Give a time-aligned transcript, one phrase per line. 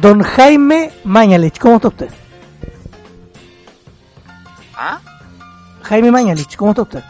[0.00, 2.08] Don Jaime Mañalich, ¿cómo está usted?
[4.76, 5.00] ¿Ah?
[5.82, 7.02] Jaime Mañalich, ¿cómo está usted?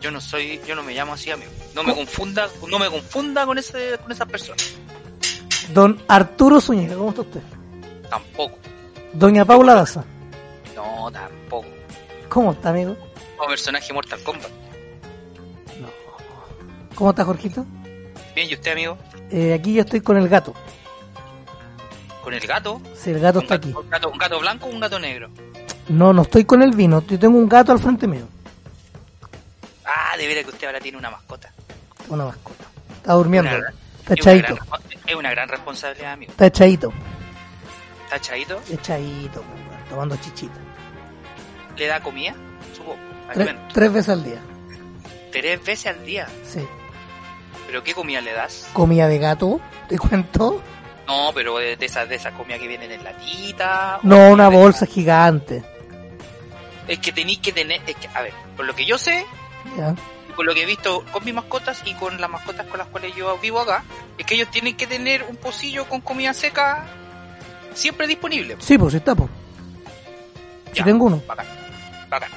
[0.00, 1.50] Yo no soy, yo no me llamo así, amigo.
[1.74, 4.74] No me confunda, no me confunda con ese, con esas personas.
[5.72, 7.40] Don Arturo Zúñiga, ¿cómo está usted?
[8.10, 8.58] Tampoco.
[9.12, 10.04] Doña Paula Daza,
[10.74, 11.68] No, tampoco.
[12.28, 12.96] ¿cómo está, amigo?
[13.36, 14.50] Como personaje Mortal Kombat.
[16.94, 17.66] ¿Cómo está, Jorgito?
[18.34, 18.98] Bien, ¿y usted, amigo?
[19.30, 20.54] Eh, aquí yo estoy con el gato.
[22.22, 22.80] ¿Con el gato?
[22.96, 23.76] Sí, el gato ¿Un está gato, aquí.
[23.84, 25.30] un gato, un gato blanco o un gato negro?
[25.88, 28.26] No, no estoy con el vino, yo tengo un gato al frente mío.
[29.84, 31.52] Ah, de veras que usted ahora tiene una mascota.
[32.08, 32.64] Una mascota.
[32.96, 33.50] Está durmiendo.
[33.50, 34.56] Una- Está echadito.
[35.06, 36.32] Es una gran responsabilidad, amigo.
[36.32, 36.92] Está echadito.
[38.04, 38.60] ¿Está echadito?
[38.70, 39.42] Echadito,
[39.88, 40.54] tomando chichita.
[41.76, 42.34] ¿Le da comida?
[42.76, 42.98] Supongo.
[43.72, 44.38] Tres veces al día.
[45.30, 46.26] Tres veces al día.
[46.44, 46.60] Sí.
[47.66, 48.68] ¿Pero qué comida le das?
[48.72, 50.60] Comida de gato, te cuento.
[51.12, 54.00] No, pero de, esas de esas comidas que vienen en latita.
[54.02, 55.62] No, una bolsa gigante.
[56.88, 59.26] Es que tenéis que tener, es que, a ver, por lo que yo sé,
[59.76, 59.94] ¿ya?
[60.28, 62.88] y por lo que he visto con mis mascotas y con las mascotas con las
[62.88, 63.84] cuales yo vivo acá,
[64.16, 66.86] es que ellos tienen que tener un pocillo con comida seca
[67.74, 68.56] siempre disponible.
[68.58, 69.28] Sí, pues está, pues.
[70.72, 71.22] Ya, tengo uno.
[71.26, 71.46] Bacán,
[72.08, 72.30] bacán.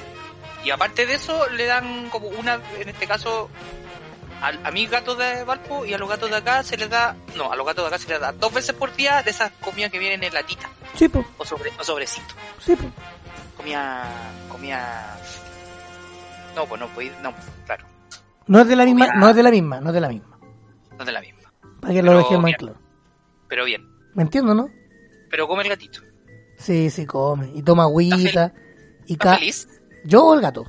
[0.64, 3.48] Y aparte de eso, le dan como una, en este caso,
[4.42, 7.16] al- a, mis gatos de Valpo y a los gatos de acá se les da,
[7.36, 9.50] no, a los gatos de acá se les da dos veces por día de esas
[9.60, 11.26] comidas que vienen en latita Sí, pues.
[11.38, 12.34] o, sobre, o sobrecito.
[12.58, 12.90] Sí, pues.
[13.56, 14.04] Comida,
[14.50, 15.18] comida...
[16.54, 17.34] No, pues no, pues, no,
[17.66, 17.84] claro,
[18.46, 20.38] No es de la misma, no es de la misma, no es de la misma.
[20.92, 21.52] no es de la misma.
[21.80, 22.56] Para que lo dejemos bien.
[22.58, 22.78] claro.
[23.48, 24.68] Pero bien, ¿Me entiendo, no?
[25.30, 26.00] pero come el gatito.
[26.56, 27.50] Sí, sí, come.
[27.54, 28.54] Y toma agüita.
[29.06, 29.34] Y ¿Está ca...
[29.38, 29.68] feliz?
[30.04, 30.64] ¿Yo o el gato?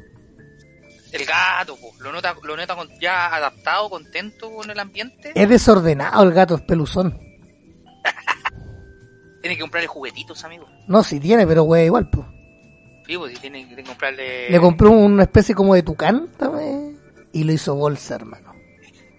[1.11, 5.31] El gato, pues, lo nota, lo nota con- ya adaptado, contento con el ambiente.
[5.35, 7.17] Es desordenado el gato, es peluzón.
[9.41, 10.67] Tiene que comprarle juguetitos, amigo.
[10.87, 12.25] No, sí tiene, pero güey, igual, pues.
[13.05, 14.49] Sí, pues, sí, tiene que comprarle...
[14.49, 16.99] Le compré una especie como de tucán también.
[17.31, 18.51] Y lo hizo bolsa, hermano.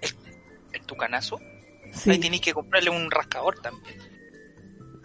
[0.72, 1.38] el tucanazo.
[1.92, 2.10] Sí.
[2.10, 3.96] Ahí tenéis que comprarle un rascador también.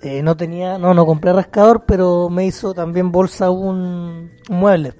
[0.01, 4.93] Eh, no tenía, no, no compré rascador, pero me hizo también bolsa un, un mueble.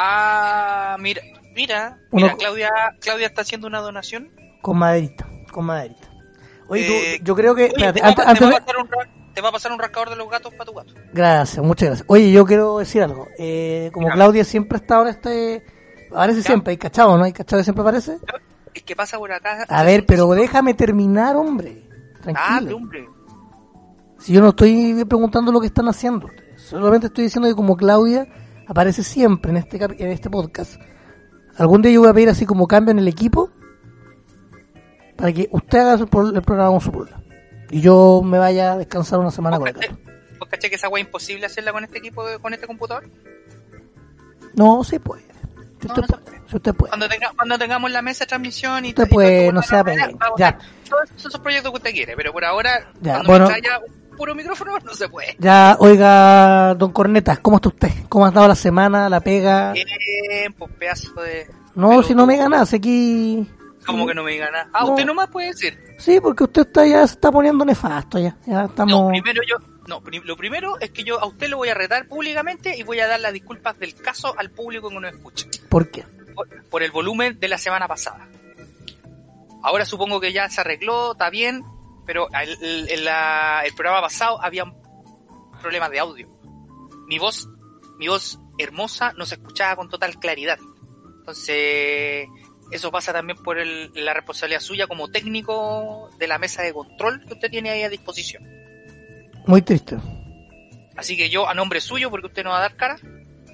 [0.00, 1.22] Ah, mira,
[1.56, 2.70] mira, Uno- mira, Claudia,
[3.00, 4.30] Claudia está haciendo una donación.
[4.62, 6.08] Con maderita, con maderita.
[6.68, 8.56] Oye, tú- Eh, yo creo que, Oye, espérate, te, va, antes, te antes va de-
[8.56, 10.72] a pasar un, ra- te va a pasar un rascador de los gatos para tu
[10.76, 10.94] gato.
[11.12, 12.06] Gracias, muchas gracias.
[12.08, 13.26] Oye, yo quiero decir algo.
[13.38, 14.08] Eh, como.
[14.10, 15.64] Claudia siempre estado en este...
[16.12, 16.46] Aparece Ya.
[16.46, 17.24] siempre, hay cachado, ¿no?
[17.24, 18.18] Hay cachado que siempre aparece.
[18.74, 19.64] Es que pasa por acá.
[19.68, 21.82] A ver, pero déjame terminar, hombre.
[21.90, 22.20] Ah,
[22.60, 22.76] Tranquilo.
[22.76, 23.08] hombre.
[24.18, 26.28] Si yo no estoy preguntando lo que están haciendo.
[26.56, 28.26] Solamente estoy diciendo que como Claudia
[28.68, 30.80] aparece siempre en este, en este podcast,
[31.56, 33.50] algún día yo voy a pedir así como cambio en el equipo
[35.16, 37.20] para que usted haga el programa con su polola.
[37.70, 39.96] Y yo me vaya a descansar una semana con el gato.
[40.38, 43.04] ¿Vos caché que esa weá es imposible hacerla con este equipo, con este computador?
[44.54, 45.22] No, sí puede.
[45.80, 46.38] Si No, usted no se puede.
[46.48, 46.90] Si usted puede.
[46.90, 49.82] Cuando, tenga, cuando tengamos la mesa de transmisión y Usted y puede, esto, no sea
[49.82, 50.18] vamos a- pendejo.
[50.18, 50.58] vamos a Ya.
[50.88, 53.44] Todos esos proyectos que usted quiere, pero por ahora, Ya, cuando bueno.
[53.46, 55.36] me traiga un puro micrófono, no se puede.
[55.38, 57.88] Ya, oiga, don Cornetas, ¿cómo está usted?
[58.10, 59.72] ¿Cómo ha estado la semana, la pega?
[59.72, 61.46] Bien, pues pedazo de...
[61.74, 63.48] No, pero si no me ganas aquí.
[63.86, 64.68] Como que no me diga nada.
[64.74, 64.90] Ah, No.
[64.90, 65.78] usted nomás puede decir.
[65.98, 68.36] Sí, porque usted está ya se está poniendo nefasto ya.
[68.44, 69.00] Ya estamos.
[69.04, 69.56] No, primero yo...
[69.86, 73.00] No, lo primero es que yo a usted lo voy a retar públicamente y voy
[73.00, 75.46] a dar las disculpas del caso al público que nos escucha.
[75.70, 76.04] ¿Por qué?
[76.34, 78.28] Por, por el volumen de la semana pasada.
[79.62, 81.64] Ahora supongo que ya se arregló, está bien,
[82.08, 84.64] pero el, el- en la- el programa pasado había
[85.60, 86.26] problemas de audio.
[87.06, 87.46] Mi voz,
[87.98, 90.58] mi voz hermosa no se escuchaba con total claridad.
[91.18, 92.26] Entonces,
[92.70, 97.22] eso pasa también por el- la responsabilidad suya como técnico de la mesa de control
[97.26, 98.42] que usted tiene ahí a disposición.
[99.46, 99.98] Muy triste.
[100.96, 102.96] Así que yo, a nombre suyo, porque usted no va a dar cara,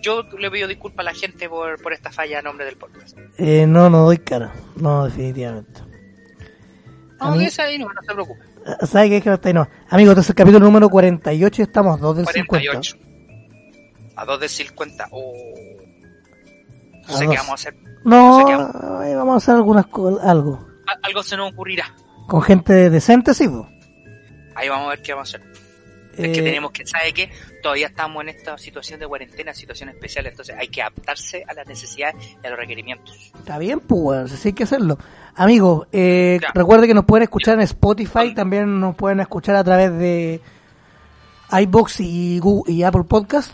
[0.01, 3.19] yo le pido disculpas a la gente por, por esta falla a nombre del podcast.
[3.37, 4.55] Eh, no, no doy cara.
[4.77, 5.81] No, definitivamente.
[7.21, 8.41] A No, ese ahí no, no se preocupe.
[8.87, 9.17] ¿Sabes qué?
[9.19, 9.69] Es que hasta ahí no.
[9.89, 12.97] Amigo, este es el capítulo número 48 y estamos 2 del 48.
[14.17, 15.09] A 2 de 50.
[15.11, 15.33] Oh.
[17.07, 17.33] A No sé dos.
[17.35, 17.75] qué vamos a hacer.
[17.75, 18.03] 50.
[18.05, 19.87] No, sé ahí vamos a hacer algunas
[20.23, 20.67] algo.
[20.87, 21.95] A- Algo se nos ocurrirá.
[22.29, 23.69] Con gente decente, sí, po.
[24.55, 25.51] Ahí vamos a ver qué vamos a hacer.
[26.15, 27.31] Es Eh, que tenemos que, ¿sabe qué?
[27.65, 31.67] Todavía estamos en esta situación de cuarentena, situación especial, entonces hay que adaptarse a las
[31.67, 33.33] necesidades y a los requerimientos.
[33.39, 34.99] Está bien, pues, bueno, sí hay que hacerlo.
[35.35, 36.49] Amigos, eh, Ya.
[36.53, 40.43] recuerde que nos pueden escuchar en Spotify, también nos pueden escuchar a través de
[41.59, 43.53] iBox y, Google, y Apple Podcast.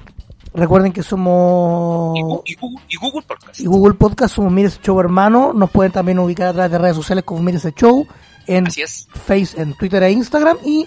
[0.55, 2.19] Recuerden que somos...
[2.19, 3.61] Y, Gu- y Google, y Google Podcast.
[3.61, 5.53] y Google Podcast somos Mire ese Show Hermano.
[5.53, 8.09] Nos pueden también ubicar a través de redes sociales como Mire ese Show,
[8.49, 9.07] en Así es.
[9.13, 10.85] Face, en Twitter e Instagram y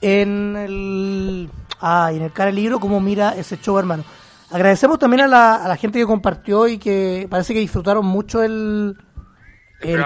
[0.00, 4.04] en el ah, y en el cara del libro como Mira ese Show Hermano.
[4.50, 8.42] Agradecemos también a la, a la gente que compartió y que parece que disfrutaron mucho
[8.42, 8.96] el,
[9.80, 10.04] El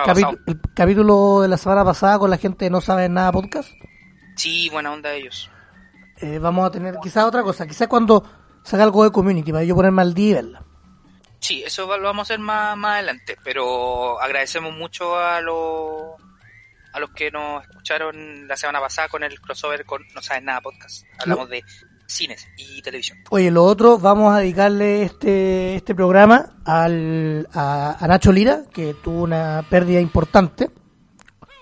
[0.75, 3.71] capítulo de la semana pasada con la gente de No Saben Nada Podcast.
[4.37, 5.51] Sí, buena onda de ellos.
[6.21, 8.25] Eh, vamos a tener quizás otra cosa, quizás cuando
[8.63, 10.65] saca algo de community para yo ponerme al día y verla.
[11.41, 16.13] Sí, eso lo vamos a hacer más, más adelante, pero agradecemos mucho a los
[16.93, 20.61] a los que nos escucharon la semana pasada con el crossover con No Saben Nada
[20.61, 21.05] Podcast.
[21.19, 21.65] Hablamos de
[22.07, 23.19] cines y televisión.
[23.31, 28.95] Oye, lo otro, vamos a dedicarle este, este programa al, a, a Nacho Lira, que
[29.03, 30.69] tuvo una pérdida importante.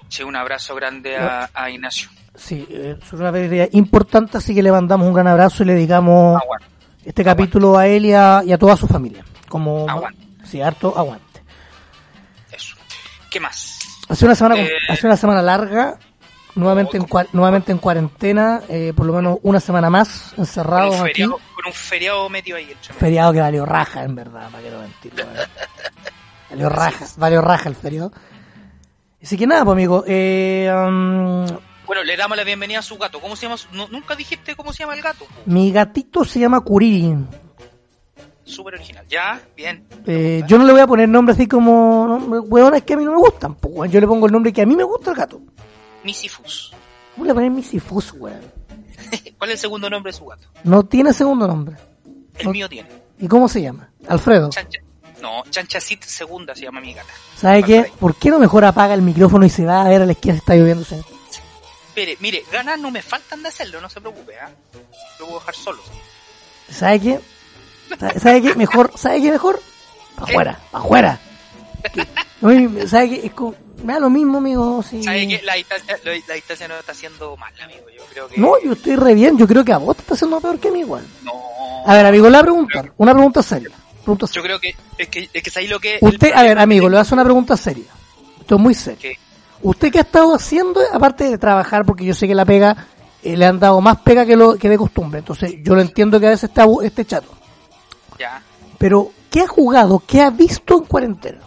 [0.08, 2.10] Sí, un abrazo grande a, a Ignacio.
[2.34, 5.74] Sí, eh, fue una pérdida importante, así que le mandamos un gran abrazo y le
[5.74, 6.66] dedicamos Aguante.
[7.04, 9.24] este capítulo a él y a, y a toda su familia.
[9.48, 10.26] Como, Aguante.
[10.44, 11.42] Sí, harto aguante.
[12.50, 12.74] Eso.
[13.30, 13.78] ¿Qué más?
[14.10, 14.70] Hace una semana, Eh.
[14.88, 15.96] hace una semana larga,
[16.56, 21.00] nuevamente en, nuevamente en cuarentena, eh, por lo menos una semana más Con encerrados un
[21.02, 21.12] aquí.
[21.12, 22.74] feriado, con un feriado metido ahí.
[22.98, 25.12] Feriado que valió raja, en verdad, para que no mentir.
[26.50, 28.12] Valió raja, valió raja el feriado.
[29.22, 31.46] Así que nada, pues amigo, eh, um,
[31.86, 33.20] Bueno, le damos la bienvenida a su gato.
[33.20, 33.56] ¿Cómo se llama?
[33.56, 35.24] su- no- nunca dijiste cómo se llama el gato.
[35.46, 37.16] mi gatito se llama Kuriri.
[38.50, 39.06] Súper original.
[39.08, 39.86] Ya, bien.
[40.06, 43.04] Eh, yo no le voy a poner nombre así como nombre, hueones que a mí
[43.04, 43.54] no me gustan.
[43.54, 45.40] Pues, yo le pongo el nombre que a mí me gusta al gato.
[46.04, 46.72] Misifus.
[47.16, 48.40] Voy a poner Misifus, weón.
[49.38, 50.46] ¿Cuál es el segundo nombre de su gato?
[50.64, 51.76] No tiene segundo nombre.
[52.38, 52.52] El No.
[52.52, 52.88] mío tiene.
[53.18, 53.90] ¿Y cómo se llama?
[54.08, 54.50] Alfredo.
[54.50, 54.80] Chancha.
[55.20, 57.12] No, Chanchacit segunda se llama mi gata.
[57.36, 57.92] ¿Sabe qué?
[58.00, 60.34] ¿Por qué no mejor apaga el micrófono y se va a ver a la esquina
[60.34, 60.84] si está lloviendo?
[61.94, 64.50] Mire, mire, ganas no me faltan de hacerlo, no se preocupe, ¿ah?
[65.18, 65.82] Lo puedo dejar solo.
[66.70, 67.20] ¿Sabe qué?
[67.98, 68.54] ¿Sabe- ¿Sabe qué?
[68.54, 69.60] Mejor, ¿sabe qué mejor?
[70.16, 71.20] Pa' afuera, pa' afuera.
[72.86, 73.26] ¿Sabe qué?
[73.26, 73.54] Es como,
[73.84, 74.82] me da lo mismo, amigo.
[74.82, 75.40] ¿Sabe qué?
[75.44, 77.80] La distancia, lo- la distancia no está haciendo mal, amigo.
[77.96, 78.40] Yo creo que...
[78.40, 79.36] No, yo estoy re bien.
[79.38, 81.04] Yo creo que a vos te está haciendo peor que a mí, igual.
[81.24, 81.32] No.
[81.86, 82.92] A ver, amigo, le voy a preguntar.
[82.96, 83.70] Una pregunta seria.
[84.02, 84.42] Pregunta Yo seria.
[84.42, 85.98] creo que es que, es que ahí lo que...
[86.00, 87.84] Usted, a ver, amigo, le voy a hacer una pregunta seria.
[88.40, 89.10] Esto es muy serio.
[89.62, 92.86] ¿Usted qué ha estado haciendo, aparte de trabajar, porque yo sé que la pega,
[93.22, 95.18] eh, le han dado más pega que, lo, que de costumbre?
[95.18, 97.28] Entonces, yo lo entiendo que a veces está esté chato.
[98.20, 98.42] Ya.
[98.78, 100.02] Pero, ¿qué ha jugado?
[100.06, 101.40] ¿Qué ha visto en cuarentena?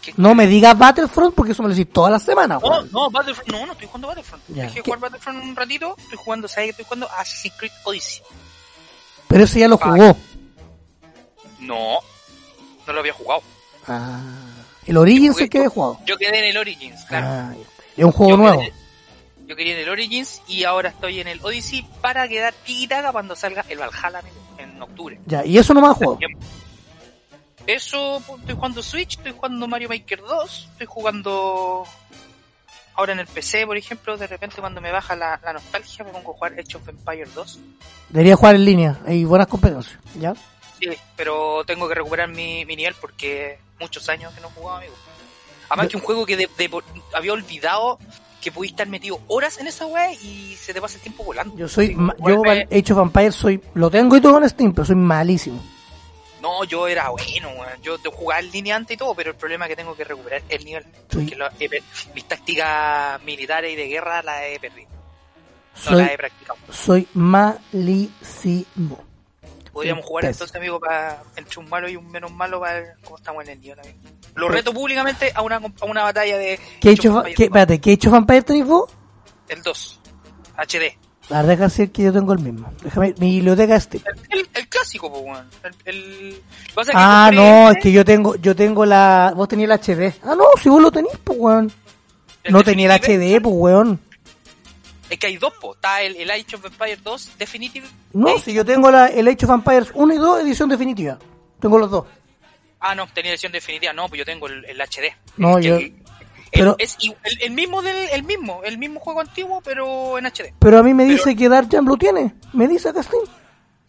[0.00, 3.10] ¿Qué- No me digas Battlefront porque eso me lo decís todas las semanas, No, no,
[3.10, 4.42] Battlefront, no, no estoy jugando Battlefront.
[4.48, 4.62] Ya.
[4.64, 4.82] Dejé ¿Qué?
[4.82, 7.08] jugar Battlefront un ratito, estoy jugando, ¿sabes estoy jugando?
[7.18, 8.22] Assassin's Creed Odyssey.
[9.28, 10.16] Pero ese ya lo jugó.
[11.60, 11.98] No,
[12.86, 13.42] no lo había jugado.
[13.86, 14.20] Ah.
[14.86, 15.98] El Origins es que he jugado.
[16.04, 17.26] Yo quedé en el Origins, claro.
[17.28, 17.54] Ah,
[17.96, 18.60] es un juego yo nuevo.
[18.60, 18.72] Quedé,
[19.46, 23.36] yo quería en el Origins y ahora estoy en el Odyssey para quedar tiquitaca cuando
[23.36, 24.36] salga el Valhalla amigo,
[24.84, 25.20] en octubre.
[25.26, 26.18] Ya, y eso no me ha jugado.
[27.66, 31.84] Eso, pues, estoy jugando Switch, estoy jugando Mario Maker 2, estoy jugando
[32.94, 36.10] ahora en el PC, por ejemplo, de repente cuando me baja la, la nostalgia me
[36.10, 37.58] pongo a jugar Age of Empires 2.
[38.08, 38.98] Debería jugar en línea.
[39.06, 39.96] Hay buenas competencias.
[40.16, 40.34] ¿Ya?
[40.80, 44.94] Sí, pero tengo que recuperar mi, mi nivel porque muchos años que no jugaba, amigo.
[45.68, 46.82] Además que un juego que de- de-
[47.14, 47.98] había olvidado
[48.42, 51.56] que pudiste estar metido horas en esa web y se te pasa el tiempo volando.
[51.56, 52.42] Yo soy, ma- yo
[52.90, 55.62] of Empires soy, lo tengo y todo en Steam, pero soy malísimo.
[56.40, 57.50] No, yo era bueno,
[57.82, 60.42] yo jugaba en línea antes y todo, pero el problema es que tengo que recuperar
[60.48, 60.84] el nivel.
[61.08, 61.48] Porque lo-
[62.14, 64.88] mis tácticas militares y de guerra las he perdido.
[64.90, 66.58] No Soy, las he practicado.
[66.70, 68.98] soy malísimo.
[69.72, 73.16] Podríamos jugar entonces, amigo, para entre un malo y un menos malo para ver cómo
[73.16, 73.98] estamos en el nivel, amigo.
[74.34, 76.58] Lo reto públicamente a una, a una batalla de...
[76.80, 78.90] ¿Qué Age hecho, ¿qué, espérate, ¿qué hecho Vampire tenés vos?
[78.90, 78.96] 2,
[79.48, 80.00] El 2.
[80.56, 80.96] HD.
[81.28, 82.72] La verdad deja decir que yo tengo el mismo.
[82.82, 84.02] Déjame, mi biblioteca es Steam.
[84.30, 85.46] El, el- el clásico, pues, weón.
[85.84, 86.42] El,
[86.76, 89.78] es Ah, compré no, este, es que yo tengo, yo tengo la, vos tenías el
[89.78, 90.14] HD.
[90.24, 91.72] Ah, no, si vos lo tenís, pues weón.
[92.50, 93.00] No tenía el.
[93.00, 94.00] HD, pues weón.
[95.08, 95.74] Es que hay dos, po.
[95.74, 97.86] Está el, el Age of Empires 2 Definitive.
[98.14, 98.40] No, Age.
[98.40, 101.18] si yo tengo la, el Age of Empires 1 y 2, edición definitiva.
[101.60, 102.06] Tengo los dos.
[102.84, 103.92] Ah, no, tenía edición definitiva.
[103.92, 105.14] No, pues yo tengo el, el HD.
[105.36, 105.94] No, El- yo- el-
[106.52, 106.98] pero- es
[107.40, 110.52] el, mismo del el mismo, el mismo juego antiguo, pero en HD.
[110.58, 112.34] Pero a mí me Pero- dice que Dark Jam lo tiene.
[112.52, 113.22] Me dice acá Steam.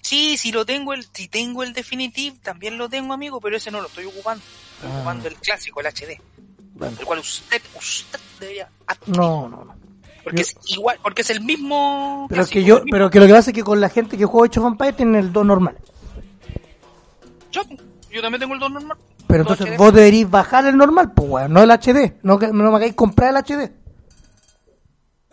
[0.01, 3.71] Sí, si lo tengo el si tengo el Definitive, también lo tengo, amigo, pero ese
[3.71, 4.43] no lo estoy ocupando.
[4.75, 4.95] Estoy Ah.
[4.97, 6.21] ocupando el clásico, el HD,
[6.75, 9.75] Bueno, el cual usted usted debería adquirir, no, no, no.
[10.23, 13.27] porque yo- es igual, porque es el mismo Pero clásico, que yo, pero que lo
[13.27, 15.45] que pasa es que con la gente que juega Age of Empires tienen el 2
[15.45, 15.77] normal.
[17.51, 17.61] yo,
[18.13, 18.97] yo también tengo el 2 normal.
[19.27, 19.77] Pero entonces HD.
[19.77, 22.13] vos deberíais bajar el normal, pues weón, no el HD.
[22.23, 23.71] No, no me hagáis comprar el HD.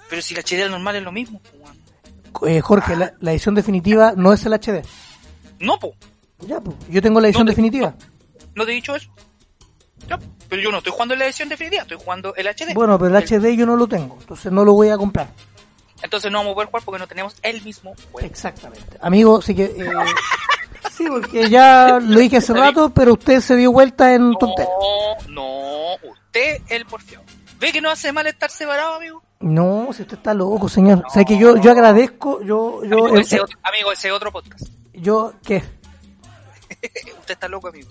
[0.08, 1.78] Pero si el HD normal es lo mismo, weón.
[2.50, 4.82] Eh, Jorge, la, la edición definitiva no es el HD.
[5.58, 5.92] No, po.
[6.46, 6.76] Ya, pues.
[6.88, 7.94] Yo tengo la edición No te- definitiva.
[8.54, 9.10] ¿No te he dicho eso?
[10.08, 10.18] Ya,
[10.48, 12.74] pero yo no estoy jugando en la edición definitiva, estoy jugando el HD.
[12.74, 15.28] Bueno, pero el HD yo no lo tengo, entonces no lo voy a comprar.
[16.02, 18.26] Entonces no vamos a poder jugar porque no tenemos el mismo juego.
[18.26, 18.96] Exactamente.
[19.02, 19.64] Amigo, sí que...
[19.64, 19.90] eh,
[21.00, 24.68] sí, porque ya lo dije hace rato, pero usted se dio vuelta en tontera.
[25.28, 27.24] No, no, usted el porfiado.
[27.58, 29.22] ¿Ve que no hace mal estar separado, amigo?
[29.40, 31.02] No, si usted está loco, señor.
[31.06, 34.32] O sea que yo, yo agradezco, yo, yo, amigo, ese eh, otro, amigo, ese otro
[34.32, 34.66] podcast.
[34.94, 35.62] yo, ¿qué?
[37.20, 37.88] usted está loco, amigo.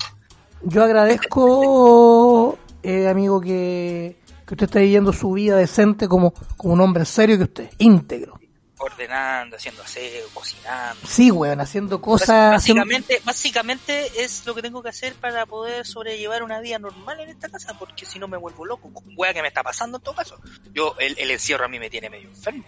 [0.64, 6.82] Yo agradezco, eh, amigo, que, que usted esté viviendo su vida decente como, como un
[6.82, 8.39] hombre serio que usted, íntegro.
[8.80, 11.00] Ordenando, haciendo aseo, cocinando.
[11.06, 12.30] Sí, weón, haciendo cosas...
[12.56, 17.20] haciendo- Básicamente, básicamente es lo que tengo que hacer para poder sobrellevar una vida normal
[17.20, 18.90] en esta casa, porque si no me vuelvo loco.
[19.18, 20.40] Wea que me está pasando en todo caso.
[20.74, 22.64] Yo, el, el encierro a mí me tiene medio enfermo.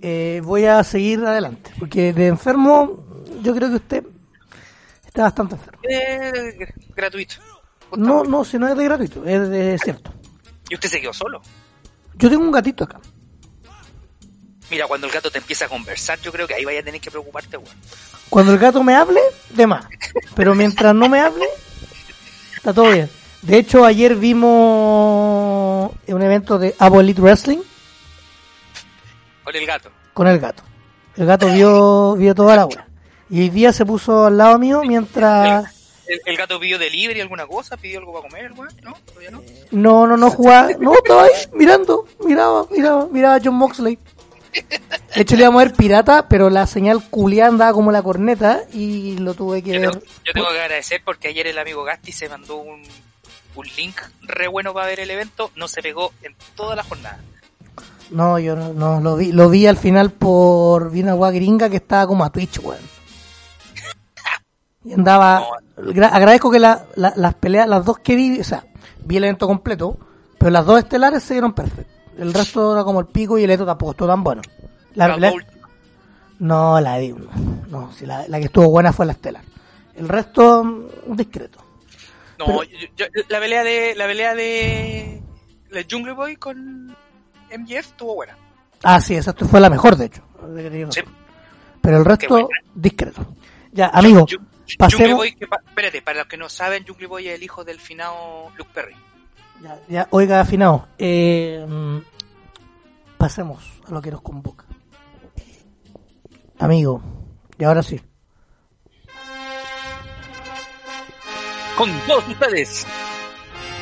[0.00, 3.04] eh, voy a seguir adelante, porque de enfermo
[3.42, 4.04] yo creo que usted
[5.06, 5.80] está bastante enfermo.
[5.88, 7.34] Eh, gratuito.
[7.96, 10.12] No, no, si no es de gratuito, es de cierto.
[10.70, 11.42] Y usted se quedó solo.
[12.14, 12.98] Yo tengo un gatito acá.
[14.70, 17.00] Mira, cuando el gato te empieza a conversar, yo creo que ahí vaya a tener
[17.00, 17.76] que preocuparte, weón.
[18.28, 19.20] Cuando el gato me hable,
[19.50, 19.86] de más.
[20.34, 21.46] Pero mientras no me hable,
[22.56, 23.08] está todo bien.
[23.42, 27.58] De hecho, ayer vimos un evento de Apple Elite Wrestling
[29.44, 29.90] Con el gato.
[30.14, 30.62] con el gato.
[31.16, 32.88] El gato vio, vio toda la hora.
[33.30, 35.72] Y hoy día se puso al lado mío mientras...
[36.08, 38.68] El, el gato pidió delivery, alguna cosa, pidió algo para comer, weón.
[38.82, 38.94] ¿No?
[39.06, 39.42] ¿Todavía no?
[39.70, 40.70] No, no, no jugaba.
[40.78, 42.06] No, estaba ahí mirando.
[42.24, 43.98] Miraba, miraba, miraba a John Moxley.
[45.14, 48.62] De hecho, le íbamos a ver pirata, pero la señal culiada andaba como la corneta
[48.72, 49.90] y lo tuve que Yo ver.
[49.92, 52.82] tengo, yo tengo que agradecer porque ayer el amigo Gasti se mandó un,
[53.54, 55.50] un link re bueno para ver el evento.
[55.56, 57.18] No se pegó en toda la jornada.
[58.10, 61.68] No, yo no, no, lo vi, lo vi al final por vi una guay gringa
[61.68, 62.78] que estaba como a Twitch, weón.
[64.84, 65.44] Y andaba,
[65.76, 68.64] gra- agradezco que la- la- las peleas, las dos que vi, o sea,
[69.04, 69.98] vi el evento completo,
[70.38, 71.92] pero las dos estelares se dieron perfecto.
[72.18, 74.42] El resto era como el pico y el otro tampoco estuvo tan bueno.
[74.94, 75.32] La, La
[76.38, 77.14] no, la vi,
[77.68, 79.42] no, sí, la, la que estuvo buena fue la estelar.
[79.94, 81.58] El resto, mm, discreto.
[82.38, 85.22] No, Pero- yo- yo- la pelea de la pelea de
[85.70, 86.94] la Jungle Boy con
[87.50, 88.36] MJF estuvo buena.
[88.82, 90.22] Ah, sí, esa fue la mejor, de hecho.
[90.90, 91.00] Sí.
[91.80, 93.26] Pero el resto, discreto.
[93.72, 95.16] Ya, amigo, Ju- Jungle pasemos...
[95.16, 98.50] Boy, que espérate, para los que no saben, Jungle Boy es el hijo del finado
[98.58, 98.94] Luke Perry.
[99.62, 101.98] Ya, ya, oiga, afinado, eh, mm,
[103.16, 104.66] pasemos a lo que nos convoca.
[106.58, 107.02] Amigo,
[107.58, 108.00] y ahora sí.
[111.76, 112.86] Con todos ustedes,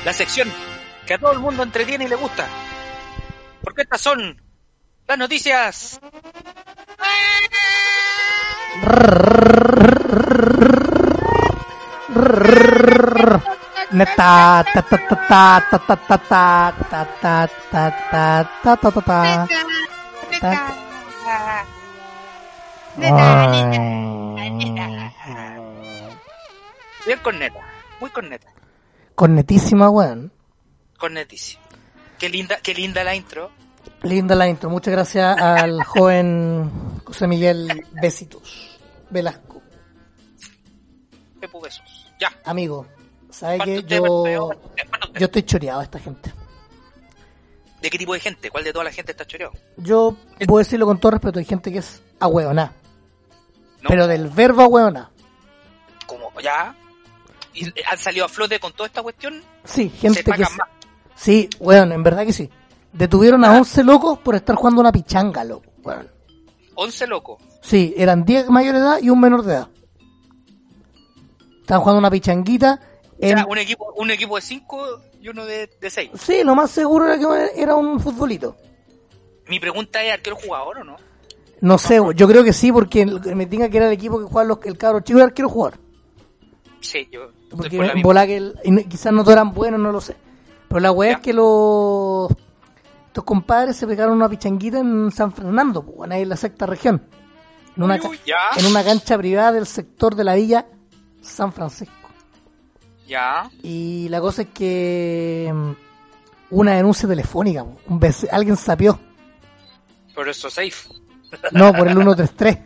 [0.04, 0.48] la sección
[1.06, 2.48] que a todo el mundo entretiene y le gusta.
[3.62, 4.40] Porque estas son
[5.06, 6.00] las noticias.
[13.94, 18.90] Neta, ta ta ta ta ta ta ta ta ta ta ta ta ta ta
[18.90, 19.46] ta ta.
[20.40, 21.64] Ta-
[27.06, 27.60] Bien corneta,
[28.00, 28.48] muy corneta,
[29.14, 30.32] Cornetísima, weón.
[32.18, 33.50] Qué linda, qué linda la intro.
[34.02, 34.70] Linda la intro.
[34.70, 36.70] Muchas gracias al joven
[37.04, 38.78] José Miguel Besitos
[39.10, 39.62] Velasco.
[41.40, 42.10] Pepu besos.
[42.18, 42.32] Ya.
[42.44, 42.86] Amigo,
[43.34, 44.50] ¿sabe usted, yo,
[45.18, 46.32] yo, estoy choreado a esta gente?
[47.82, 48.50] ¿De qué tipo de gente?
[48.50, 49.52] ¿Cuál de toda la gente está choreado?
[49.76, 52.72] Yo puedo decirlo con todo respeto, hay gente que es ahueoná.
[53.82, 53.88] ¿No?
[53.88, 55.10] Pero del verbo ahueoná.
[56.06, 56.74] Como, ya.
[57.52, 59.42] y han salido a flote con toda esta cuestión.
[59.64, 60.38] Sí, gente se que...
[60.38, 60.50] más.
[61.14, 62.48] Sí, bueno, en verdad que sí.
[62.92, 65.66] Detuvieron a 11 locos por estar jugando una pichanga, loco.
[65.82, 66.04] Bueno,
[66.76, 67.42] 11 locos.
[67.60, 69.68] sí, eran 10 mayores de edad y un menor de edad.
[71.60, 72.80] Estaban jugando una pichanguita.
[73.20, 73.44] O En...
[73.48, 74.86] un equipo, un equipo de 5
[75.20, 76.10] y uno de 6.
[76.14, 78.56] Sí, lo más seguro era que era un futbolito.
[79.48, 80.96] Mi pregunta es, ¿arquero jugador o no?
[81.60, 84.48] No sé, yo creo que sí, porque me tenga que era el equipo que juega
[84.48, 85.78] los, el cabro chico era arquero jugar.
[86.80, 90.16] Sí, yo Porque por bola que el- quizás no todos eran buenos, no lo sé.
[90.68, 92.28] Pero la weá es que los
[93.06, 97.06] estos compadres se pegaron una pichanguita en San Fernando, ahí en la sexta región.
[97.76, 98.18] En una, Uy,
[98.56, 100.66] en una cancha privada del sector de la villa
[101.22, 101.94] San Francisco.
[103.06, 103.50] Ya.
[103.62, 105.70] Y la cosa es que mm,
[106.50, 108.98] una denuncia telefónica, un vec- alguien sapió.
[110.14, 110.72] Por eso safe.
[111.52, 112.58] No, por el 133.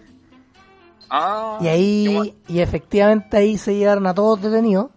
[1.11, 1.59] Ah.
[1.63, 4.91] Y ahí, y efectivamente ahí se llevaron a todos detenidos.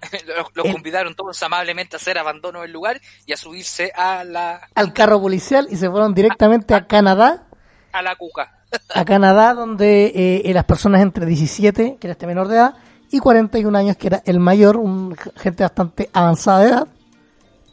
[0.26, 4.24] los, los el- convidaron todos amablemente a hacer abandono del lugar y a subirse a
[4.24, 7.46] la, al carro policial y se fueron directamente a Canadá,
[7.92, 8.60] a la cuca.
[8.94, 12.74] a Canadá donde eh, las personas entre 17, que era este menor de edad,
[13.10, 16.88] y 41 años, que era el mayor, un, gente bastante avanzada de edad,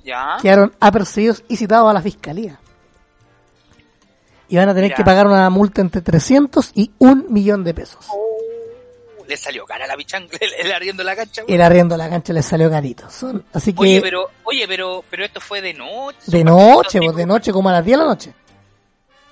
[0.03, 0.37] Ya.
[0.41, 2.59] quedaron apercibidos y citados a la fiscalía.
[4.49, 4.97] Y van a tener Mira.
[4.97, 8.05] que pagar una multa entre 300 y un millón de pesos.
[8.11, 10.27] Oh, le salió cara a la pichanga,
[10.59, 11.41] el, arriendo de la cancha.
[11.43, 11.55] güey.
[11.55, 13.09] El arriendo de la cancha les salió carito.
[13.09, 16.17] Son, así que Oye, pero, oye, pero, pero esto fue de noche.
[16.27, 18.33] de noche, pues, de noche, como a las 10 de la noche.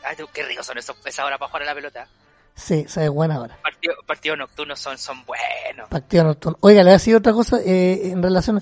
[0.03, 2.08] Ay, qué ricos son esos, esa hora para jugar a la pelota.
[2.55, 3.58] Sí, se ve buena hora.
[3.63, 5.89] Partidos partidos nocturnos son, son buenos.
[5.89, 6.58] Partido nocturno.
[6.62, 8.62] Oiga, le voy a decir otra cosa eh, en relación.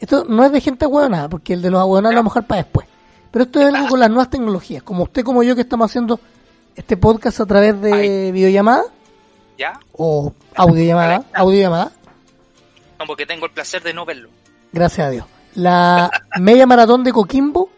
[0.00, 2.48] Esto no es de gente ahueonada, porque el de los ahueonados lo vamos a dejar
[2.48, 2.86] para después.
[3.30, 4.82] Pero esto es algo con las nuevas tecnologías.
[4.82, 6.18] Como usted, como yo, que estamos haciendo
[6.74, 8.84] este podcast a través de videollamada
[9.58, 9.78] ¿Ya?
[9.92, 11.24] o audiollamada.
[11.34, 11.92] Audiollamada.
[12.98, 14.30] No, porque tengo el placer de no verlo.
[14.72, 15.26] Gracias a Dios.
[15.54, 17.70] La media maratón de Coquimbo,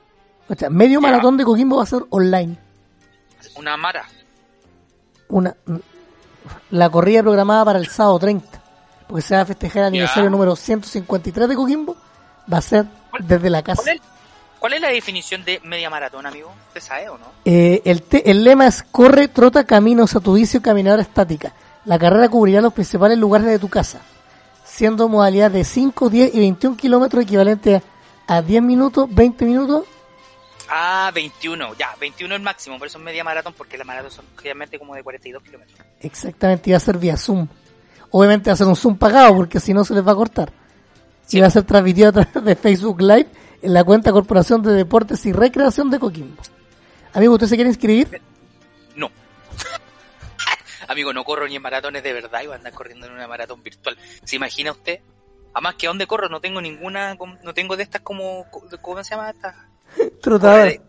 [0.48, 1.08] o sea, medio Ya.
[1.08, 2.56] maratón de Coquimbo va a ser online.
[3.56, 4.04] Una mara.
[5.28, 5.54] Una,
[6.70, 8.46] la corrida programada para el sábado 30,
[9.06, 11.96] porque se va a festejar el aniversario número 153 de Coquimbo,
[12.52, 12.86] va a ser
[13.20, 13.82] desde la casa.
[13.82, 14.02] ¿Cuál es,
[14.58, 16.50] cuál es la definición de media maratón, amigo?
[16.68, 17.26] ¿Usted sabe o no?
[17.44, 21.52] Eh, el, te- el lema es corre, trota, caminos a tu vicio, caminadora estática.
[21.84, 24.00] La carrera cubrirá los principales lugares de tu casa,
[24.64, 27.82] siendo modalidad de 5, 10 y 21 kilómetros equivalente
[28.26, 29.84] a, a 10 minutos, 20 minutos.
[30.70, 34.10] Ah, 21, ya, 21 es el máximo, por eso es media maratón, porque la maratón
[34.10, 35.78] son generalmente como de 42 kilómetros.
[36.00, 37.48] Exactamente, va a ser vía Zoom.
[38.10, 40.52] Obviamente va a ser un Zoom pagado, porque si no se les va a cortar.
[41.26, 41.38] Sí.
[41.38, 43.28] Y va a ser transmitido a través de Facebook Live
[43.62, 46.42] en la cuenta Corporación de Deportes y Recreación de Coquimbo.
[47.12, 48.20] Amigo, ¿usted se quiere inscribir?
[48.94, 49.10] No.
[50.88, 53.26] Amigo, no corro ni en maratones de verdad y voy a andar corriendo en una
[53.26, 53.96] maratón virtual.
[54.24, 55.00] ¿Se imagina usted?
[55.54, 58.46] Además que a dónde corro no tengo ninguna, no tengo de estas como,
[58.80, 59.68] ¿cómo se llama esta?
[60.22, 60.80] Trotador.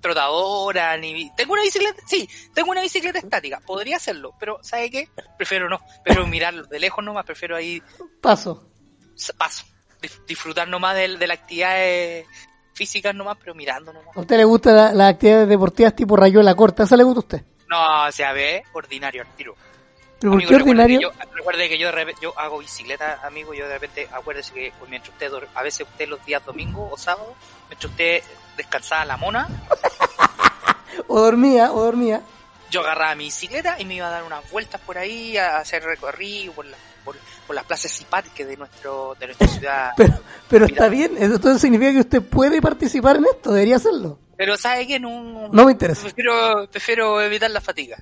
[0.00, 1.30] Trotadora, ni...
[1.34, 5.08] Tengo una bicicleta, sí, tengo una bicicleta estática, podría hacerlo, pero ¿sabe qué?
[5.36, 7.82] Prefiero no, prefiero mirarlo de lejos nomás, prefiero ahí
[8.20, 8.68] Paso.
[9.36, 9.64] paso,
[10.26, 12.26] disfrutar nomás de, de las actividades
[12.74, 14.16] físicas nomás, pero mirando nomás.
[14.16, 16.84] ¿A usted le gustan la- las actividades deportivas tipo rayuela corta?
[16.84, 17.42] ¿Esa le gusta a usted?
[17.68, 19.56] No, o sea, ve, ordinario al tiro.
[20.20, 21.10] ¿Pero por qué recuerde ordinario?
[21.10, 24.54] que yo- recuerde que yo, de repente- yo hago bicicleta, amigo, yo de repente, acuérdese
[24.54, 27.34] que pues, mientras usted, a veces usted los días domingo o sábado,
[27.68, 28.22] mientras usted
[28.58, 29.48] descansaba la mona,
[31.06, 32.20] O dormía, o dormía.
[32.70, 35.82] yo agarraba mi bicicleta y me iba a dar unas vueltas por ahí, a hacer
[35.82, 37.16] recorrido por, la- por,
[37.46, 39.92] por las plazas simpáticas de nuestro de nuestra ciudad.
[39.96, 40.14] Pero,
[40.48, 44.18] pero está bien, eso entonces significa que usted puede participar en esto, debería hacerlo.
[44.36, 45.00] Pero ¿sabe qué?
[45.00, 46.02] No, No me interesa.
[46.02, 47.96] Prefiero, prefiero evitar la fatiga.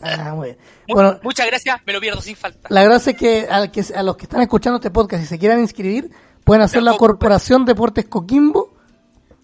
[0.00, 0.58] Ah, muy bien.
[0.88, 2.68] Mu- Bueno, Muchas gracias, me lo pierdo sin falta.
[2.70, 5.38] la gracia es que, al que a los que están escuchando este podcast y se
[5.38, 6.10] quieran inscribir,
[6.44, 8.69] pueden hacer la Tampoco, Corporación Deportes Coquimbo.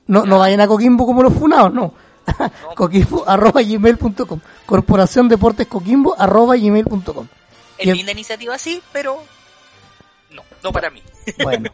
[0.07, 1.95] No, no vayan a Coquimbo como los funados, no.
[2.77, 4.41] Coquimbo arroba gmail.com.
[4.65, 7.27] Corporación Deportes Coquimbo arroba gmail.com.
[7.79, 9.23] Es linda iniciativa, sí, pero
[10.31, 11.03] no, no para mí.
[11.43, 11.71] Bueno.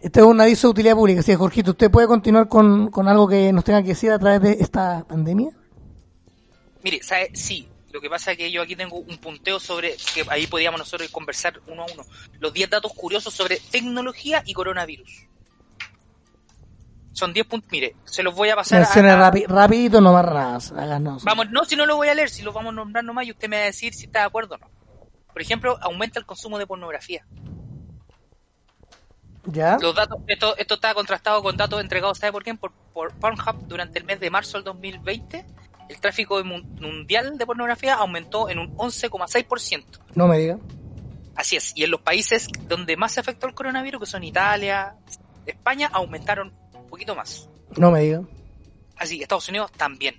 [0.00, 1.22] Este es un aviso de utilidad pública.
[1.22, 4.42] Sí, Jorgito, ¿usted puede continuar con, con algo que nos tenga que decir a través
[4.42, 5.50] de esta pandemia?
[6.82, 7.30] Mire, ¿sabe?
[7.32, 10.78] Sí, lo que pasa es que yo aquí tengo un punteo sobre, que ahí podíamos
[10.78, 12.04] nosotros conversar uno a uno,
[12.40, 15.28] los 10 datos curiosos sobre tecnología y coronavirus.
[17.14, 18.86] Son 10 puntos, mire, se los voy a pasar a...
[19.32, 21.22] rapi- rapidito, no más háganos.
[21.24, 23.30] Vamos, no, si no lo voy a leer, si lo vamos a nombrar nomás y
[23.30, 24.68] usted me va a decir si está de acuerdo o no.
[25.32, 27.24] Por ejemplo, aumenta el consumo de pornografía.
[29.46, 29.76] ¿Ya?
[29.80, 32.56] Los datos, esto, esto está contrastado con datos entregados, ¿sabe por quién?
[32.56, 35.44] Por, por Pornhub durante el mes de marzo del 2020.
[35.88, 39.84] El tráfico mun- mundial de pornografía aumentó en un 11,6%.
[40.14, 40.58] No me diga.
[41.36, 41.72] Así es.
[41.76, 44.94] Y en los países donde más se afectó el coronavirus, que son Italia,
[45.44, 46.54] España, aumentaron
[46.94, 47.48] poquito más.
[47.76, 48.22] No me diga.
[48.96, 50.14] Así, Estados Unidos también.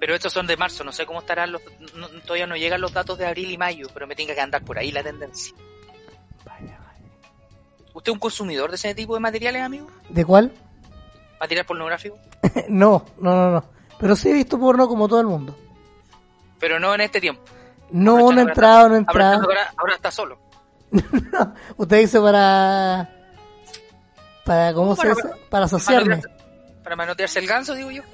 [0.00, 1.60] Pero estos son de marzo, no sé cómo estarán los...
[1.94, 4.64] no- todavía no llegan los datos de abril y mayo, pero me tiene que andar
[4.64, 5.54] por ahí la tendencia.
[7.92, 9.86] ¿Usted es un consumidor de ese tipo de materiales, amigo?
[10.08, 10.52] ¿De cuál?
[11.38, 12.18] ¿Material pornográfico?
[12.68, 13.64] no, no, no, no.
[13.98, 15.56] Pero sí he visto porno como todo el mundo.
[16.58, 17.42] Pero no en este tiempo.
[17.90, 19.42] No, no he entrado, no he entrado.
[19.42, 20.38] Ahora, ahora está solo.
[21.76, 23.10] Usted dice para...
[24.50, 25.36] Para, ¿cómo se Para-?
[25.48, 26.16] Para asociarme.
[26.16, 28.02] Manotearse- Para manotearse el ganso, digo yo.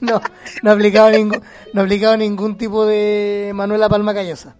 [0.00, 0.20] No,
[0.62, 4.54] no he aplicado ningún, no he aplicado ningún tipo de Manuela Palma Callosa.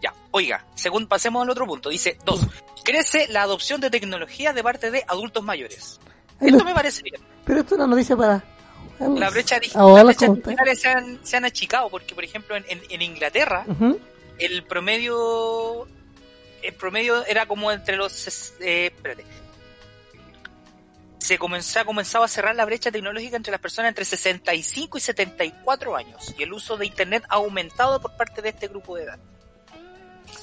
[0.00, 0.14] Ya.
[0.30, 2.46] Oiga, según pasemos al otro punto, dice dos,
[2.84, 5.98] crece la adopción de tecnología de parte de adultos mayores.
[6.40, 7.20] Esto me parece bien.
[7.44, 8.42] Pero esto es una noticia para...
[9.00, 12.56] La brecha, dig- Abogar las brechas digitales se han, se han achicado porque, por ejemplo,
[12.56, 13.64] en, en- en Inglaterra
[14.38, 15.86] el promedio
[16.62, 19.24] el promedio era como entre los eh, espérate
[21.18, 25.96] se comenzó, comenzaba a cerrar la brecha tecnológica entre las personas entre 65 y 74
[25.96, 29.18] años y el uso de internet ha aumentado por parte de este grupo de edad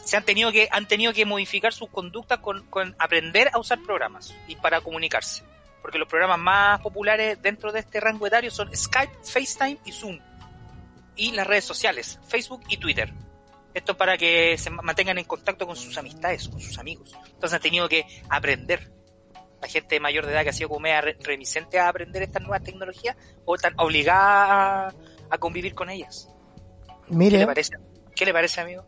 [0.04, 3.82] se han tenido que han tenido que modificar sus conductas con, con aprender a usar
[3.82, 5.44] programas y para comunicarse
[5.82, 10.20] porque los programas más populares dentro de este rango etario son Skype, FaceTime y Zoom
[11.16, 13.14] y las redes sociales, Facebook y Twitter.
[13.76, 17.14] Esto para que se ma- mantengan en contacto con sus amistades, con sus amigos.
[17.28, 18.92] Entonces han tenido que aprender.
[19.62, 22.42] La gente mayor de edad que ha sido como media re- remisente a aprender estas
[22.42, 24.94] nuevas tecnologías o están obligada a,
[25.30, 26.30] a convivir con ellas.
[27.08, 27.74] ¿Qué le Mire, parece?
[28.16, 28.86] ¿Qué le parece, amigo?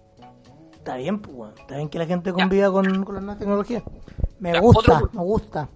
[0.73, 3.83] está bien, pues, bueno, está bien que la gente conviva con, con las nuevas tecnologías.
[4.39, 5.69] Me Ya, gusta, me gusta.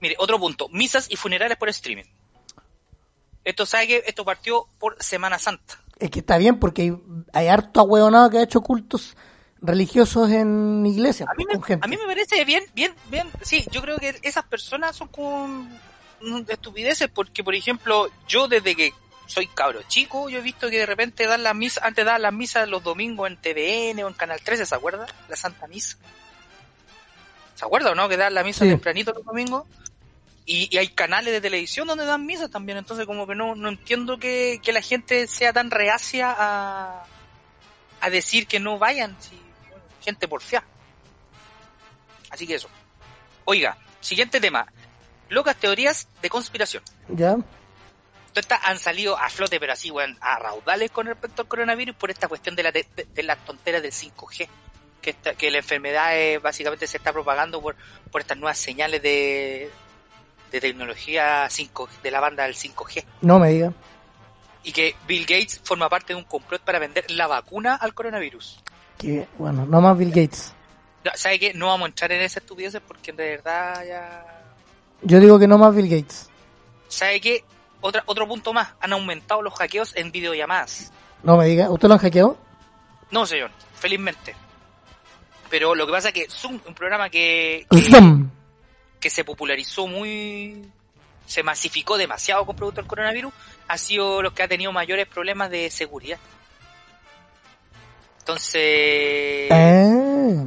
[0.00, 0.68] Mire, otro punto.
[0.70, 2.04] Misas y funerales por streaming.
[3.44, 5.82] Esto sabe que esto partió por Semana Santa.
[6.00, 6.96] Es que está bien porque hay,
[7.32, 9.16] hay harto ahueonado que ha hecho cultos
[9.60, 11.84] religiosos en iglesias A mí, me, con gente.
[11.84, 13.28] a mí me parece bien, bien, bien.
[13.42, 15.08] Sí, yo creo que esas personas son
[16.20, 18.92] mm, estupideces porque, por ejemplo, yo desde que
[19.26, 22.32] soy cabro chico, yo he visto que de repente dan las misas, antes daban las
[22.32, 25.06] misas los domingos en TVN o en Canal 13, ¿se acuerda?
[25.28, 25.96] La Santa Misa.
[27.56, 28.08] ¿Se acuerda o no?
[28.08, 28.70] Que dan la misa Sí.
[28.70, 29.64] tempranito los domingos.
[30.50, 33.68] Y, y hay canales de televisión donde dan misas también, entonces como que no, no
[33.68, 37.04] entiendo que, que la gente sea tan reacia a,
[38.00, 39.36] a decir que no vayan, si,
[39.68, 40.64] bueno, gente porfiada.
[42.30, 42.68] Así que eso.
[43.44, 44.66] Oiga, siguiente tema.
[45.28, 46.82] Locas teorías de conspiración.
[47.08, 47.34] ¿Ya?
[47.34, 47.44] Todas
[48.36, 52.10] estas han salido a flote, pero así, weón, a raudales con respecto al coronavirus por
[52.10, 54.48] esta cuestión de la, de, de las tonteras del 5G.
[55.02, 57.76] Que, esta- que la enfermedad eh, básicamente se está propagando por,
[58.10, 59.70] por estas nuevas señales de,
[60.50, 63.04] de tecnología 5, de la banda del 5G.
[63.22, 63.72] No me diga.
[64.64, 68.62] Y que Bill Gates forma parte de un complot para vender la vacuna al coronavirus.
[68.96, 70.52] Que, bueno, no más Bill Gates.
[71.14, 71.54] ¿Sabe qué?
[71.54, 74.24] No vamos a entrar en esas estupideces porque de verdad ya...
[75.02, 76.28] Yo digo que no más Bill Gates.
[76.88, 77.44] ¿Sabe qué?
[77.80, 78.74] Otra, otro punto más.
[78.80, 80.92] Han aumentado los hackeos en videollamadas.
[81.22, 81.70] No me diga.
[81.70, 82.36] ¿Usted lo han hackeado?
[83.10, 83.50] No, señor.
[83.74, 84.34] Felizmente.
[85.50, 88.28] Pero lo que pasa es que Zoom, un programa que, que, Zoom.
[89.00, 90.70] Que se popularizó muy...
[91.26, 93.32] Se masificó demasiado con producto del coronavirus,
[93.68, 96.18] ha sido los que ha tenido mayores problemas de seguridad.
[98.20, 99.48] Entonces...
[99.50, 100.44] Ah.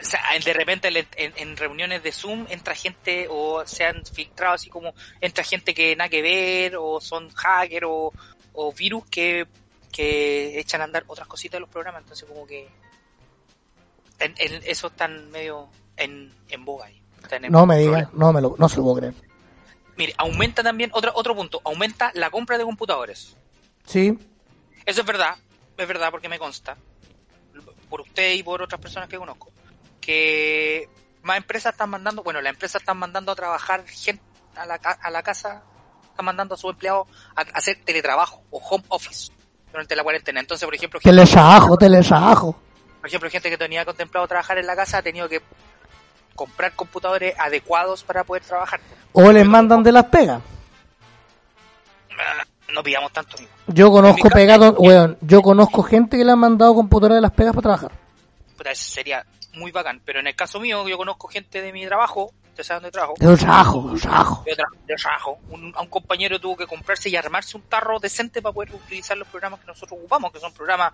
[0.00, 4.02] O sea, de repente en, en- en reuniones de Zoom entra gente o se han
[4.06, 8.10] filtrado así como entra gente que nada que ver o son hackers o,
[8.54, 9.46] o virus que,
[9.92, 12.00] que echan a andar otras cositas de los programas.
[12.00, 12.66] Entonces como que
[14.20, 16.99] en, en- eso están medio en, en boga ahí.
[17.50, 17.96] No me problema.
[17.98, 18.10] diga.
[18.14, 19.14] No, me lo, no se lo puedo creer.
[19.96, 23.36] Mire, aumenta también otro, otro punto, aumenta la compra de computadores.
[23.84, 24.18] Sí.
[24.86, 25.36] Eso es verdad,
[25.76, 26.76] es verdad porque me consta,
[27.88, 29.50] por usted y por otras personas que conozco,
[30.00, 30.88] que
[31.22, 34.22] más empresas están mandando, bueno, las empresas están mandando a trabajar gente
[34.56, 35.62] a la, a la casa,
[36.08, 37.06] están mandando a sus empleados
[37.36, 39.30] a hacer teletrabajo o home office
[39.70, 40.40] durante la cuarentena.
[40.40, 42.58] Entonces, por ejemplo, gente, Telesajo, telesajo.
[43.00, 45.42] por ejemplo, gente que tenía contemplado trabajar en la casa ha tenido que
[46.34, 48.80] comprar computadores adecuados para poder trabajar.
[49.12, 50.40] O les mandan de las pegas.
[52.18, 53.50] Ah, No pidamos tanto, amigo.
[53.66, 55.16] Yo conozco pegados, weón.
[55.20, 57.92] Yo conozco gente que le han mandado computadoras de las pegas para trabajar.
[58.56, 60.00] Puta, eso sería muy bacán.
[60.04, 63.14] Pero en el caso mío, yo conozco gente de mi trabajo, ¿usted sabe dónde trabajo?
[63.18, 64.44] De sajo, un sajo.
[64.44, 65.38] de, de trabajo.
[65.50, 69.16] Un, a un compañero tuvo que comprarse y armarse un tarro decente para poder utilizar
[69.16, 70.92] los programas que nosotros ocupamos, que son programas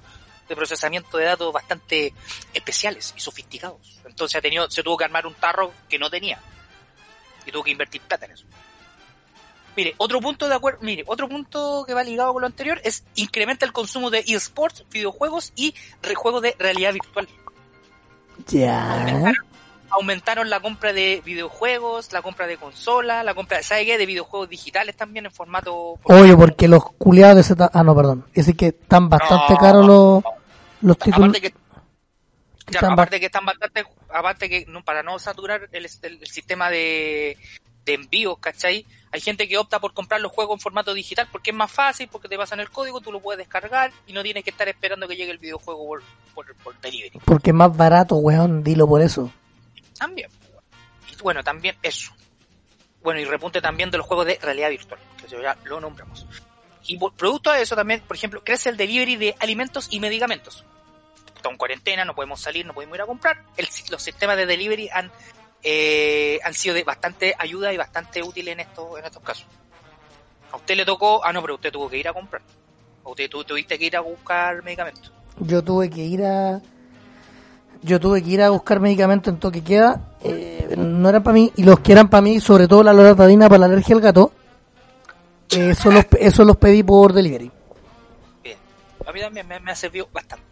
[0.49, 2.13] de procesamiento de datos bastante
[2.55, 4.01] especiales y sofisticados.
[4.05, 6.41] Entonces ha tenido, se tuvo que armar un tarro que no tenía.
[7.45, 8.47] Y tuvo que invertir plata en eso.
[9.77, 13.05] Mire, otro punto de acuerdo, mire, otro punto que va ligado con lo anterior es
[13.15, 17.29] incrementa el consumo de esports, videojuegos y rejuegos de realidad virtual.
[18.49, 19.33] Ya.
[19.99, 23.97] Aumentaron la compra de videojuegos, la compra de consolas, la compra, ¿sabe qué?
[23.99, 25.95] De videojuegos digitales también en formato...
[26.05, 27.71] Oye, porque los culiados de Z...
[27.73, 28.25] Ah, no, perdón.
[28.29, 29.59] Es decir que están bastante No.
[29.59, 30.25] caros los,
[30.83, 31.31] los títulos.
[31.31, 31.55] Aparte que,
[32.87, 37.39] aparte que están bastante, aparte que no, para no saturar el, el- el sistema de,
[37.85, 38.85] de envíos, ¿cachai?
[39.13, 42.09] Hay gente que opta por comprar los juegos en formato digital porque es más fácil,
[42.13, 45.09] porque te pasan el código, tú lo puedes descargar y no tienes que estar esperando
[45.09, 46.03] que llegue el videojuego por,
[46.35, 47.19] por, por delivery.
[47.25, 48.63] Porque es más barato, weón.
[48.63, 49.31] Dilo por eso.
[49.99, 50.31] También.
[51.11, 52.13] Y bueno, también eso.
[53.03, 56.27] Bueno, y repunte también de los juegos de realidad virtual, que ya lo nombramos.
[56.89, 60.65] Y producto de eso también, por ejemplo, crece el delivery de alimentos y medicamentos.
[61.29, 63.43] Estamos en cuarentena, no podemos salir, no podemos ir a comprar.
[63.57, 65.11] El, los sistemas de delivery han,
[65.63, 69.47] eh, han sido de bastante ayuda y bastante útiles en estos, en estos casos.
[70.53, 72.43] A usted le tocó, ah no, pero usted tuvo que ir a comprar.
[73.03, 75.13] O usted tu- tuviste que ir a buscar medicamentos.
[75.39, 76.61] Yo tuve que ir a.
[77.83, 80.01] Yo tuve que ir a buscar medicamentos en toque queda.
[80.23, 81.53] eh, no eran para mí.
[81.57, 84.33] Y los que eran para mí, sobre todo la loratadina para la alergia al gato.
[85.51, 87.51] eh, Eso los, eso los pedí por delivery.
[88.43, 88.59] Bien.
[89.07, 90.45] A mí también me, me ha servido bastante.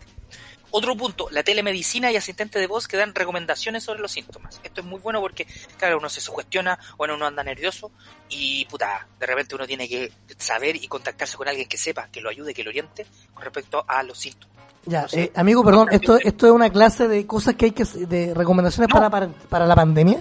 [0.76, 4.60] Otro punto, la telemedicina y asistentes de voz que dan recomendaciones sobre los síntomas.
[4.64, 5.46] Esto es muy bueno porque,
[5.78, 7.92] claro, uno se sugestiona, bueno, uno anda nervioso
[8.28, 12.20] y, puta, de repente uno tiene que saber y contactarse con alguien que sepa, que
[12.20, 14.53] lo ayude, que lo oriente con respecto a los síntomas.
[14.86, 18.34] Ya, eh, amigo, perdón, esto, esto es una clase de cosas que hay que, de
[18.34, 18.94] recomendaciones No.
[18.94, 20.20] para, para, para la pandemia.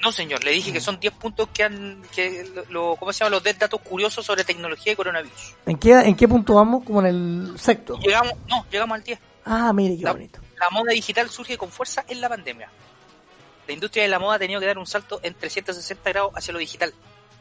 [0.00, 3.30] No, señor, le dije que son 10 puntos que han, que lo, ¿cómo se llama?
[3.30, 5.54] Los 10 datos curiosos sobre tecnología y coronavirus.
[5.66, 6.84] ¿En qué, ¿En qué punto vamos?
[6.84, 7.98] Como en el sexto.
[7.98, 9.18] Llegamos, no, llegamos al 10.
[9.44, 10.38] Ah, mire, qué La- bonito.
[10.60, 12.68] La moda digital surge con fuerza en la pandemia.
[13.66, 16.52] La industria de la moda ha tenido que dar un salto en 360 grados hacia
[16.52, 16.94] lo digital.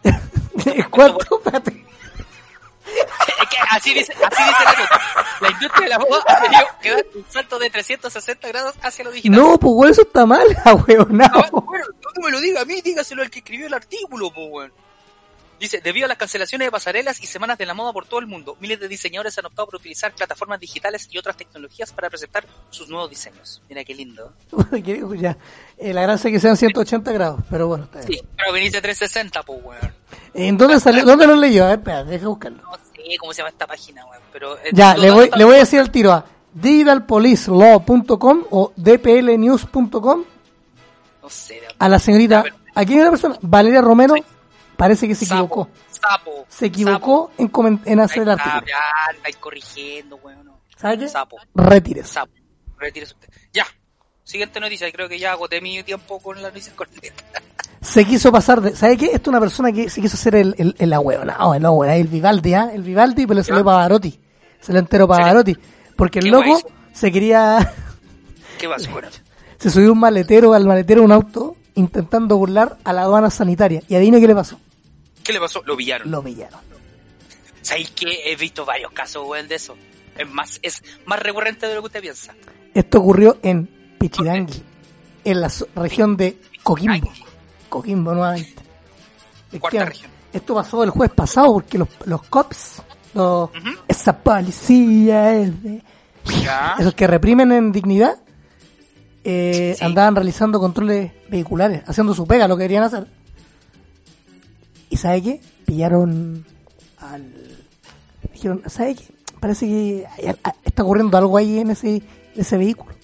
[0.89, 1.37] ¿Cuánto?
[1.37, 1.85] Espérate.
[2.87, 5.01] Es que así dice, así dice la nota.
[5.41, 9.05] La industria de la moda ha tenido que dar un salto de 360 grados hacia
[9.05, 9.37] lo digital.
[9.37, 11.39] No, pues eso está mal, ahueonado.
[11.39, 14.47] Ah, bueno, no me lo diga a mí, dígaselo al que escribió el artículo, pues,
[14.49, 14.73] weón.
[15.59, 18.27] Dice, debido a las cancelaciones de pasarelas y semanas de la moda por todo el
[18.27, 22.45] mundo, miles de diseñadores han optado por utilizar plataformas digitales y otras tecnologías para presentar
[22.69, 23.61] sus nuevos diseños.
[23.67, 24.33] Mira qué lindo.
[25.19, 25.35] Ya.
[25.77, 28.19] Eh, la gracia es que sean 180 grados, pero bueno, está bien.
[28.21, 29.93] Sí, pero dice 360, pues, weón.
[30.35, 31.03] ¿En dónde salió?
[31.05, 31.65] ¿Dónde lo leyó?
[31.65, 32.61] A ver, espera, deja buscarlo.
[32.61, 34.57] No sé cómo se llama esta página, weón, pero...
[34.59, 40.23] eh, Ya, le voy, le voy a decir al tiro a digitalpolicelaw.com o dplnews.com
[41.21, 42.43] No sé, de- a la señorita,
[42.75, 44.13] aquí hay una persona, Valeria Romero,
[44.77, 45.69] parece que se Sapo, equivocó.
[45.89, 46.45] Sapo.
[46.47, 48.63] Se equivocó en, comen- en hacer el artículo.
[48.67, 50.45] ya, estáis corrigiendo, weón.
[50.45, 50.59] no.
[50.77, 51.07] ¿Sabe qué?
[51.09, 51.37] Sapo.
[51.55, 52.07] Retires.
[52.07, 52.31] Sapo.
[52.77, 53.29] Retírese usted.
[53.53, 53.65] Ya.
[54.23, 54.91] Siguiente noticia.
[54.91, 57.23] Creo que ya agoté mi tiempo con la noticia corneta.
[57.81, 58.75] Se quiso pasar de.
[58.75, 59.05] ¿Sabe qué?
[59.05, 62.07] Esto es una persona que se quiso hacer el, el, el ahueonado, el ahueonado, el
[62.07, 62.69] Vivaldi, ¿ah?
[62.73, 63.63] El Vivaldi, pero le salió.
[63.63, 64.19] Pavarotti.
[64.59, 65.55] Se lo enteró Pavarotti.
[65.95, 66.59] Porque el ¿Qué loco
[66.91, 67.73] se quería.
[68.57, 69.09] Qué basura.
[69.59, 73.81] se subió un maletero al maletero de un auto intentando burlar a la aduana sanitaria.
[73.87, 74.59] Y adivine qué le pasó.
[75.27, 75.61] ¿Qué le pasó?
[75.65, 76.09] Lo pillaron.
[76.09, 76.61] Lo pillaron.
[77.61, 79.75] ¿Sabéis que he visto varios casos, weón, de eso?
[80.17, 82.33] Es más, es más recurrente de lo que usted piensa.
[82.73, 83.67] Esto ocurrió en
[83.99, 84.63] Pichidangui,
[85.25, 87.11] en la región de Coquimbo.
[87.67, 88.63] Coquimbo nuevamente.
[89.59, 90.11] Cuarta región.
[90.31, 92.81] Esto pasó el jueves pasado porque los, los cops,
[93.13, 93.69] los, Ujú.
[93.87, 95.83] esa policía es de-
[96.79, 98.17] esos que reprimen en dignidad,
[99.25, 99.83] eh, Sí.
[99.83, 103.07] andaban realizando controles vehiculares, haciendo su pega, lo que querían hacer.
[104.89, 105.41] ¿Y sabe qué?
[105.65, 106.45] Pillaron
[106.99, 107.33] al...
[108.33, 109.05] Dijeron, ¿sabe qué?
[109.39, 112.03] Parece que hay- está ocurriendo algo ahí en ese, en
[112.35, 112.95] ese vehículo.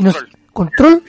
[0.00, 0.28] Nos- Control.
[0.52, 1.02] control.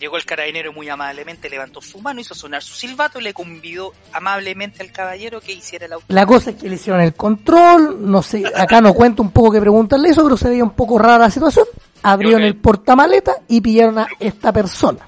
[0.00, 3.92] Llegó el carabinero muy amablemente, levantó su mano, hizo sonar su silbato y le convidó
[4.12, 6.04] amablemente al caballero que hiciera el auto.
[6.08, 9.52] La cosa es que le hicieron el control, no sé, acá no cuento un poco
[9.52, 11.66] que preguntarle eso, pero se veía un poco rara la situación.
[12.02, 15.06] Abrieron el portamaleta y pillaron a esta persona.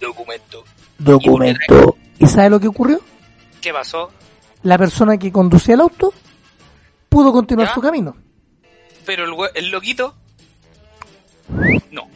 [0.00, 0.64] Documento.
[1.00, 1.96] Documento.
[2.18, 3.00] ¿Y sabe lo que ocurrió?
[3.60, 4.10] ¿Qué pasó?
[4.62, 6.12] La persona que conducía el auto
[7.08, 7.74] pudo continuar ¿Ya?
[7.74, 8.16] su camino.
[9.06, 10.14] Pero el, hue- el loquito,
[11.90, 12.06] no.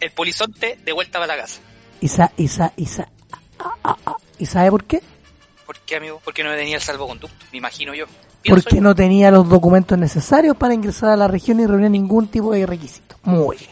[0.00, 1.60] El polizonte de vuelta para la casa.
[2.00, 3.08] ¿Y, sa- y, sa- y, sa-
[3.60, 4.16] ah, ah, ah.
[4.38, 5.00] ¿Y sabe por qué?
[5.64, 6.20] ¿Por qué, amigo?
[6.24, 8.06] Porque no tenía el salvoconducto, me imagino yo.
[8.44, 8.82] Porque yo.
[8.82, 12.66] no tenía los documentos necesarios para ingresar a la región y reunir ningún tipo de
[12.66, 13.16] requisito.
[13.22, 13.70] Muy bien.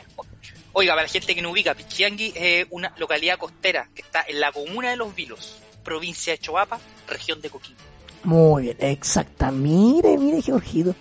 [0.80, 4.40] Oiga, para la gente que no ubica, Pichiangui es una localidad costera que está en
[4.40, 7.82] la comuna de Los Vilos, provincia de Choapa, región de Coquimbo.
[8.24, 9.50] Muy bien, exacta.
[9.50, 10.94] Mire, mire, Georgito.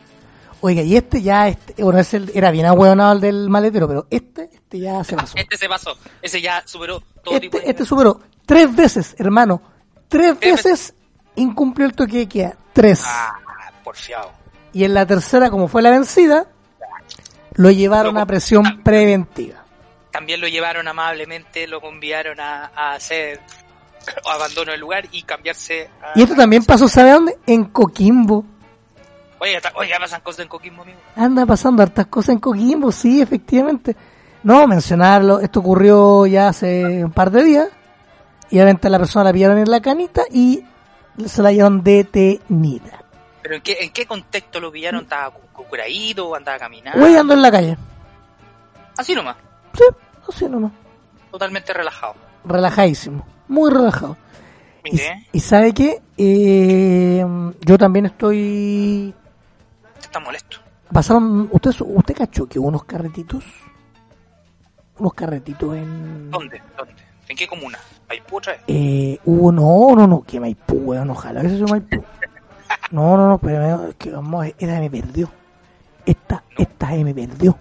[0.59, 4.49] Oiga, y este ya, este, bueno, ese era bien ahueonado el del maletero, pero este,
[4.51, 5.37] este ya se pasó.
[5.37, 7.71] Este se pasó, ese ya superó todo tipo Este, de...
[7.71, 9.61] este superó tres veces, hermano,
[10.09, 10.93] Tres Tres veces
[11.37, 12.57] incumplió el toque de queda.
[12.73, 13.01] Tres.
[13.05, 13.33] Ah,
[13.81, 14.29] porfiado.
[14.73, 16.47] Y en la tercera, como fue la vencida,
[17.53, 19.58] lo llevaron a presión preventiva.
[20.19, 23.39] También lo llevaron amablemente, lo convidaron a, a hacer
[24.29, 26.11] abandono del lugar y cambiarse a...
[26.13, 27.37] Y esto también pasó, ¿sabe dónde?
[27.47, 28.43] En Coquimbo.
[29.39, 30.99] Oye, oye, pasan cosas en Coquimbo, amigo.
[31.15, 33.95] Anda pasando hartas cosas en Coquimbo, sí, efectivamente.
[34.43, 37.69] No, mencionarlo, esto ocurrió ya hace un par de días.
[38.49, 40.65] Y obviamente la persona la pillaron en la canita y
[41.27, 43.05] se la llevaron detenida.
[43.41, 45.03] ¿Pero en qué, en qué contexto lo pillaron?
[45.03, 46.35] ¿Estaba cu- cu- curadito?
[46.35, 47.05] ¿Andaba caminando?
[47.05, 47.77] Ando en la calle.
[48.97, 49.37] Así nomás,
[49.77, 49.83] Sí,
[50.29, 50.71] así nomás.
[51.31, 52.15] totalmente relajado.
[52.45, 54.17] Relajadísimo, muy relajado.
[55.31, 57.23] Y, sabe qué, Eh,
[57.61, 59.13] yo también estoy...
[60.01, 60.57] está molesto.
[60.91, 63.43] Pasaron, usted, usted cachó que hubo unos carretitos,
[64.97, 66.31] unos carretitos en...
[66.31, 66.61] ¿Dónde?
[66.77, 66.93] ¿Dónde?
[67.27, 67.77] ¿En qué comuna?
[68.07, 68.63] ¿Maipú otra vez?
[68.67, 72.03] Eh, hubo, no, no, no, que Maipú, weón, ojalá que sea Maipú.
[72.91, 75.29] No, no, no, pero es que vamos, esta me perdió.
[76.05, 77.55] Esta, esta se me perdió.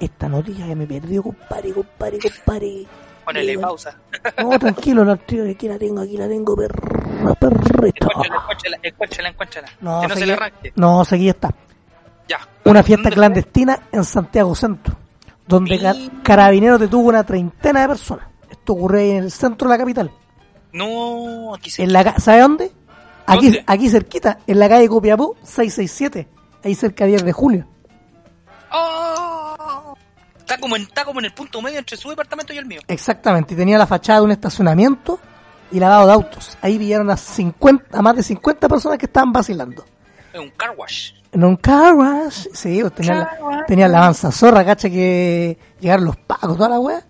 [0.00, 2.86] Esta noticia se me perdió, compadre, compadre, compadre.
[3.24, 3.96] Ponele Eh, pausa.
[4.42, 8.06] No, tranquilo, la tío, aquí la tengo, aquí la tengo, perra, perrita.
[8.06, 9.68] Encuéntrala, encuéntrala, encuéntrala.
[9.80, 10.72] No, que no se le arranque.
[10.76, 11.54] No, aquí está.
[12.28, 12.38] Ya.
[12.64, 14.96] Una fiesta clandestina en Santiago Centro,
[15.46, 16.22] donde ca- Mira.
[16.22, 18.26] Carabineros detuvo una treintena de personas.
[18.50, 20.10] Esto ocurre ahí en el centro de la capital.
[20.72, 21.82] No, aquí se...
[21.82, 22.72] En la, ca- ¿Sabe dónde?
[23.26, 23.64] Aquí, ¿Dónde?
[23.66, 26.28] aquí cerquita, en la calle Copiapó 667,
[26.64, 27.66] ahí cerca de 10 de julio.
[28.72, 29.07] ¡Oh!
[30.48, 32.80] Está como, en, está como en el punto medio entre su departamento y el mío.
[32.88, 35.20] Exactamente, y tenía la fachada de un estacionamiento
[35.70, 36.56] y lavado de autos.
[36.62, 39.84] Ahí pillaron a 50, a más de 50 personas que estaban vacilando.
[40.32, 41.12] Es un car wash.
[41.32, 43.66] En un car wash, sí, pues, tenían Car la, wash.
[43.66, 47.02] tenían la avanza zorra, cacha que llegaron los pacos, toda la wea.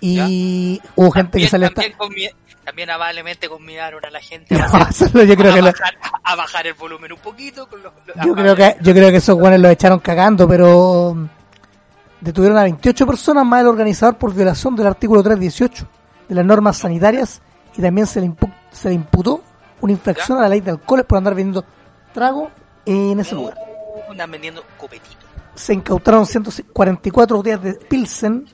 [0.00, 1.82] Y hubo gente que También, salió hasta...
[1.82, 5.54] también, convi- también amablemente convidaron a la gente a, No, bajar, solo yo creo a
[5.56, 7.68] que lo- bajar, a bajar el volumen un poquito.
[7.68, 11.28] Con los, los- Yo creo que, yo creo que esos guanes los echaron cagando, pero
[12.20, 15.86] detuvieron a 28 personas más el organizador por violación del artículo 318
[16.28, 17.40] de las normas sanitarias
[17.76, 19.42] y también se le, impu- se le imputó
[19.80, 21.64] una infracción a la ley de alcoholes por andar vendiendo
[22.12, 22.50] trago
[22.84, 23.56] en ese lugar.
[24.10, 25.16] Andan vendiendo copetito.
[25.54, 28.46] Se incautaron 144 botellas de Pilsen,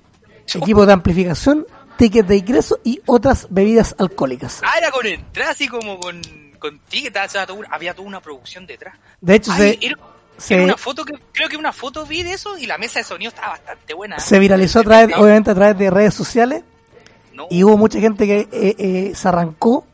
[0.55, 4.61] equipos de amplificación, tickets de ingreso y otras bebidas alcohólicas.
[4.65, 6.21] Ah, era con entrada así como con,
[6.59, 8.97] con ticket, o sea, todo- había toda una producción detrás.
[9.21, 9.97] De hecho, Ay, se, era,
[10.51, 13.05] era una foto que creo que una foto vi de eso y la mesa de
[13.05, 14.19] sonido estaba bastante buena.
[14.19, 16.63] se viralizó a través, obviamente a través de redes sociales
[17.33, 19.87] No, y hubo mucha gente que eh, eh, se arrancó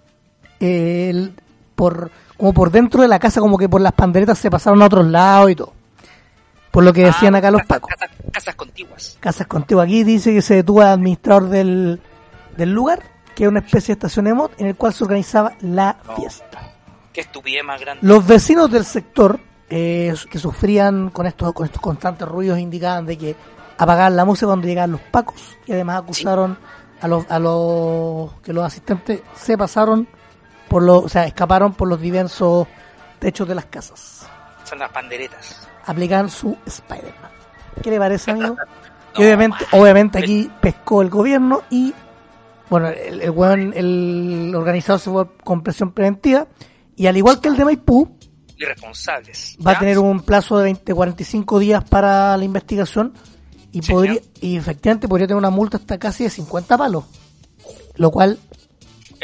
[0.61, 1.35] eh, el-
[1.74, 4.87] por como por dentro de la casa como que por las panderetas se pasaron a
[4.87, 5.72] otros lados y todo
[6.70, 9.16] por lo que decían Ah, acá los pacos Casas, casas contiguas.
[9.20, 12.00] casas contigo aquí dice que se detuvo al administrador del,
[12.57, 13.03] del lugar
[13.35, 16.16] que es una especie de estación de mod en el cual se organizaba la No.
[16.16, 16.72] fiesta
[17.12, 18.07] Qué estupidez más grande.
[18.07, 23.16] los vecinos del sector eh, que sufrían con estos con estos constantes ruidos indicaban de
[23.16, 23.37] que
[23.78, 26.59] apagaban la música cuando llegaban los pacos y además acusaron
[27.00, 30.06] a los a los que los asistentes se pasaron
[30.68, 32.66] por los o sea escaparon por los diversos
[33.18, 34.26] techos de las casas.
[34.64, 35.66] Son las panderetas.
[35.87, 37.30] aplicaban su Spider-Man.
[37.83, 38.56] ¿qué le parece amigo?
[39.14, 41.94] y No, obviamente obviamente aquí pescó el gobierno y
[42.68, 46.46] bueno el, el, weón- el organizador se fue con presión preventiva.
[46.96, 48.14] Y al igual que el de Maipú
[48.61, 49.57] Irresponsables.
[49.66, 53.14] va a tener un plazo de 20, 45 días para la investigación
[53.73, 57.05] y Sí, podría y efectivamente podría tener una multa hasta casi de 50 palos,
[57.96, 58.38] lo cual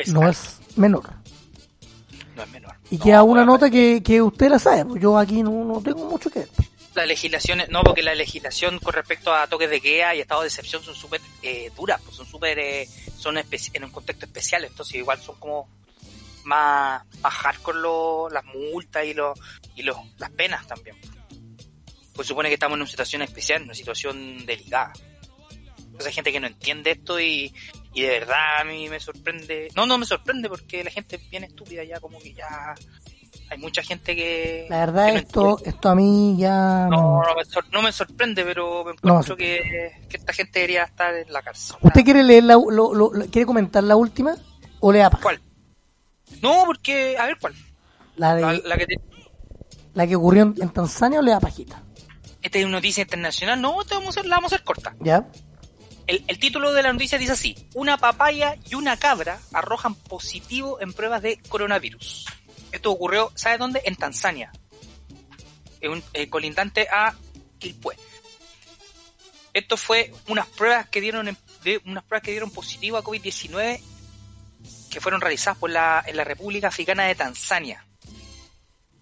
[0.07, 1.05] no es menor.
[2.35, 2.75] no es menor.
[2.91, 5.81] Y No, queda una nota que, que usted la sabe, pues yo aquí no, no
[5.83, 6.49] tengo mucho que ver.
[6.95, 10.47] La legislación, no, porque la legislación con respecto a toques de queda y estado de
[10.47, 14.95] excepción son súper eh, duras, pues son súper, eh, son en un contexto especial, entonces
[14.95, 15.69] igual son como
[16.47, 19.39] más, más hardcore lo- las multas y, los
[19.75, 20.97] y los, las penas también.
[22.15, 24.93] Pues supone que estamos en una situación especial, en una situación delicada.
[25.79, 27.55] Entonces hay gente que no entiende esto y,
[27.93, 29.69] y de verdad a mí me sorprende.
[29.77, 32.75] No, no me sorprende porque la gente es bien estúpida ya, como que ya
[33.51, 34.67] hay mucha gente que...
[34.71, 35.71] La verdad que no esto entiende.
[35.77, 39.37] esto a mí ya No, no me, sor- no me sorprende, pero me No, encuentro
[39.37, 39.43] sí.
[39.43, 41.77] que, que esta gente debería estar en la cárcel.
[41.81, 44.37] ¿Usted quiere leer la, lo- lo- lo- quiere comentar la última
[44.81, 45.11] o le da?
[45.11, 45.41] ¿Cuál?
[46.43, 47.55] No, porque, a ver, ¿cuál?
[48.17, 49.01] La de La, que te-
[50.09, 51.83] que ocurrió en, en Tanzania o le da pajita?
[52.43, 53.61] esta es una noticia internacional.
[53.61, 54.95] No, esta vamos a hacer- la vamos a hacer corta.
[55.01, 55.27] ¿Ya?
[56.07, 60.81] El, el título de la noticia dice así: Una papaya y una cabra arrojan positivo
[60.81, 62.27] en pruebas de coronavirus.
[62.73, 63.83] Esto ocurrió, ¿sabe dónde?
[63.85, 64.53] En Tanzania.
[65.81, 67.15] En un eh, colindante a
[67.59, 67.97] Quilpué.
[69.53, 73.81] Esto fue unas pruebas que dieron en- de unas pruebas que dieron positivo a COVID-19
[74.97, 77.87] que fueron realizadas por la, en la República Africana de Tanzania.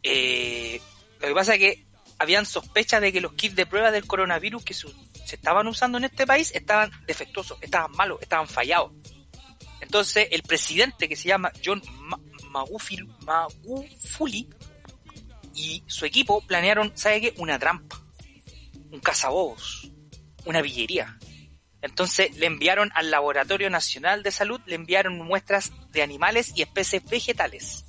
[0.02, 0.80] Eh,
[1.20, 1.86] lo que pasa es que
[2.18, 4.88] habían sospechas de que los kits de prueba del coronavirus que se
[5.36, 8.90] estaban usando en este país estaban defectuosos, estaban malos, estaban fallados.
[9.80, 12.18] Entonces, el presidente que se llama John Ma-
[12.50, 14.50] Magufuli, Magufuli
[15.54, 17.34] y su equipo planearon, ¿sabe qué?
[17.36, 18.02] Una trampa,
[18.90, 19.92] un cazabobos,
[20.44, 21.16] una villería.
[21.84, 27.04] Entonces le enviaron al Laboratorio Nacional de Salud, le enviaron muestras de animales y especies
[27.04, 27.84] vegetales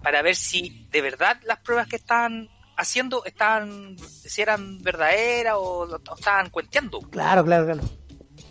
[0.00, 5.88] para ver si de verdad las pruebas que estaban haciendo estaban, si eran verdaderas o,
[5.88, 7.00] o estaban cuenteando.
[7.00, 7.82] Claro, claro, claro.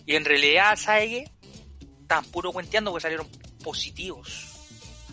[0.05, 1.31] Y en realidad, ¿sabe qué?
[2.01, 3.29] Estaban puro cuenteando porque salieron
[3.63, 4.49] positivos.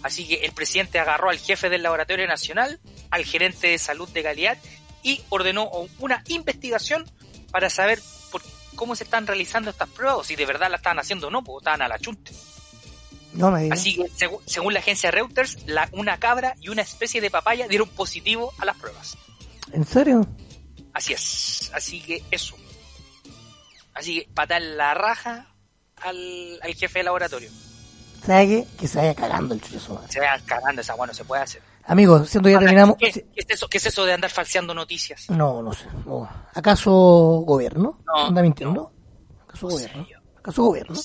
[0.02, 4.24] Así que el presidente agarró al jefe del Laboratorio Nacional, al gerente de salud de
[4.24, 4.58] calidad
[5.04, 5.70] y ordenó
[6.00, 7.08] una investigación
[7.52, 8.00] para saber
[8.78, 11.42] cómo se están realizando estas pruebas, o si de verdad la estaban haciendo o no,
[11.42, 12.32] porque estaban a la chunte.
[13.34, 13.80] No me digas.
[13.80, 14.08] Así que,
[14.46, 18.64] según la agencia Reuters, la, una cabra y una especie de papaya dieron positivo a
[18.64, 19.18] las pruebas.
[19.72, 20.26] ¿En serio?
[20.94, 21.70] Así es.
[21.74, 22.56] Así que eso.
[23.92, 25.52] Así que patar la raja
[25.96, 27.50] al, al jefe de laboratorio.
[28.24, 28.76] ¿Sabes qué?
[28.78, 30.00] Que se vaya cagando el chucho.
[30.08, 31.62] Se va cagando esa bueno, se puede hacer.
[31.88, 32.96] Amigos, siento ya terminamos.
[32.98, 35.30] ¿Qué, qué es eso, ¿Qué es eso de andar falseando noticias?
[35.30, 35.86] No, no sé.
[36.04, 36.28] no.
[36.54, 36.92] ¿Acaso
[37.46, 37.98] gobierno?
[38.06, 38.92] No, ¿Anda mintiendo?
[39.44, 40.06] ¿Acaso gobierno?
[40.36, 41.00] ¿Acaso gobierno?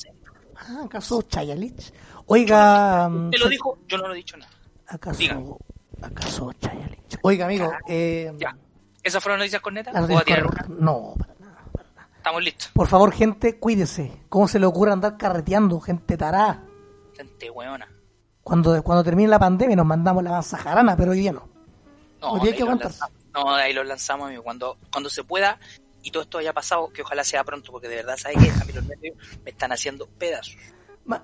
[0.58, 1.94] Ah, ¿acaso Chayalich?
[2.26, 3.80] Oiga, mm, ¿Te lo dijo?
[3.88, 4.52] Yo no lo he dicho nada.
[4.88, 5.40] ¿acaso, Diga.
[6.02, 7.18] ¿acaso Chayalich?
[7.22, 8.56] Oiga, amigo, eh, Ya.
[9.02, 9.94] ¿Esas fueron noticias cornetas?
[9.94, 10.82] las ¿Puedo noticias tirar una?
[10.82, 11.64] No, para nada.
[12.18, 12.70] Estamos listos.
[12.74, 14.12] Por favor, gente, cuídese.
[14.28, 15.80] ¿Cómo se le ocurre andar carreteando?
[15.80, 16.64] Gente tará.
[17.16, 17.88] Gente weona.
[18.44, 21.48] Cuando, cuando termine la pandemia nos mandamos la mansa jarana, pero hoy día no.
[22.22, 22.90] No, Hoy día hay que.
[23.34, 24.44] No, de ahí los lanzamos, amigo.
[24.44, 25.60] Cuando, cuando se pueda
[26.04, 28.52] y todo esto haya pasado, que ojalá sea pronto, porque de verdad, ¿sabes qué?
[28.52, 30.56] A mí los nervios me están haciendo pedazos.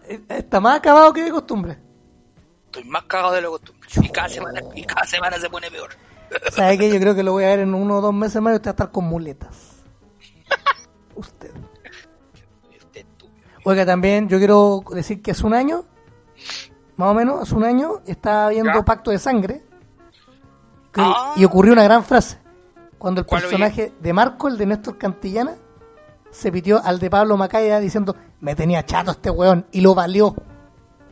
[0.07, 1.77] Eh, Está más acabado que de costumbre.
[2.65, 3.89] Estoy más cagado de lo costumbre.
[4.01, 5.89] Y cada semana, y cada semana se pone peor.
[6.51, 6.89] ¿Sabe qué?
[6.91, 8.69] Yo creo que lo voy a ver en uno o dos meses más y usted
[8.69, 9.83] va a estar con muletas.
[11.15, 11.51] Usted.
[12.93, 13.59] Estúpido.
[13.65, 15.83] Oiga, también yo quiero decir que hace un año,
[16.99, 18.83] más o menos, hace un año, estaba viendo ¿Ya?
[18.83, 19.61] Pacto de Sangre
[20.91, 21.33] que- Ah.
[21.37, 22.37] y ocurrió una gran frase.
[22.97, 25.55] Cuando el ¿Cuál personaje de Marco, el de Néstor Cantillana,
[26.29, 30.35] se pitió al de Pablo Macaya diciendo, me tenía chato este weón, y lo valió,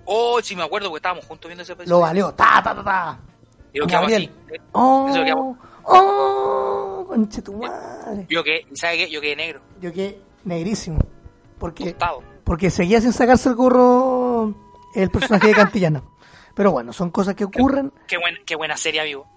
[0.10, 2.00] Oh, sí me acuerdo porque estábamos juntos viendo ese lo episodio.
[2.02, 3.20] valió, ta, ta, ta, ta.
[3.74, 4.32] Y quedaba Gabriel.
[4.48, 4.62] así.
[4.74, 8.26] Oh, Eso oh, conche tu madre.
[8.30, 9.10] Yo quedé, ¿y ¿sabes qué?
[9.12, 11.00] Yo quedé negro, Yo quedé negrísimo.
[11.60, 12.24] Porque, tostado.
[12.44, 14.54] porque seguía sin sacarse el gorro
[15.04, 16.04] el personaje de Cantillana.
[16.56, 17.94] Pero bueno, son cosas que ocurren.
[18.08, 19.28] Qué, buen, qué buena serie, amigo.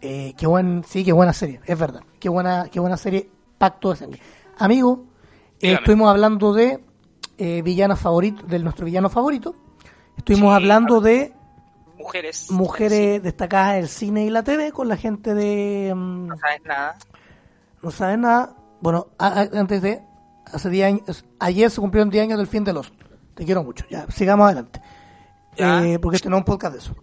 [0.00, 2.02] Eh, qué buen, sí, qué buena serie, es verdad.
[2.20, 3.28] Qué buena, qué buena serie,
[3.58, 4.20] Pacto de Sangre.
[4.58, 5.04] Amigo,
[5.60, 6.82] eh, estuvimos hablando de
[7.36, 9.54] eh, villanos favoritos, de nuestro villano favorito.
[10.16, 11.32] Estuvimos Sí, hablando de
[11.96, 12.50] Mujeres.
[12.50, 15.92] mujeres destacadas del cine y la TV con la gente de...
[15.94, 16.96] mm, No sabes nada.
[17.82, 18.54] No sabes nada.
[18.80, 20.02] Bueno, a- a- antes de.
[20.52, 21.24] Hace 10 años.
[21.40, 22.92] Ayer se cumplieron 10 años del fin de los.
[23.38, 23.84] Te quiero mucho.
[23.88, 24.82] Ya, sigamos adelante.
[25.56, 25.84] Ya.
[25.86, 26.96] Eh, porque este no es un podcast de eso.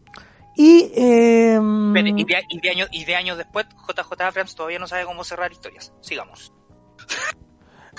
[0.53, 0.91] Y.
[0.93, 5.05] Eh, Espere, y, de, y, de y de años después, JJ Abrams todavía no sabe
[5.05, 5.93] cómo cerrar historias.
[6.01, 6.51] Sigamos.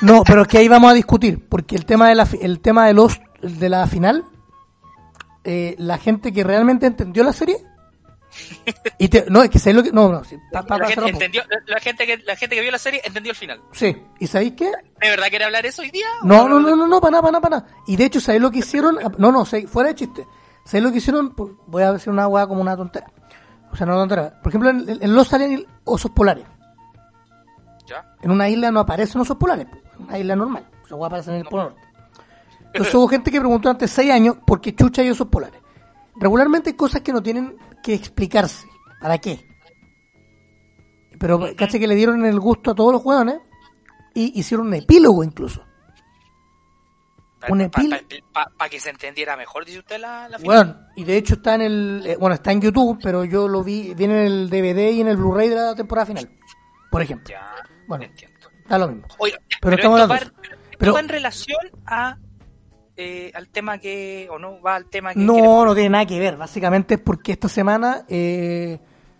[0.03, 1.49] no, pero es que ahí vamos a discutir.
[1.49, 4.23] Porque el tema de la, el tema de los de la final.
[5.45, 7.57] eh, la gente que realmente entendió la serie.
[8.99, 9.93] Y te- no, es que sé lo que.
[9.93, 10.25] No, no.
[10.25, 11.93] sí, pa- pa- la, gente entendió, la, que,
[12.25, 13.61] la gente que vio la serie entendió el final.
[13.73, 13.97] Sí.
[14.19, 14.67] ¿Y sabéis qué?
[15.01, 16.07] ¿De verdad quiere hablar eso hoy día?
[16.23, 17.83] No, no, no, no, no, para nada, para nada, para nada.
[17.87, 18.99] Y de hecho, ¿sabéis lo que hicieron?
[19.19, 20.27] No, no, fuera de chiste.
[20.65, 21.35] ¿Sabéis lo que hicieron?
[21.35, 23.07] Pues, Voy a decir una hueá como una tontera.
[23.71, 24.41] O sea, no una tontera.
[24.43, 26.45] Por ejemplo, en, en Los salen osos polares.
[27.87, 28.05] ¿Ya?
[28.23, 29.67] En una isla no aparecen osos polares.
[29.99, 30.67] En una isla normal.
[30.85, 31.81] O sea, aparecen en el Polo Norte.
[32.67, 35.61] Entonces hubo gente que preguntó antes seis años por qué chucha hay osos polares.
[36.19, 38.67] Regularmente hay cosas que no tienen que explicarse.
[39.01, 39.47] ¿Para qué?
[41.19, 43.41] Pero caché que le dieron el gusto a todos los hueones
[44.15, 45.63] y hicieron un epílogo incluso.
[47.49, 50.65] Un Para epil- que se entendiera mejor, dice usted la, la final.
[50.75, 53.63] Bueno, y de hecho está en el, eh, bueno, está en YouTube, pero yo lo
[53.63, 56.29] vi, viene en el DVD y en el Blu-ray de la temporada final,
[56.91, 57.29] por ejemplo.
[57.29, 57.55] Ya,
[57.87, 58.05] Bueno.
[58.05, 58.49] entiendo.
[58.69, 59.07] Da lo mismo.
[59.19, 60.33] Oiga, Pero pero, estamos esto, va,
[60.79, 62.19] pero- va en relación a
[62.97, 66.07] eh, al tema que, o no, va al tema que No, queremos- no tiene nada
[66.07, 66.37] que ver.
[66.37, 68.79] Básicamente es porque esta semana eh,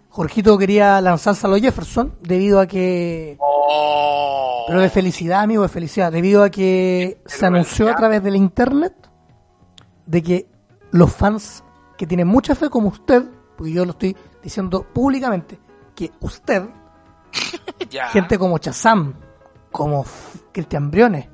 [0.09, 3.37] Jorgito quería lanzarse a los Jefferson debido a que...
[3.39, 4.65] Oh.
[4.69, 6.11] Pero de felicidad, amigo, de felicidad.
[6.11, 8.95] Debido a que se anunció a través del internet
[10.07, 10.47] de que
[10.91, 11.63] los fans
[11.99, 13.23] que tienen mucha fe como usted,
[13.57, 15.59] porque yo lo estoy diciendo públicamente,
[15.95, 16.63] que usted
[18.13, 19.15] gente como Chazam,
[19.71, 20.05] como
[20.53, 21.29] Cristian Briones,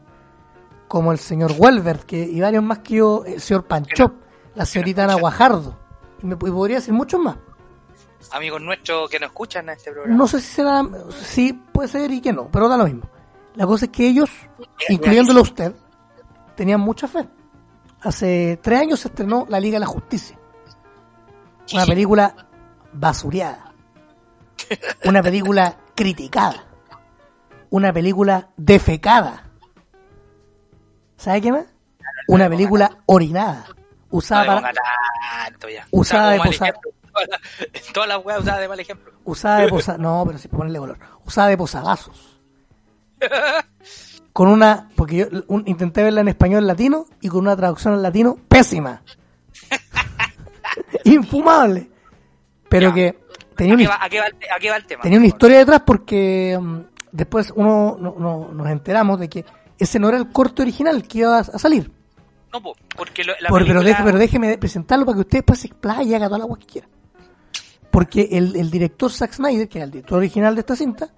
[0.92, 4.12] como el señor Welbert, que, y varios más que yo, el señor Panchop,
[4.54, 5.74] la señorita Ana Guajardo.
[6.22, 7.38] Y me y podría decir muchos más.
[8.30, 10.14] Amigos nuestros que no escuchan a este programa.
[10.14, 10.86] No sé si será,
[11.24, 13.08] sí puede ser y que no, pero da lo mismo.
[13.54, 14.28] La cosa es que ellos,
[14.90, 15.74] incluyéndolo a usted,
[16.56, 17.26] tenían mucha fe.
[18.02, 20.38] Hace tres años se estrenó La Liga de la Justicia.
[21.72, 22.36] Una película
[22.92, 23.72] basureada.
[25.06, 26.66] Una película criticada.
[27.70, 29.51] Una película defecada.
[31.22, 31.66] ¿Sabe qué más?
[32.26, 33.64] Una película orinada.
[34.10, 34.72] Usada para, ponga
[35.46, 35.86] tanto ya.
[35.92, 36.90] Usada de ejemplo.
[37.94, 39.12] Todas las- weas usadas de mal ejemplo.
[39.24, 40.98] usada de posa, no, pero sí ponerle color.
[41.24, 42.40] Usada de posagazos.
[44.32, 48.02] Con una, porque yo un- intenté verla en español latino y con una traducción al
[48.02, 49.02] latino pésima.
[51.04, 51.88] Infumable.
[52.68, 52.94] Pero Ya.
[52.94, 53.18] que
[53.56, 55.02] tenía ¿A qué, una, va, a qué va el, te- a qué va el tema?
[55.02, 56.78] tenía una historia detrás porque mm,
[57.12, 59.44] después uno no- no- nos enteramos de que
[59.78, 61.90] ese no era el corte original que iba a, a salir.
[62.52, 65.38] No, po, porque lo- la Por- pero, película- deje- pero déjeme presentarlo para que usted
[65.38, 66.88] después se y haga toda la agua que quiera.
[67.90, 71.08] Porque el, el director Zack Snyder, que era el director original de esta cinta,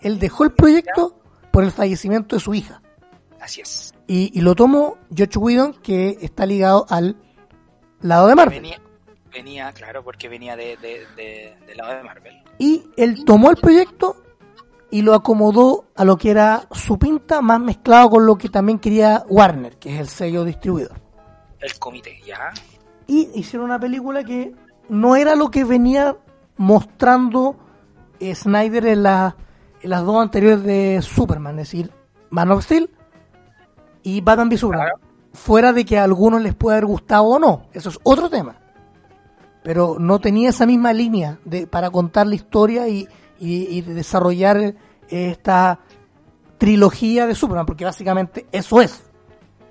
[0.00, 1.18] él dejó el proyecto
[1.50, 2.80] por el fallecimiento de su hija.
[3.40, 3.92] Así es.
[4.06, 7.16] Y, y lo tomó George Whedon, que está ligado al
[8.00, 8.60] lado de Marvel.
[8.62, 8.80] Venía,
[9.32, 12.34] venía, claro, porque venía de, de, de- del lado de Marvel.
[12.58, 14.22] Y él tomó el proyecto
[14.92, 18.78] y lo acomodó a lo que era su pinta, más mezclado con lo que también
[18.78, 21.00] quería Warner, que es el sello distribuidor.
[21.58, 22.52] El comité, ¿ya?
[23.08, 24.54] y hicieron una película que
[24.88, 26.16] no era lo que venía
[26.56, 27.56] mostrando
[28.20, 29.36] eh, Snyder en, la-
[29.80, 31.90] en las dos anteriores de Superman, es decir,
[32.30, 32.88] Man of Steel
[34.02, 34.86] y Batman v Superman.
[34.88, 35.00] Claro.
[35.34, 38.56] Fuera de que a algunos les pueda haber gustado o no, eso es otro tema.
[39.62, 43.94] Pero no tenía esa misma línea de, para contar la historia y, y- y de
[43.94, 44.74] desarrollar
[45.12, 45.78] esta
[46.58, 49.02] trilogía de Superman, porque básicamente eso es.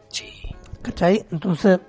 [0.10, 0.56] Sí.
[0.82, 1.26] ¿Cachai?
[1.32, 1.80] Entonces,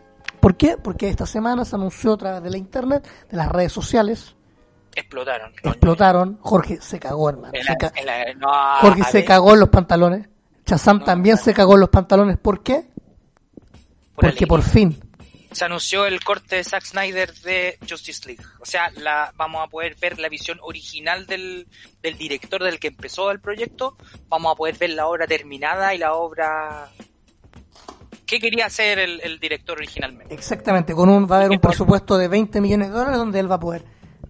[0.41, 0.77] ¿por qué?
[0.77, 4.35] Porque esta semana se anunció a través de la internet, de las redes sociales,
[4.95, 5.53] Explotaron.
[5.63, 6.39] explotaron.
[6.43, 7.53] Jorge se cagó, hermano.
[7.55, 8.49] En Se la- ca- en la- no,
[8.81, 10.29] Jorge se cagó en los pantalones.
[10.65, 11.43] Chazam No, también no.
[11.43, 12.39] se cagó en los pantalones.
[12.39, 12.85] ¿Por qué?
[14.15, 14.49] por Porque alegría.
[14.49, 15.01] por fin.
[15.53, 18.45] Se anunció el corte de Zack Snyder de Justice League.
[18.61, 21.67] O sea, la, vamos a poder ver la visión original del,
[22.03, 23.97] del director del que empezó el proyecto.
[24.29, 26.91] Vamos a poder ver la obra terminada y la obra...
[28.27, 30.35] ¿Qué quería hacer el, el director originalmente?
[30.35, 33.51] Exactamente, con un va a haber un presupuesto de 20 millones de dólares donde él
[33.51, 33.85] va a poder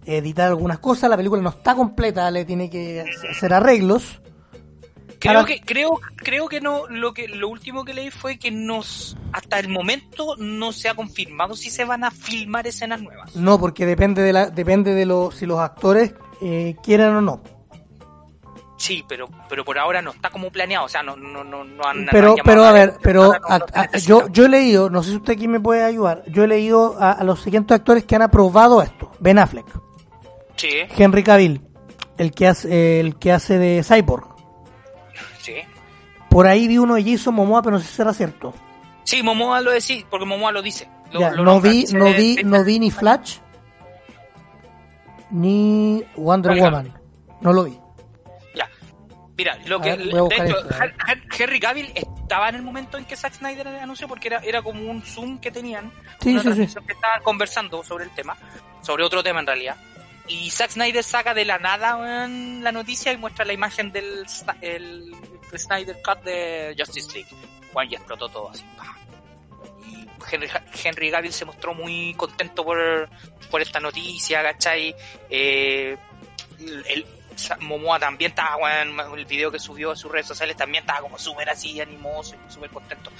[0.05, 1.09] editar algunas cosas.
[1.09, 4.19] La película no está completa, le tiene que hacer arreglos.
[5.23, 8.51] Creo Ahora- que, creo, creo que no, lo que, lo último que leí fue que
[8.51, 13.33] nos, hasta el momento no se ha confirmado si se van a filmar escenas nuevas.
[13.35, 17.41] No, porque depende de la, depende de los si los actores eh, quieren o no.
[18.77, 21.83] Sí, pero, pero por ahora no está como planeado, o sea, no, no, no, no
[21.85, 25.15] han, pero pero a ver pero a- a- yo yo he leído no sé si
[25.15, 28.23] usted aquí me puede ayudar yo he leído a, a los siguientes actores que han
[28.23, 29.67] aprobado esto Ben Affleck
[30.57, 30.67] Sí,
[30.97, 31.61] Henry Cavill
[32.17, 34.32] el que hace el que hace de Cyborg
[35.43, 35.55] sí.
[36.29, 38.53] por ahí vi uno de Jason Momoa pero no sé si será cierto
[39.05, 40.87] Sí, Momoa lo decía, porque Momoa lo dice.
[41.11, 43.39] Lo- Ya, lo no vi no vi no vi ni Flash
[45.29, 46.65] ni Wonder Oiga.
[46.65, 46.93] Woman
[47.41, 47.77] no lo vi
[48.55, 48.69] Ya.
[49.37, 49.89] Mira, lo que.
[49.89, 50.55] ver, de hecho,
[51.37, 54.89] Henry Cavill estaba en el momento en que Zack Snyder anunció, porque era, era como
[54.89, 55.91] un Zoom que tenían.
[56.21, 56.75] Sí, una sí, sí.
[56.87, 58.37] que estaban conversando sobre el tema,
[58.81, 59.75] sobre otro tema en realidad.
[60.27, 64.23] Y Zack Snyder saca de la nada la noticia y muestra la imagen del
[64.61, 65.13] el
[65.57, 67.29] Snyder Cut de Justice League.
[67.73, 68.63] Bueno, y explotó todo así.
[69.87, 70.49] Y Henry,
[71.11, 73.09] Henry se mostró muy contento por,
[73.49, 74.95] por esta noticia, ¿cachai?
[75.29, 75.97] Eh,
[76.59, 77.05] el,
[77.61, 81.17] Momoa también estaba, weón, el video que subió a sus redes sociales también estaba como
[81.17, 83.11] súper así, animoso súper contento.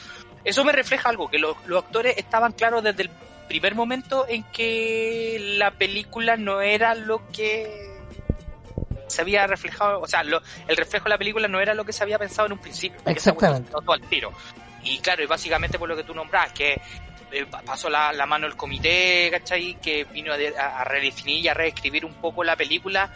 [0.43, 3.09] Eso me refleja algo, que los, los actores estaban claros desde el
[3.47, 7.92] primer momento en que la película no era lo que
[9.13, 11.93] se había reflejado, o sea, lo- el reflejo de la película no era lo que
[11.93, 12.99] se había pensado en un principio.
[13.05, 13.71] Exactamente.
[13.71, 14.31] todo al tiro.
[14.83, 16.81] Y claro, y básicamente por lo que tú nombras, que
[17.31, 19.75] eh, pa- pasó la, la mano el comité, ¿cachai?
[19.81, 23.09] Que vino a, de- a- a redefinir y a reescribir un poco la película.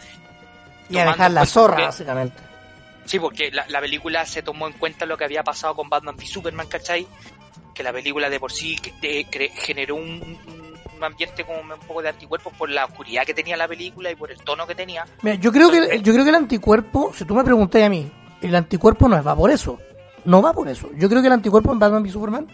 [0.90, 2.42] y a dejar la zorra que- básicamente
[3.04, 6.14] Sí, porque la, la película se tomó en cuenta lo que había pasado con Batman
[6.16, 7.06] v Superman, ¿cachai?
[7.74, 10.20] Que la película de por sí que- de- generó un,
[10.98, 14.16] un- ambiente como un poco de anticuerpos por la oscuridad que tenía la película y
[14.16, 15.04] por el tono que tenía.
[15.22, 18.10] Mira, yo creo que yo creo que el anticuerpo, si tú me preguntas a mí,
[18.42, 19.78] el anticuerpo no va por eso.
[20.24, 20.90] No va por eso.
[20.96, 22.46] Yo creo que el anticuerpo en Batman v Superman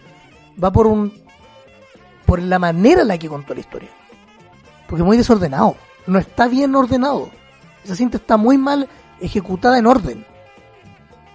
[0.63, 1.13] va por un
[2.27, 3.91] por la manera en la que contó la historia.
[4.87, 5.77] Porque es muy desordenado.
[6.07, 7.31] No está bien ordenado.
[7.85, 8.89] Esa cinta está muy mal
[9.21, 10.25] ejecutada en orden.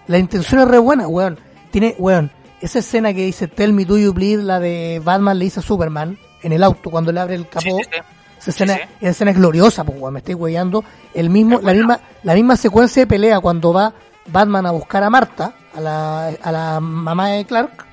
[0.08, 1.38] La intención es re buena, weón.
[1.72, 2.32] Tiene, weón,
[2.62, 5.64] esa escena que dice Tell me do you bleed, la de Batman le dice a
[5.64, 7.62] Superman en el auto cuando le abre el capó.
[7.62, 8.00] Sí, sí, sí.
[8.40, 10.84] Esa escena, esa escena es gloriosa, pues, me estoy weyando.
[11.14, 13.94] El mismo, Es la misma, la misma secuencia de pelea cuando va
[14.28, 17.86] Batman a buscar a Marta, a la, a la mamá de Clark.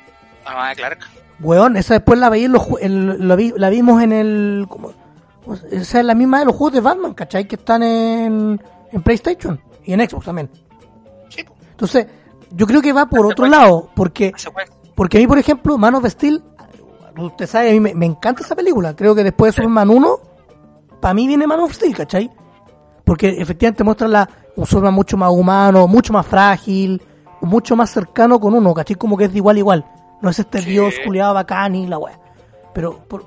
[0.45, 0.99] Mamá de Clark.
[1.41, 4.93] Weón, esa después la veí en los, en- la, vi- la vimos en el, ¿cómo?
[5.45, 7.47] ¿cómo se- Esa es la misma de los juegos de Batman, ¿cachai?
[7.49, 8.61] Que están en,
[8.93, 10.49] en PlayStation y en Xbox también.
[11.29, 11.45] Sí.
[11.73, 12.07] Entonces,
[12.53, 14.33] yo creo que va por otro lado, porque,
[14.95, 16.43] porque a mí, por ejemplo, Man of Steel,
[17.19, 18.95] usted sabe, a mí me, me encanta esa película.
[18.95, 20.19] Creo que después de Superman 1,
[21.01, 22.31] para mí viene Man of Steel, ¿cachai?
[23.05, 27.01] Porque efectivamente muestra la, un Superman mucho más humano, mucho más frágil,
[27.41, 28.97] mucho más cercano con uno, ¿cachai?
[28.97, 29.85] Como que es de igual a igual.
[30.23, 30.71] No es este Sí.
[30.71, 32.19] dios culiado bacán y la weá.
[32.75, 33.25] Pero, por,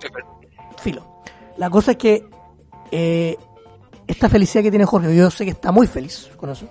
[0.82, 1.22] filo.
[1.58, 2.26] La cosa es que
[2.92, 3.38] eh,
[4.08, 6.68] esta felicidad que tiene Jorge, yo sé que está muy feliz con eso.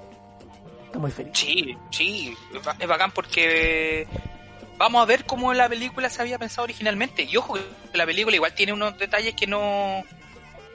[0.87, 1.33] Está muy feliz.
[1.35, 2.35] Sí, sí,
[2.79, 4.07] es bacán porque
[4.79, 7.25] vamos a ver cómo la película se había pensado originalmente.
[7.25, 10.03] Y ojo, que la película igual tiene unos detalles que no.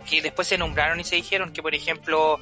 [0.10, 2.40] que después se nombraron y se dijeron que, por ejemplo,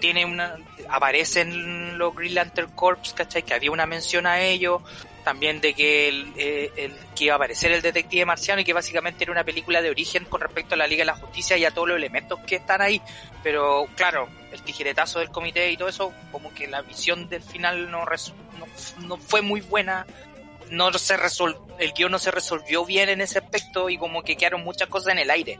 [0.00, 0.56] tiene una.
[0.90, 3.42] aparecen los Green Lantern Corps, ¿cachai?
[3.42, 4.82] Que había una mención a ellos.
[5.24, 8.72] También de que, el, eh, el- que iba a aparecer el detective marciano y que
[8.72, 11.66] básicamente era una película de origen con respecto a la Liga de la Justicia y
[11.66, 13.02] a todos los elementos que están ahí.
[13.42, 17.90] Pero claro, el tijeretazo del comité y todo eso, como que la visión del final
[17.90, 18.66] no, no,
[19.06, 20.06] no fue muy buena.
[20.70, 24.36] No se resol el guion no se resolvió bien en ese aspecto y como que
[24.36, 25.58] quedaron muchas cosas en el aire.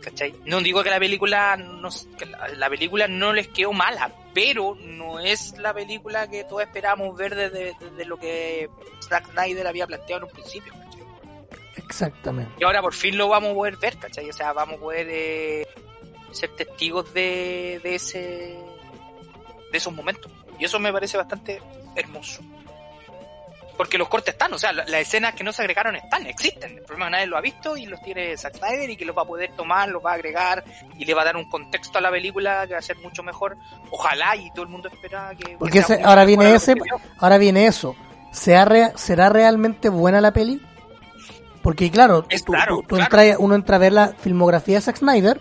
[0.00, 0.34] ¿Cachai?
[0.46, 4.74] No digo que la película no, que la, la película no les quedó mala, pero
[4.76, 8.70] no es la película que todos esperábamos ver desde, desde lo que
[9.06, 10.72] Zack Snyder había planteado en un principio.
[10.72, 11.02] ¿cachai?
[11.76, 12.52] Exactamente.
[12.58, 14.30] Y ahora por fin lo vamos a poder ver, ¿cachai?
[14.30, 15.66] O sea, vamos a poder eh,
[16.30, 18.58] ser testigos de, de ese
[19.70, 20.32] de esos momentos.
[20.58, 21.60] Y eso me parece bastante
[21.94, 22.42] hermoso.
[23.80, 26.70] Porque los cortes están, o sea, la- las escenas que no se agregaron están, existen.
[26.76, 29.06] El problema es que nadie lo ha visto y los tiene Zack Snyder y que
[29.06, 30.62] los va a poder tomar, los va a agregar
[30.98, 33.22] y le va a dar un contexto a la película que va a ser mucho
[33.22, 33.56] mejor.
[33.90, 35.56] Ojalá y todo el mundo espera que...
[35.58, 36.74] Porque que ese- ahora viene ese,
[37.16, 37.96] ahora viene eso.
[38.32, 40.60] ¿Será, rea- ¿Será realmente buena la peli?
[41.62, 43.04] Porque claro, Es tú- claro, tú- tú claro.
[43.16, 45.40] entras- uno entra a ver la filmografía de Zack Snyder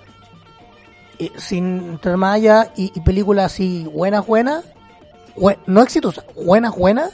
[1.17, 4.63] y, sin entrar más allá y, y películas así buenas, buenas,
[5.35, 7.11] bue- no exitosas, buenas, buenas.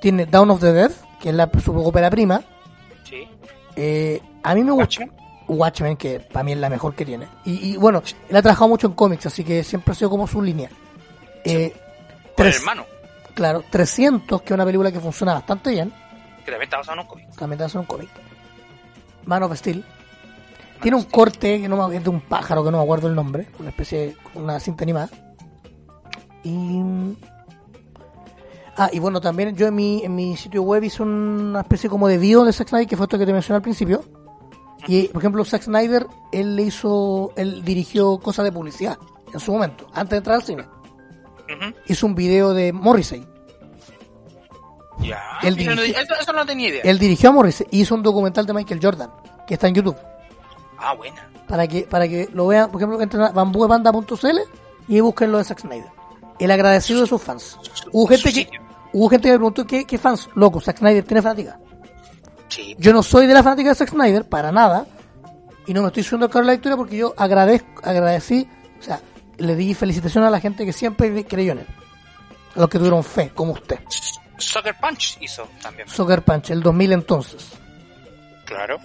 [0.00, 0.90] Tiene Down of the Dead,
[1.20, 2.42] que es la, su ópera prima.
[3.04, 3.28] Sí.
[3.76, 5.12] Eh, a mí me gusta Watchmen.
[5.48, 7.26] Watchmen, que para mí es la mejor que tiene.
[7.44, 10.26] Y, y, bueno, él ha trabajado mucho en cómics, así que siempre ha sido como
[10.26, 10.70] su línea.
[11.44, 11.74] Eh,
[12.36, 12.84] tres- hermano,
[13.34, 15.92] Claro, 300, que es una película que funciona bastante bien.
[16.44, 17.36] que también está basado en un cómic.
[17.36, 18.08] También te hace un cómic.
[19.24, 19.84] Man of Steel.
[20.82, 23.14] Tiene un corte que no me, es de un pájaro que no me acuerdo el
[23.14, 23.46] nombre.
[23.58, 25.08] Una especie de una cinta animada.
[26.42, 26.82] Y.
[28.76, 32.08] Ah, y bueno, también yo en mi, en mi sitio web hice una especie como
[32.08, 34.04] de video de Zack Snyder, que fue esto que te mencioné al principio.
[34.86, 38.96] Y, por ejemplo, Zack Snyder, él le hizo, él dirigió cosas de publicidad
[39.32, 40.64] en su momento, antes de entrar al cine.
[41.86, 43.26] Hizo un video de Morrissey.
[45.00, 45.20] Ya.
[45.42, 46.82] Él no- dirigió- eso, eso no tenía idea.
[46.84, 49.10] Él dirigió a Morrissey y hizo un documental de Michael Jordan,
[49.46, 49.96] que está en YouTube.
[50.78, 51.26] Ah, buena.
[51.46, 54.38] para que para que lo vean, por ejemplo, entren a bambuebanda.cl
[54.88, 55.90] y busquen lo de Zack Snyder.
[56.40, 57.58] El agradecido de sus fans.
[57.92, 58.50] Hubo gente que
[58.92, 61.60] hubo gente que me preguntó ¿qué, qué fans, loco, Zack Snyder tiene fanática.
[62.48, 62.74] Sí.
[62.78, 64.86] Yo no soy de la fanática de Zack Snyder para nada
[65.66, 68.48] y no me estoy subiendo a la lectura porque yo agradezco, agradecí,
[68.80, 69.00] o sea,
[69.38, 71.66] le di felicitaciones a la gente que siempre creyó en él.
[72.56, 73.78] A los que tuvieron fe, como usted.
[74.36, 75.88] Sucker Punch hizo también.
[75.88, 77.52] Soccer Punch, el 2000 entonces.
[78.44, 78.78] Claro.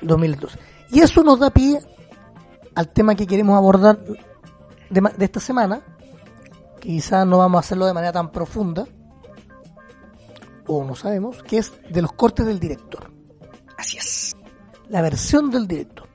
[0.00, 0.58] 2002.
[0.90, 1.78] Y eso nos da pie
[2.74, 3.98] al tema que queremos abordar
[4.88, 5.80] de, de esta semana,
[6.80, 8.86] quizás no vamos a hacerlo de manera tan profunda,
[10.66, 13.10] o no sabemos, que es de los cortes del director,
[13.76, 14.36] Así es.
[14.88, 16.08] la versión del director.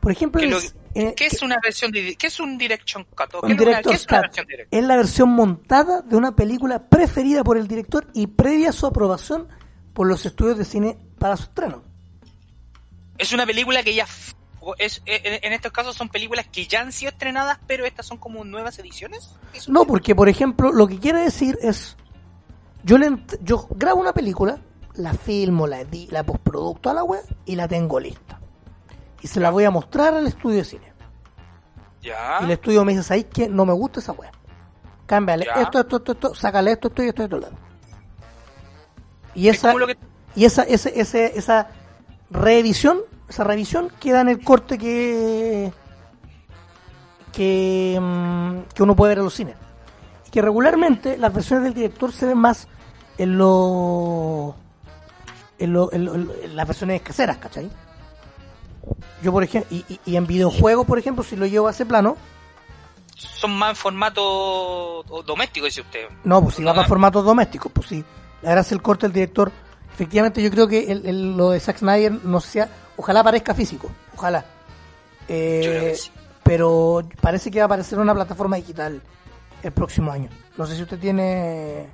[0.00, 3.04] Por ejemplo, ¿Qué, lo- es, eh, qué es una versión de, qué es un direction
[3.04, 3.34] cut?
[3.34, 4.36] ¿O un ¿Qué, es una- director qué es una cut.
[4.36, 8.72] versión es la versión montada de una película preferida por el director y previa a
[8.72, 9.48] su aprobación
[9.94, 11.82] por los estudios de cine para su estreno.
[13.18, 14.06] Es una película que ya
[14.78, 18.18] es en, en estos casos son películas que ya han sido estrenadas, pero estas son
[18.18, 19.36] como nuevas ediciones.
[19.68, 21.96] No, porque por ejemplo, lo que quiere decir es,
[22.82, 24.58] yo le yo grabo una película,
[24.94, 28.40] la filmo, la la postproducto a la web y la tengo lista.
[29.22, 30.92] Y se la voy a mostrar al estudio de cine.
[32.02, 32.38] Ya.
[32.40, 33.48] Y el estudio me dice, ¿sabes qué?
[33.48, 34.30] No me gusta esa web.
[35.06, 37.36] Cámbiale esto, esto, esto, esto, sácale esto, esto y esto esto.
[37.38, 37.50] esto.
[39.34, 39.98] Y esa, que-
[40.34, 41.68] y esa, ese, ese, esa
[42.30, 45.72] revisión, esa revisión queda en el corte que
[47.32, 49.56] que, mm, que uno puede ver en los cines.
[50.26, 52.66] Y que regularmente las versiones del director se ven más
[53.18, 54.54] en, lo,
[55.58, 57.70] en, lo- en lo- en las versiones caseras, ¿cachai?
[59.22, 61.84] Yo, por ejemplo, y, y- y en videojuegos, por ejemplo, si lo llevo a ese
[61.86, 62.16] plano,
[63.16, 66.06] Son más en formato doméstico, dice usted.
[66.24, 66.88] no, pues si va No, para no.
[66.88, 68.04] formatos domésticos, pues sí.
[68.42, 69.50] La gracia del corte del director,
[69.92, 73.90] efectivamente yo creo que el- el- lo de Zack Snyder no sea, ojalá parezca físico,
[74.14, 74.44] ojalá.
[75.28, 76.10] Eh, sí.
[76.42, 79.02] Pero parece que va a aparecer una plataforma digital
[79.62, 80.28] el próximo año.
[80.56, 81.86] No sé si usted tiene...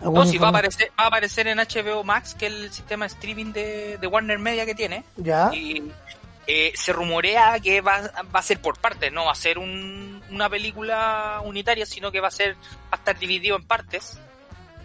[0.00, 3.06] No, si va a, aparecer, va a aparecer en HBO Max, que es el sistema
[3.06, 5.02] de streaming de, de Warner Media que tiene.
[5.16, 5.50] Ya.
[5.54, 5.82] Y
[6.46, 8.02] eh, se rumorea que va,
[8.34, 12.20] va a ser por partes, no va a ser un- una película unitaria, sino que
[12.20, 14.18] va a ser va a estar dividido en partes.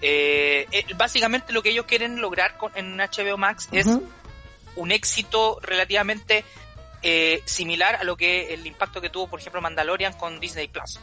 [0.02, 3.88] Eh, eh, básicamente lo que ellos quieren lograr con, en HBO Max es.
[4.80, 6.44] Un éxito relativamente
[7.02, 11.00] eh, similar a lo que el impacto que tuvo, por ejemplo, Mandalorian con Disney Plus.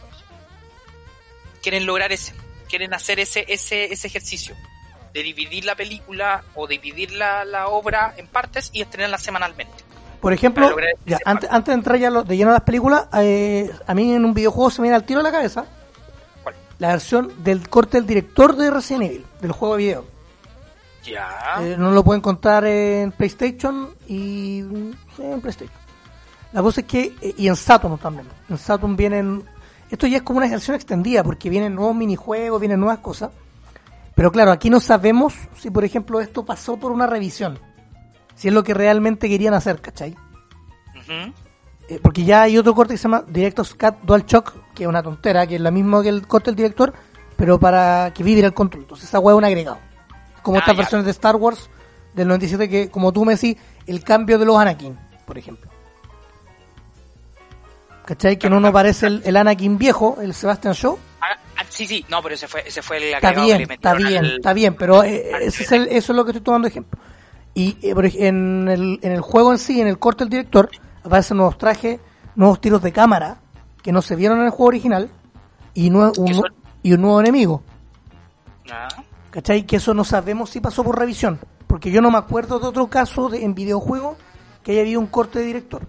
[1.62, 2.34] Quieren lograr ese,
[2.68, 4.54] quieren hacer ese, ese, ese ejercicio
[5.12, 9.84] de dividir la película o dividir la, la obra en partes y estrenarla semanalmente.
[10.20, 10.74] Por ejemplo,
[11.04, 14.24] ya, antes, antes de entrar ya de lleno a las películas, eh, a mí en
[14.24, 15.66] un videojuego se me viene al tiro a la cabeza
[16.42, 16.54] ¿Cuál?
[16.78, 20.15] la versión del corte del director de Resident Evil, del juego de video.
[21.06, 21.56] Ya.
[21.60, 24.62] Eh, no lo pueden encontrar en PlayStation y
[25.16, 25.78] sí, en PlayStation.
[26.52, 28.26] La cosa es que, eh, y en Saturn también.
[28.48, 29.44] En Saturn vienen,
[29.90, 33.30] esto ya es como una versión extendida porque vienen nuevos minijuegos, vienen nuevas cosas.
[34.14, 37.58] Pero claro, aquí no sabemos si por ejemplo esto pasó por una revisión.
[38.34, 40.16] Si es lo que realmente querían hacer, ¿cachai?
[41.88, 44.88] Eh, porque ya hay otro corte que se llama Director's Cut Dual Shock, que es
[44.88, 46.92] una tontera, que es la misma que el corte del director,
[47.36, 48.82] pero para que vibre el control.
[48.82, 49.85] Entonces esa hueá es un agregado.
[50.46, 50.82] Como Ah, estas ya.
[50.82, 51.68] versiones de Star Wars
[52.14, 53.56] del 97 que, como tú me decís,
[53.88, 55.68] el cambio de los Anakin, por ejemplo.
[58.04, 58.38] ¿Cachai?
[58.38, 60.96] Que no nos parece el, el Anakin viejo, el Sebastian Shaw.
[61.20, 61.26] Ah,
[61.58, 63.94] ah, sí, sí, no, pero ese fue, ese fue el Está bien, que le está
[63.94, 66.70] bien, está bien, pero eh, ese es el- eso es lo que estoy tomando de
[66.70, 67.00] ejemplo.
[67.54, 67.94] Y eh,
[68.28, 70.70] en, el, en el juego en sí, en el corte del director,
[71.02, 71.98] aparecen nuevos trajes,
[72.36, 73.38] nuevos tiros de cámara
[73.82, 75.10] que no se vieron en el juego original
[75.74, 76.44] y, nue- un,
[76.84, 77.62] y un nuevo enemigo.
[78.70, 78.86] Ah,
[79.36, 79.66] ¿Cachai?
[79.66, 81.38] Que eso no sabemos si pasó por revisión.
[81.66, 84.16] Porque yo no me acuerdo de otro caso de, en videojuego
[84.62, 85.82] que haya habido un corte de director.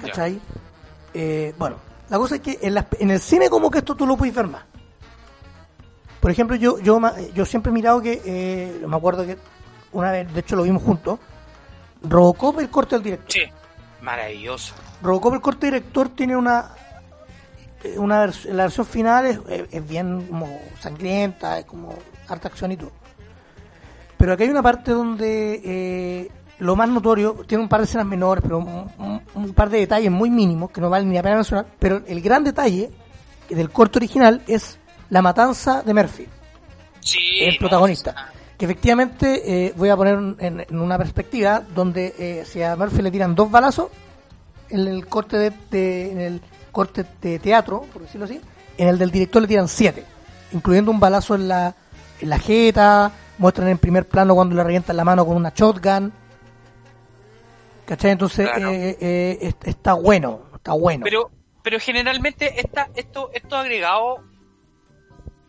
[0.00, 0.40] ¿Cachai?
[1.12, 1.76] Eh, bueno,
[2.08, 4.32] la cosa es que en, las- en el cine como que esto tú lo puedes
[4.32, 4.62] ver más.
[6.20, 9.36] Por ejemplo, yo yo ma- yo siempre he mirado que, eh, me acuerdo que
[9.90, 11.18] una vez, de hecho lo vimos juntos,
[12.02, 13.32] Robocop el corte del director.
[13.32, 13.42] Sí,
[14.00, 14.72] maravilloso.
[15.02, 16.81] Robocop el corte director tiene una eh,
[17.96, 21.94] una vers- la versión final es, es- es bien como sangrienta, es como
[22.28, 22.92] harta acción y todo.
[24.16, 28.06] Pero aquí hay una parte donde eh, lo más notorio, tiene un par de escenas
[28.06, 31.22] menores, pero un, un- un par de detalles muy mínimos que no valen ni la
[31.22, 32.90] pena mencionar, pero el gran detalle
[33.48, 34.78] del corte original es
[35.10, 36.26] la matanza de Murphy
[37.00, 38.14] Sí, el protagonista.
[38.56, 43.02] Que efectivamente eh, voy a poner en, en una perspectiva donde eh, si a Murphy
[43.02, 43.90] le tiran dos balazos
[44.68, 46.40] en el corte de, de- en el
[46.72, 48.40] corte de teatro, por decirlo así,
[48.78, 50.04] en el del director le tiran siete,
[50.52, 51.74] incluyendo un balazo en la
[52.20, 56.12] en la jeta, muestran en primer plano cuando le revientan la mano con una shotgun.
[57.84, 58.12] ¿Cachai?
[58.12, 58.70] Entonces Claro.
[58.70, 61.02] eh, eh, est- está bueno, está bueno.
[61.04, 61.30] Pero,
[61.64, 64.20] pero generalmente esta, esto, estos agregados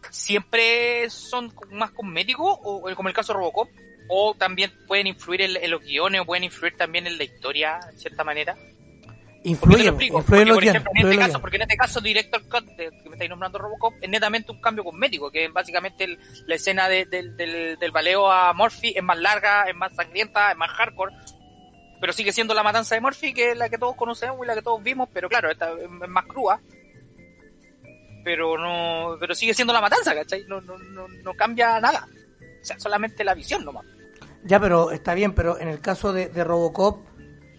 [0.10, 3.70] siempre son más cosméticos, o como el caso de Robocop,
[4.10, 7.80] o también pueden influir en, en los guiones, o pueden influir también en la historia,
[7.92, 8.56] en cierta manera.
[9.44, 10.18] ¿Por qué te influye, lo explico?
[10.20, 12.42] influye en Porque, los por ejemplo, en este los caso, porque en este caso Director
[12.48, 16.06] Cut, de- que me estáis nombrando Robocop, es netamente un cambio cosmético, que es básicamente
[16.06, 16.18] el-
[16.48, 20.52] la escena de- del, del, del baleo a Murphy es más larga, es más sangrienta,
[20.52, 21.14] es más hardcore,
[22.00, 24.56] pero sigue siendo la matanza de Murphy, que es la que todos conocemos y la
[24.56, 26.60] que todos vimos, pero claro, esta es es más cruda.
[28.24, 30.46] Pero no, pero sigue siendo la matanza, ¿cachai?
[30.48, 32.08] No, no, no, no cambia nada.
[32.62, 33.86] O sea, solamente la visión nomás.
[34.46, 37.02] Ya, pero está bien, pero en el caso de, de Robocop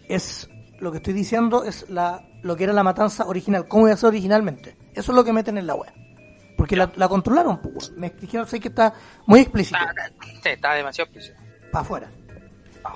[0.08, 0.48] es
[0.84, 3.96] lo que estoy diciendo es la lo que era la matanza original, cómo iba a
[3.96, 4.76] ser originalmente.
[4.94, 5.92] Eso es lo que meten en la web.
[6.56, 8.94] Porque la, la controlaron, pues, me dijeron sé que está
[9.26, 9.78] muy explícito,
[10.34, 11.36] Está, está demasiado explícito.
[11.72, 12.10] para afuera.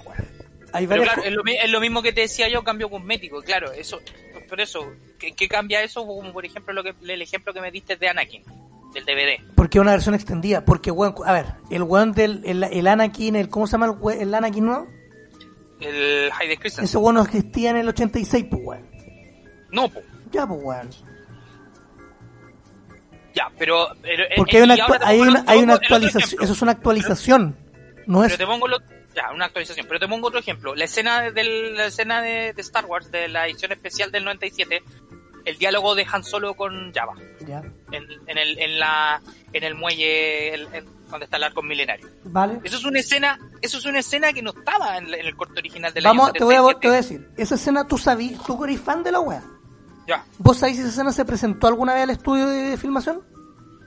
[0.05, 0.25] Bueno.
[0.73, 3.41] Hay Pero claro, es lo, mi- es lo mismo que te decía yo, cambio cosmético,
[3.43, 3.99] claro, eso,
[4.51, 4.81] por eso,
[5.19, 6.07] ¿qué, qué cambia eso?
[6.07, 8.43] Como por ejemplo lo que, el ejemplo que me diste de Anakin,
[8.93, 9.55] del DVD.
[9.55, 13.35] porque es una versión extendida, porque weón, a ver, el weón del el, el Anakin,
[13.37, 14.87] el ¿cómo se llama el, el Anakin nuevo?
[15.81, 16.85] El Hayden Christensen.
[16.85, 18.87] Ese weón no existía en el 86, pues weón.
[19.71, 20.01] No, po.
[20.33, 20.91] Ya, pues weón.
[23.35, 23.89] ya, pero...
[24.03, 24.63] pero Porque eh,
[25.03, 27.57] hay una, hay hay actualización, eso es una actualización,
[28.07, 28.79] no es Pero te pongo lo-
[29.15, 30.75] ya, una actualización, pero te pongo otro ejemplo.
[30.75, 34.83] La escena de la escena de, de Star Wars, de la edición especial del 97,
[35.45, 37.15] el diálogo de Han Solo con Java.
[37.47, 37.63] Ya.
[37.91, 39.21] En, en el, en la,
[39.53, 42.09] en el muelle, el- en- donde está el arco milenario.
[42.25, 42.61] Vale.
[42.65, 45.37] Eso es una escena, eso es una escena que no estaba en, la- en el
[45.37, 46.81] corto original del Vamos, año te voy, a, 77.
[46.81, 47.29] te voy a decir.
[47.37, 49.43] Esa escena tú sabías, tú eres fan de la wea.
[50.07, 50.25] Ya.
[50.39, 53.21] ¿Vos sabés si esa escena se presentó alguna vez al estudio de filmación?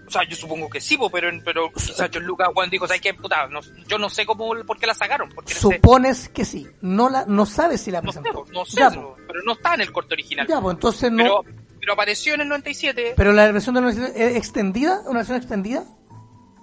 [0.08, 3.14] O sea, yo supongo que sí, pero, pero quizás John Lucas Juan dijo, ¿sabes qué?
[3.14, 5.30] Puta, no- yo no sé cómo, por qué la sacaron.
[5.34, 6.68] Porque Supones que sí.
[6.82, 8.46] No la, no sabes si la no sé, presentó.
[8.52, 9.16] no sé, ya, po.
[9.26, 10.46] pero no está en el corto original.
[10.48, 11.18] Ya, pues entonces no.
[11.18, 15.20] pero, Pero, pero apareció en el 97, la versión de la universidad es extendida, una
[15.20, 15.86] versión extendida.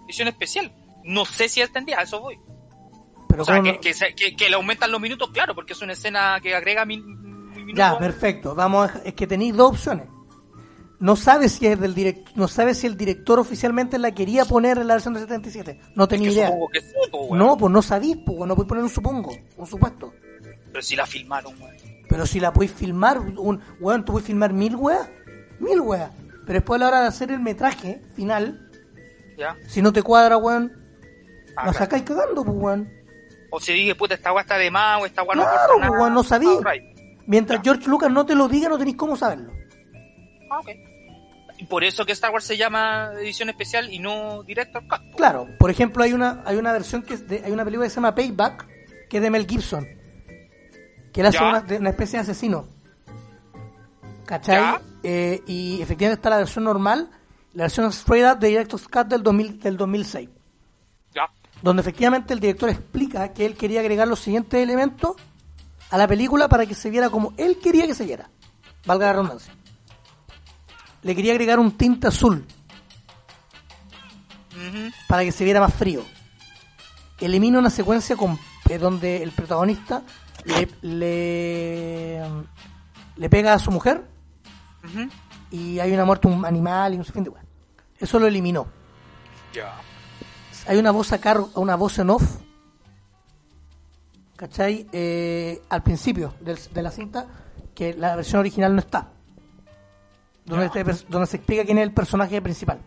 [0.09, 0.73] Edición especial.
[1.05, 2.39] No sé si extendía, a eso voy.
[3.29, 5.83] Pero o sea, ¿cómo que, que, que- que le aumentan los minutos, claro, porque es
[5.83, 7.17] una escena que agrega mil, mil
[7.67, 7.77] minutos.
[7.77, 8.55] Ya, perfecto.
[8.55, 10.07] Vamos, a- es que tenéis dos opciones.
[11.01, 14.79] No sabes si es del direct, no sabes si el director oficialmente la quería poner
[14.79, 15.79] en la versión de 77.
[15.95, 16.47] No Es tenía que idea.
[16.49, 17.39] supongo que sí, po, weón.
[17.39, 20.13] No, pues no sabís, pues no podéis poner un supongo, un supuesto.
[20.73, 21.77] Pero si la filmaron, weón.
[22.09, 25.09] Pero si la podéis filmar, un, weón, tú puedes filmar mil weas,
[25.61, 26.11] mil weas.
[26.47, 28.68] Pero después a la hora de hacer el metraje final,
[29.39, 29.57] ¿Ya?
[29.69, 30.73] si no te cuadra, weón,
[31.57, 31.79] Ah, la claro.
[31.79, 32.93] sacáis cagando, pues weón.
[33.51, 35.91] O si dije, puta, esta weá está de más, o esta weá no Claro, nada.
[35.99, 36.47] weón, no sabí.
[37.27, 37.65] Mientras Ya.
[37.65, 39.53] George Lucas no te lo diga, no tenéis cómo saberlo.
[40.51, 40.69] Ah, ok.
[41.59, 45.11] Y por eso que Star Wars se llama edición especial y no Director Cut.
[45.11, 45.17] po.
[45.17, 47.91] Claro, por ejemplo, hay una hay una versión que es de, hay una película que
[47.91, 48.67] se llama Payback,
[49.09, 49.87] que es de Mel Gibson,
[51.13, 52.67] que él hace una, de una especie de asesino.
[54.27, 54.77] ¿Cachai?
[55.03, 57.11] Eh, y efectivamente está la versión normal,
[57.55, 60.29] la versión straight up de Director's Cut del, 2000, del 2006,
[61.15, 61.23] Ya.
[61.63, 65.17] donde efectivamente el director explica que él quería agregar los siguientes elementos
[65.91, 68.29] a la película para que se viera como él quería que se viera.
[68.87, 69.55] Valga la redundancia.
[71.03, 72.45] Le quería agregar un tinte azul
[75.09, 76.05] para que se viera más frío.
[77.21, 78.39] Elimina una secuencia con,
[78.69, 80.03] eh, donde el protagonista
[80.45, 82.23] le, le,
[83.17, 84.05] le pega a su mujer.
[85.51, 87.45] Y hay una muerte un animal y sinfín de weas.
[87.99, 88.67] Eso lo eliminó.
[89.55, 89.75] Ya.
[90.67, 92.23] Hay una voz a cargo, una voz en off,
[94.37, 94.87] ¿cachai?
[94.93, 97.27] Eh, al principio del- de la cinta,
[97.75, 99.09] que la versión original no está.
[100.45, 102.79] Donde, pers- donde se explica quién es el personaje principal.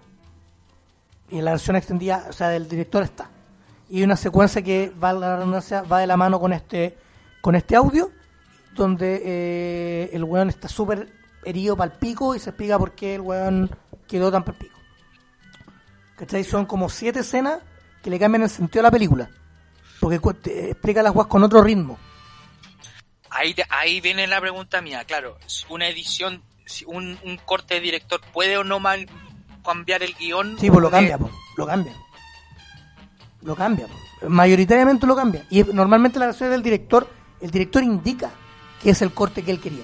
[1.29, 3.29] Y en la versión extendida, o sea, del director está.
[3.89, 6.97] Y una secuencia que va, la redundancia, va de la mano con este,
[7.41, 8.09] con este audio,
[8.75, 11.11] donde eh, el weón está súper
[11.43, 13.69] herido para el pico y se explica por qué el weón
[14.07, 14.77] quedó tan para pico.
[16.17, 16.43] ¿Cachai?
[16.43, 17.59] Son como siete escenas
[18.03, 19.29] que le cambian el sentido a la película.
[19.99, 20.19] Porque
[20.69, 21.97] explica las weas con otro ritmo.
[23.29, 25.37] Ahí, ahí viene la pregunta mía, claro.
[25.45, 26.41] si Una edición,
[26.85, 29.07] un, un corte de director puede o no mal
[29.63, 30.57] cambiar el guion.
[30.59, 31.93] Sí, pues lo cambia, po, lo cambia.
[33.41, 34.29] Lo cambia, po.
[34.29, 35.45] mayoritariamente lo cambia.
[35.49, 37.07] Y normalmente la versión del director,
[37.39, 38.31] el director indica
[38.81, 39.83] que es el corte que él quería.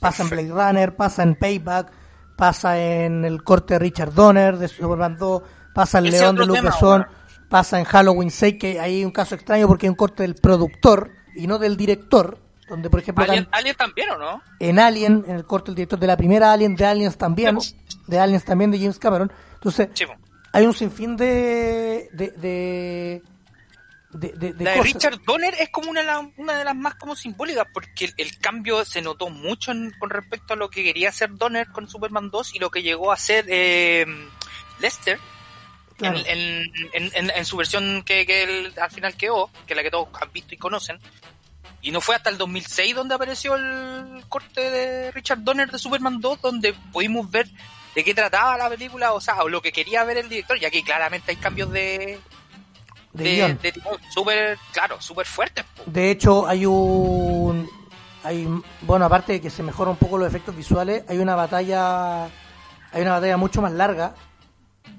[0.00, 1.92] Pasa en Blade Runner, pasa en Payback,
[2.36, 5.42] pasa en el corte de Richard Donner de Superman 2,
[5.74, 6.42] pasa en León de
[7.02, 7.08] ahora.
[7.48, 11.10] pasa en Halloween 6, que hay un caso extraño porque hay un corte del productor
[11.36, 12.38] y no del director,
[12.68, 14.42] donde por ejemplo Alien, can- Alien también, ¿o no?
[14.58, 17.58] en Alien, en el corte el director de la primera Alien, de Aliens también,
[18.06, 19.30] de Aliens también de James Cameron.
[19.54, 19.88] Entonces,
[20.52, 23.22] hay un sinfín de de de
[24.12, 24.82] de, de- de La de.
[24.82, 28.14] Richard Donner es como una, de la- una de las más como simbólicas porque el,
[28.16, 31.88] el cambio se notó mucho en- con respecto a lo que quería hacer Donner con
[31.88, 34.06] Superman 2 y lo que llegó a hacer eh,
[34.80, 35.18] Lester
[35.96, 36.18] Claro.
[36.24, 40.56] en, su versión que, al final quedó, que es la que todos han visto y
[40.56, 40.98] conocen.
[41.82, 46.18] Y no fue hasta el 2006 donde apareció el corte de Richard Donner de Superman
[46.20, 47.48] 2, donde pudimos ver
[47.94, 50.70] de qué trataba la película, o sea, o lo que quería ver el director, ya
[50.70, 52.18] que claramente hay cambios de,
[53.12, 55.64] de tipo súper, claro, súper fuertes.
[55.76, 55.82] po.
[55.86, 57.68] De hecho, hay un
[58.22, 58.46] hay
[58.82, 63.02] bueno, aparte de que se mejoran un poco los efectos visuales, hay una batalla hay
[63.02, 64.14] una batalla mucho más larga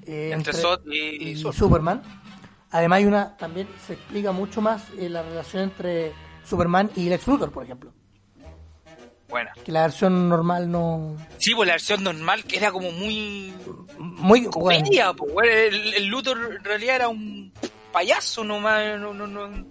[0.06, 0.52] eh, Entre
[0.92, 1.36] y.
[1.36, 2.02] Superman.
[2.70, 6.12] Además hay una también se explica mucho más eh, la relación entre
[6.44, 7.92] Superman y Lex Luthor, por ejemplo.
[9.28, 9.52] Buena.
[9.64, 13.54] Que la versión normal no Sí, pues la versión normal que era como muy
[13.98, 14.50] muy bueno.
[14.50, 15.68] comedia, pues, güey.
[15.68, 17.52] el, el Luthor en realidad era un
[17.92, 19.66] payaso nomás, no, no, no,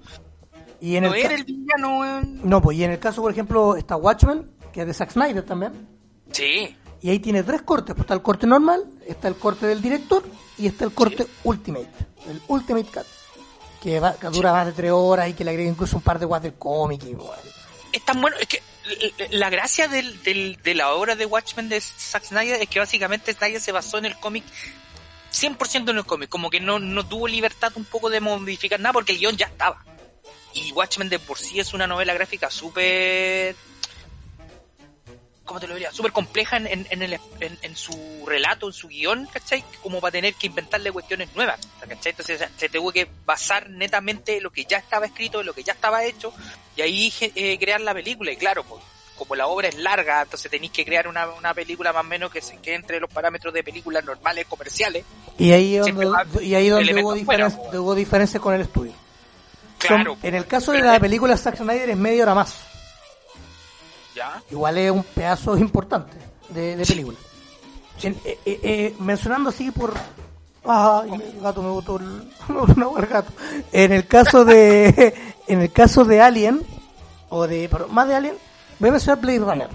[0.80, 2.40] Y en no el era el villano, weón.
[2.44, 5.44] No, pues y en el caso, por ejemplo, está Watchmen, que es de Zack Snyder
[5.44, 5.88] también.
[6.32, 7.94] Sí, Y ahí tiene tres cortes.
[7.96, 10.24] Pues está el corte normal, está el corte del director
[10.58, 11.90] y está el corte Ultimate,
[12.30, 13.06] el Ultimate Cut.
[13.82, 16.20] Que, va- que dura más de tres horas y que le agrega incluso un par
[16.20, 17.04] de guas del cómic.
[17.04, 17.34] Y, bueno.
[17.92, 18.62] es tan bueno, es que
[19.32, 23.34] la gracia del, del- de la obra de Watchmen de Zack Snyder es que básicamente
[23.34, 24.44] Snyder se basó en el cómic
[25.32, 28.94] 100% en el cómic, como que no, no tuvo libertad un poco de modificar nada
[28.94, 29.84] porque el guion ya estaba.
[30.54, 33.56] Y Watchmen de por sí es una novela gráfica súper
[35.52, 35.92] ¿cómo te lo diría?
[35.92, 39.62] Súper compleja en, en, el, en, su relato, en su guion, ¿cachai?
[39.84, 42.12] Como para tener que inventarle cuestiones nuevas, ¿cachai?
[42.12, 45.64] Entonces se tuvo que basar netamente en lo que ya estaba escrito, en lo que
[45.64, 46.34] ya estaba hecho,
[46.78, 48.32] y ahí eh, crear la película.
[48.32, 48.82] Y claro, pues,
[49.22, 52.32] como la obra es larga, entonces tenéis que crear una, una película más o menos
[52.32, 55.06] que se quede entre los parámetros de películas normales, comerciales.
[55.38, 58.94] Y ahí donde, y ahí donde hubo, diferencia, hubo diferencia con el estudio.
[59.78, 60.18] Claro.
[60.24, 62.56] en el caso de la película Zack Snyder es media hora más.
[64.16, 64.42] ¿Ya?
[64.50, 66.18] Igual es un pedazo importante
[66.50, 67.18] de, de película.
[68.02, 69.94] Eh, eh, eh, mencionando así por...
[70.66, 72.28] Ah, el gato me botó el,
[72.98, 73.32] el gato.
[73.72, 75.14] En el caso de
[75.48, 76.66] en el caso de Alien
[77.30, 78.36] o de pero más de Alien,
[78.82, 79.70] voy a mencionar Blade Runner.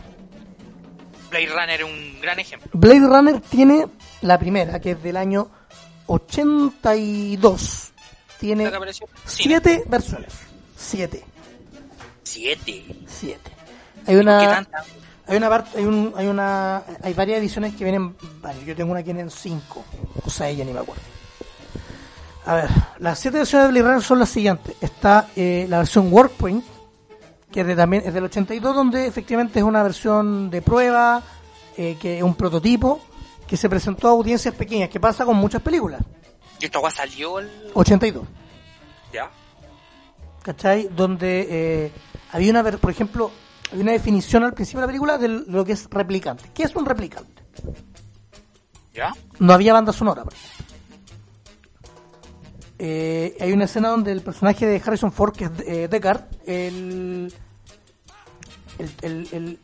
[1.31, 2.71] Blade Runner es un gran ejemplo.
[2.75, 3.87] Blade Runner tiene
[4.21, 5.49] la primera, que es del año
[6.07, 7.93] 82.
[8.39, 8.71] Tiene
[9.25, 10.33] siete versiones.
[10.77, 11.25] Siete.
[12.23, 12.85] Siete.
[13.07, 13.51] Siete.
[14.07, 14.67] Hay una,
[15.27, 18.93] hay una parte, hay un, hay una, hay varias ediciones que vienen, vale, yo tengo
[18.93, 19.85] una que viene en cinco,
[20.25, 21.03] o sea, ella ni me acuerdo.
[22.45, 24.77] A ver, las siete versiones de Blade Runner son las siguientes.
[24.81, 26.65] Está eh, la versión Workpoint,
[27.57, 31.23] que es de, también es del 82, donde efectivamente es una versión de prueba,
[31.79, 33.01] eh, que es un prototipo,
[33.49, 36.03] que se presentó a audiencias pequeñas, que pasa con muchas películas.
[36.61, 37.51] ¿Y esta salió el...?
[37.73, 38.27] 82.
[39.11, 39.31] ¿Ya?
[40.43, 40.91] ¿Cachai?
[40.95, 41.93] Donde eh,
[42.31, 43.31] había una, por ejemplo,
[43.73, 46.51] hay una definición al principio de la película de lo que es replicante.
[46.53, 47.43] ¿Qué es un replicante?
[48.93, 49.15] ¿Ya?
[49.39, 50.67] No había banda sonora, por ejemplo.
[52.79, 57.33] Eh, hay una escena donde el personaje de Harrison Ford, que es eh, Deckard, el,
[58.79, 59.61] el, el, el,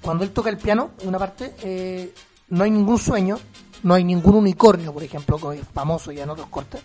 [0.00, 2.14] cuando él toca el piano, en una parte, eh,
[2.48, 3.38] no hay ningún sueño,
[3.82, 6.82] no hay ningún unicornio, por ejemplo, que es famoso ya en otros cortes,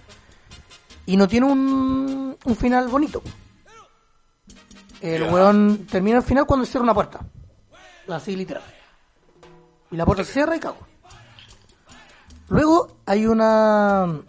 [1.05, 3.21] y no tiene un, un final bonito.
[5.01, 7.19] El weón termina el final cuando cierra una puerta.
[8.09, 8.63] Así literal.
[9.91, 10.77] Y la puerta se cierra y cago.
[12.49, 14.21] Luego hay una.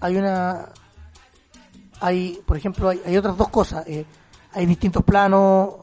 [0.00, 0.68] Hay una.
[2.00, 3.86] Hay, por ejemplo, hay, hay otras dos cosas.
[3.86, 4.04] Eh,
[4.52, 5.74] hay distintos planos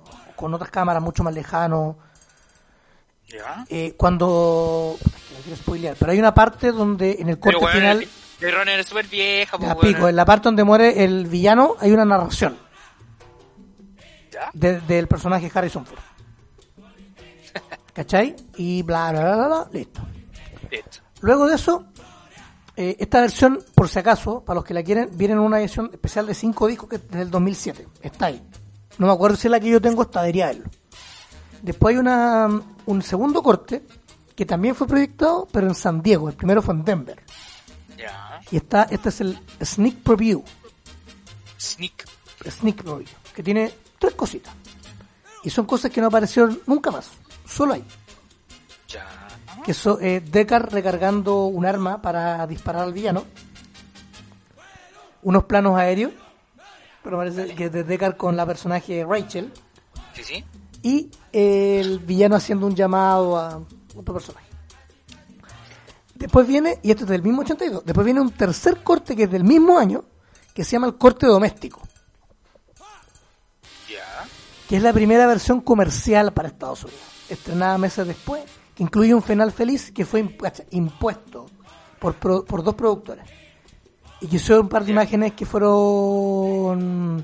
[0.44, 1.96] con otras cámaras mucho más lejanos.
[3.70, 4.98] Eh, cuando.
[5.00, 8.02] No quiero spoilear, pero hay una parte donde en el corte bueno, final.
[8.02, 8.10] El,
[8.46, 11.94] el runner es súper vieja, ya, pico, en la parte donde muere el villano hay
[11.94, 12.58] una narración
[14.52, 16.00] de, del personaje Harrison Ford.
[17.94, 18.36] ¿Cachai?
[18.58, 20.02] Y bla, bla, bla, bla, bla listo.
[20.70, 20.98] listo.
[21.22, 21.86] Luego de eso,
[22.76, 25.90] eh, esta versión, por si acaso, para los que la quieren, viene en una edición
[25.94, 27.88] especial de 5 discos que es del 2007.
[28.02, 28.46] Está ahí.
[28.98, 30.66] No me acuerdo si es la que yo tengo, está verlo.
[31.62, 33.84] Después hay una, un segundo corte
[34.36, 36.30] que también fue proyectado, pero en San Diego.
[36.30, 37.24] El primero fue en Denver.
[37.98, 38.42] Ya.
[38.52, 40.44] Y está, este es el Sneak Preview.
[41.60, 42.06] Sneak.
[42.50, 43.08] Sneak Preview.
[43.34, 44.54] Que tiene tres cositas.
[45.44, 47.10] Y son cosas que no aparecieron nunca más.
[47.46, 47.86] Solo ahí.
[48.88, 49.08] Ya.
[49.64, 53.24] Que eso, eh, Deckard recargando un arma para disparar al villano.
[55.22, 56.12] Unos planos aéreos.
[57.04, 59.52] Pero parece que es de Deckard con la personaje Rachel.
[60.14, 60.44] Sí, sí.
[60.82, 63.62] Y el villano haciendo un llamado a
[63.96, 64.46] otro personaje.
[66.16, 69.32] Después viene, y esto es del mismo 82, después viene un tercer corte que es
[69.32, 70.06] del mismo año,
[70.54, 71.82] que se llama el corte doméstico.
[73.90, 74.26] Ya.
[74.70, 78.42] que es la primera versión comercial para Estados Unidos, estrenada meses después,
[78.76, 81.48] que incluye un final feliz que fue impu- impuesto
[82.00, 83.26] por, por dos productores.
[84.24, 87.24] Y que son un par de imágenes que fueron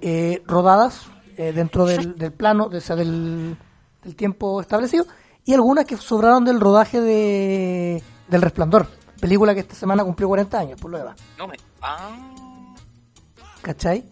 [0.00, 1.06] eh, rodadas
[1.36, 3.56] eh, dentro del, del plano, de, o sea, del,
[4.02, 5.06] del tiempo establecido,
[5.44, 8.86] y algunas que sobraron del rodaje de del Resplandor,
[9.20, 11.16] película que esta semana cumplió 40 años, por lo demás.
[11.36, 11.56] No me.
[11.82, 12.34] Ah.
[13.64, 14.04] ¿cachai?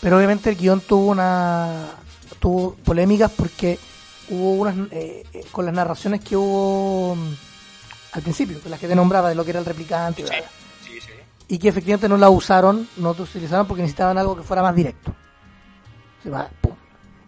[0.00, 1.88] Pero obviamente el guion tuvo una
[2.38, 3.78] tuvo polémicas porque
[4.30, 7.34] hubo unas eh, eh, con las narraciones que hubo mm,
[8.12, 10.34] al principio, con las que te nombraba de lo que era el replicante sí.
[11.50, 14.74] Y que efectivamente no la usaron, no la utilizaron porque necesitaban algo que fuera más
[14.74, 15.12] directo.
[16.22, 16.74] Se va, pum.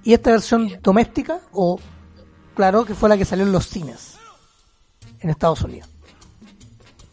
[0.04, 1.80] Y esta versión doméstica, o
[2.54, 4.16] claro, que fue la que salió en los cines
[5.18, 5.88] en Estados Unidos.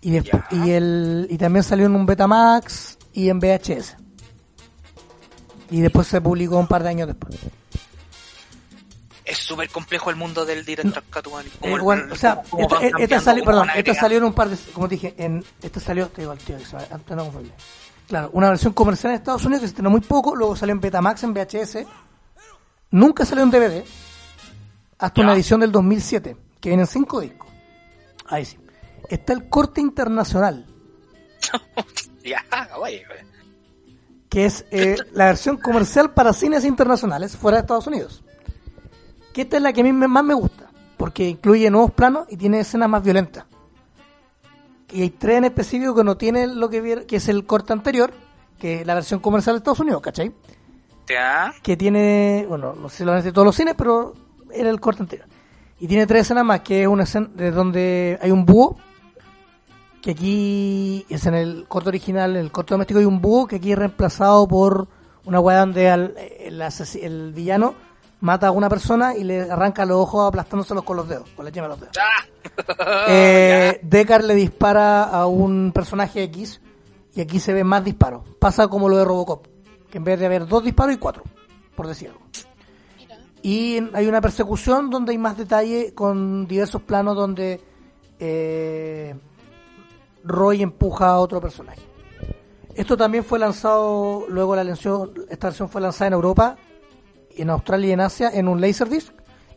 [0.01, 3.97] Y, después, y, el, y también salió en un Betamax y en VHS.
[5.71, 7.39] Y después se publicó un par de años después.
[9.29, 11.49] Es súper complejo el mundo del director Catuani.
[11.61, 14.87] Eh, bueno, o sea, esta, cambiando, salió, perdón, esta salió en un par de, como
[14.87, 17.53] te dije, en, esta salió, te digo al tío, antes no confundir.
[18.07, 20.81] Claro, una versión comercial en Estados Unidos que se estrenó muy poco, luego salió en
[20.81, 21.77] Betamax, en VHS,
[22.89, 23.83] nunca salió en DVD,
[24.97, 27.47] hasta una edición del 2007, que viene en cinco discos.
[28.25, 28.57] Ahí sí.
[29.09, 30.65] Está el corte internacional,
[32.23, 32.43] Ya,
[32.77, 33.05] oye.
[34.27, 38.23] que es eh, la versión comercial para cines internacionales fuera de Estados Unidos.
[39.33, 42.37] Que esta es la que a mí más me gusta, porque incluye nuevos planos y
[42.37, 43.45] tiene escenas más violentas.
[44.91, 48.11] Y hay tres en específico que no tienen lo que que es el corte anterior,
[48.57, 50.31] que es la versión comercial de Estados Unidos, ¿cachai?
[51.07, 51.53] Ya.
[51.63, 54.13] que tiene, bueno, no sé si lo han todos los cines, pero
[54.53, 55.27] era el corte anterior.
[55.79, 58.77] Y tiene tres escenas más, que es una escena de donde hay un búho,
[60.03, 63.55] que aquí es en el corte original, en el corte doméstico hay un búho, que
[63.55, 64.87] aquí es reemplazado por
[65.25, 66.61] una weá donde al- el,
[67.01, 67.73] el villano
[68.21, 71.51] mata a una persona y le arranca los ojos aplastándoselos con los dedos, con la
[71.51, 71.97] yema de los dedos.
[71.97, 73.05] Ah.
[73.07, 76.61] Eh, Deckard le dispara a un personaje X
[77.15, 78.23] y aquí se ven más disparos.
[78.39, 79.45] Pasa como lo de Robocop,
[79.89, 81.23] que en vez de haber dos disparos hay cuatro,
[81.75, 82.21] por decir algo.
[83.41, 87.61] Y en- hay una persecución donde hay más detalle con diversos planos donde
[88.19, 89.15] eh,
[90.25, 91.79] Roy empuja a otro personaje.
[92.75, 96.57] Esto también fue lanzado, luego la esta versión fue lanzada en Europa,
[97.41, 99.11] en Australia y en Asia en un Laserdisc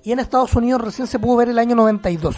[0.05, 2.37] y en Estados Unidos recién se pudo ver el año 92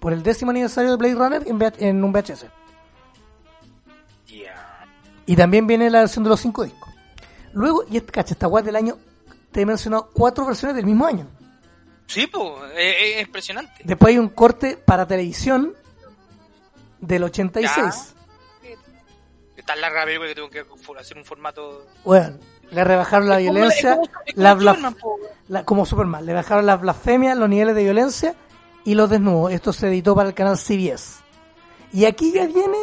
[0.00, 2.46] por el décimo aniversario de Blade Runner en, VH en un VHS.
[4.26, 4.86] Ya.
[5.26, 6.92] Y también viene la versión de los cinco discos.
[7.52, 8.96] Luego, y este, cacha, esta guay del año,
[9.52, 11.26] te he mencionado cuatro versiones del mismo año.
[12.06, 12.44] Sí, pues,
[12.76, 13.82] es, es impresionante.
[13.84, 15.74] Después hay un corte para televisión
[17.00, 18.14] del 86.
[19.56, 20.64] Está larga la película que tengo que
[20.98, 21.86] hacer un formato.
[22.04, 22.38] Bueno,
[22.70, 24.96] le rebajaron la Es como- violencia, es como- como la blas- Superman,
[25.48, 28.34] la- como Superman, le bajaron las blasfemias, los niveles de violencia
[28.84, 29.52] y los desnudos.
[29.52, 31.20] Esto se editó para el canal CBS.
[31.92, 32.78] Y aquí ya viene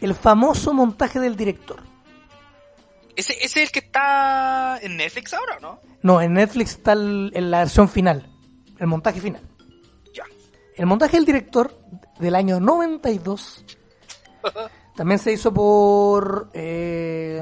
[0.00, 1.82] el famoso montaje del director.
[3.16, 5.80] ¿Ese, ese es el que está en Netflix ahora, o ¿no?
[6.02, 8.30] No, en Netflix está el- en la versión final,
[8.78, 9.42] el montaje final.
[10.14, 10.22] Ya.
[10.76, 11.76] El montaje del director
[12.20, 13.64] del año 92
[14.98, 17.40] también se hizo por eh,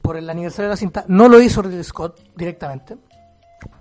[0.00, 1.04] por el aniversario de la cinta.
[1.06, 2.96] No lo hizo Ridley Scott directamente.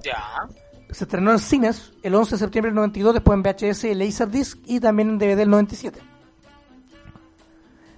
[0.03, 0.45] Ya.
[0.91, 4.57] Se estrenó en cines el 11 de septiembre del 92, después en VHS y Laserdisc
[4.65, 6.01] y también en DVD el 97.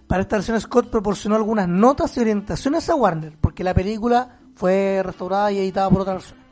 [0.06, 5.02] Para esta versión Scott proporcionó algunas notas y orientaciones a Warner, porque la película fue
[5.04, 6.46] restaurada y editada por otra persona.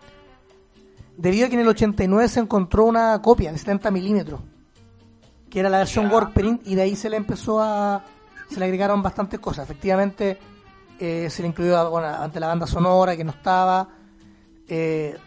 [1.15, 4.41] Debido a que en el 89 se encontró una copia de 70 milímetros,
[5.51, 6.15] que era la versión Ya.
[6.15, 8.03] Workprint, y de ahí se le empezó a...
[8.53, 9.65] se le agregaron bastantes cosas.
[9.65, 10.37] Efectivamente,
[10.99, 13.89] eh, se le incluyó bueno, ante la banda sonora que no estaba,
[14.67, 15.17] eh,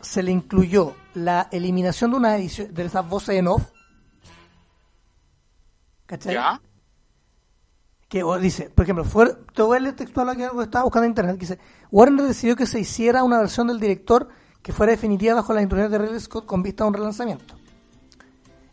[0.00, 3.62] se le incluyó la eliminación de una edición de esas voces en off.
[6.06, 6.34] ¿Cachai?
[6.34, 6.60] Ya.
[8.08, 11.04] que dice, por ejemplo, fue, te voy a leer textual aquí algo que estaba buscando
[11.06, 11.58] en internet, que dice,
[11.90, 14.28] Warner decidió que se hiciera una versión del director
[14.62, 17.54] que fuera definitiva bajo las instrucciones de Ridley Scott con vista a un relanzamiento.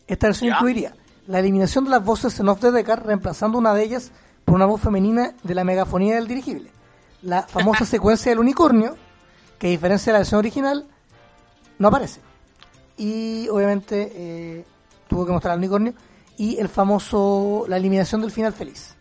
[0.06, 0.56] Esta versión Ya.
[0.56, 0.94] incluiría
[1.26, 4.10] la eliminación de las voces en off de Deckard, reemplazando una de ellas
[4.44, 6.70] por una voz femenina de la megafonía del dirigible.
[7.22, 8.96] La famosa secuencia del unicornio,
[9.58, 10.86] que a diferencia de la versión original,
[11.78, 12.20] no aparece.
[12.96, 14.64] Y obviamente eh,
[15.08, 15.94] tuvo que mostrar al unicornio.
[16.36, 18.96] Y el famoso, la eliminación del final feliz.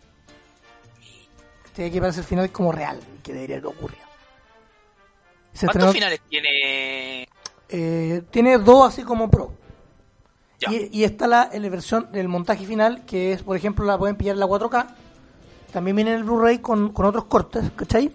[1.73, 4.03] Tiene que parece el final como real, que debería haber ocurrido.
[5.53, 7.27] Se ¿Cuántos estrenó- finales tiene?
[7.69, 9.53] eh, tiene dos así como pro.
[10.69, 14.15] Y, y está la, la versión del montaje final, que es, por ejemplo, la pueden
[14.15, 14.87] pillar en la 4K.
[15.73, 18.11] También viene en el Blu-ray con, con otros cortes, ¿cachai?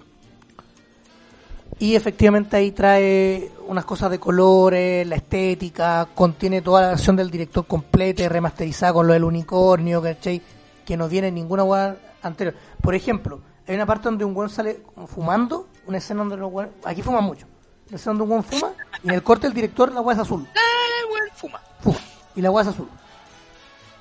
[1.79, 7.31] Y efectivamente ahí trae unas cosas de colores, la estética, contiene toda la versión del
[7.31, 10.41] director completa y remasterizada con lo del unicornio, ¿cachai?
[10.87, 12.55] Que no viene en ninguna weá anterior.
[12.81, 16.73] Por ejemplo, hay una parte donde un weón sale fumando, una escena donde los weones-
[16.85, 17.47] aquí fuman mucho,
[17.89, 20.23] una escena donde un weón fuma, y en el corte del director la weá es
[20.23, 21.61] azul, Eh, weón, fuma.
[21.81, 21.99] fuma,
[22.37, 22.89] y la es azul.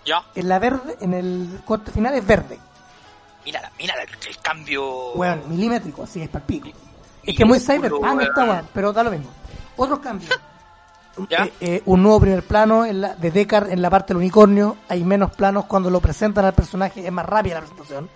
[0.05, 0.23] Ya.
[0.35, 2.59] En la verde, en el corte final es verde,
[3.43, 5.13] Mira, mira el, el cambio.
[5.13, 6.69] weón, milimétrico, así es para el pico.
[7.23, 8.21] Es que muy cyberpunk weón.
[8.21, 9.29] esta weá, pero da lo mismo.
[9.77, 10.31] Otros cambios.
[11.29, 11.45] Ya.
[11.45, 14.75] Eh, eh, un nuevo primer plano en la, de Deckard en la parte del unicornio.
[14.89, 17.05] Hay menos planos cuando lo presentan al personaje.
[17.07, 18.09] Es más rápida la presentación.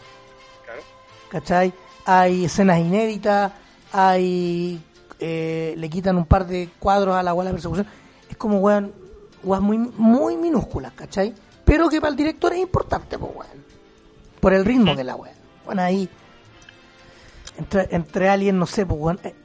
[0.66, 0.82] Claro.
[1.30, 1.74] ¿Cachai?
[2.06, 3.54] Hay escenas inéditas.
[3.94, 4.84] Hay.
[5.18, 7.88] eh, le quitan un par de cuadros a la de la persecución.
[8.30, 8.94] Es como weón.
[9.44, 11.34] Weas muy, muy minúsculas, ¿cachai?
[11.66, 13.66] Pero que para el director es importante, pues weón.
[14.40, 15.34] Por el ritmo de la weá.
[15.66, 16.10] Bueno, ahí.
[17.58, 19.20] Entre, entre Alien, no sé, pues weón.
[19.24, 19.36] eh,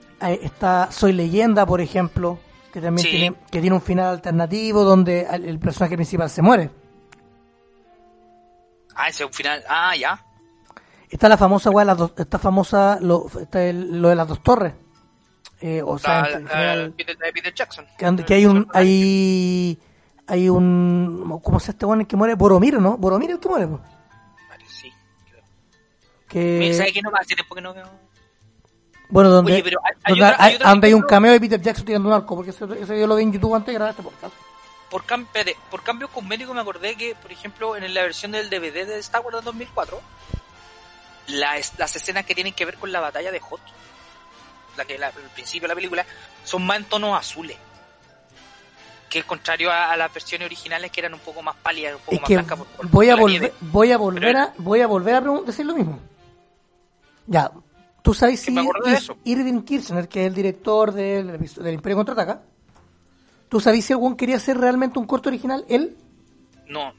[0.43, 2.39] está Soy Leyenda, por ejemplo.
[2.73, 3.11] Que también Sí.
[3.11, 6.71] tiene, que tiene un final alternativo donde el personaje principal se muere.
[8.97, 9.63] Ah, ese es un final.
[9.69, 10.25] Ah, ya.
[11.09, 14.75] Está la famosa dos- esta famosa, lo, está el- lo de las dos torres.
[15.67, 17.87] Eh, o sea, La- en la- general, Peter, de Peter Jackson.
[17.97, 19.79] que, hay un, hay,
[20.27, 22.35] hay un, ¿cómo se llama este el que muere?
[22.35, 22.99] Boromir, ¿no?
[22.99, 23.65] Boromir es el que muere.
[23.67, 24.93] Vale, sí.
[25.25, 25.43] Mira,
[26.29, 27.11] Que, ¿Sabes qué no?
[27.19, 27.89] Hace tiempo que no veo.
[29.09, 32.09] Bueno, donde, Oye, pero hay- hay otra- hay, donde un cameo de Peter Jackson tirando
[32.11, 34.35] un arco, porque ese, ese yo lo vi en YouTube antes de grabar este podcast.
[34.91, 35.27] por, cam-
[35.71, 39.23] por cambios cosméticos me acordé que, por ejemplo, en la versión del DVD de Star
[39.23, 39.99] Wars del 2004,
[41.29, 43.61] las, las escenas que tienen que ver con la batalla de Hot,
[44.77, 46.05] la que la, al principio de la película,
[46.45, 47.57] son más en tonos azules.
[49.09, 52.01] Que es contrario a, a las versiones originales que eran un poco más pálidas, un
[52.01, 52.59] poco Es más blancas.
[52.59, 55.21] por- por- voy a por volver, voy a volver Pero- a, voy a volver a
[55.47, 56.01] decir lo mismo.
[57.27, 57.51] Ya,
[58.03, 58.55] tú sabes si.
[59.25, 62.43] Irving Kirchner, que es el director del, del Imperio Contraataca,
[63.49, 65.97] tú sabes si algún quería hacer realmente un corto original, él
[66.67, 66.93] No.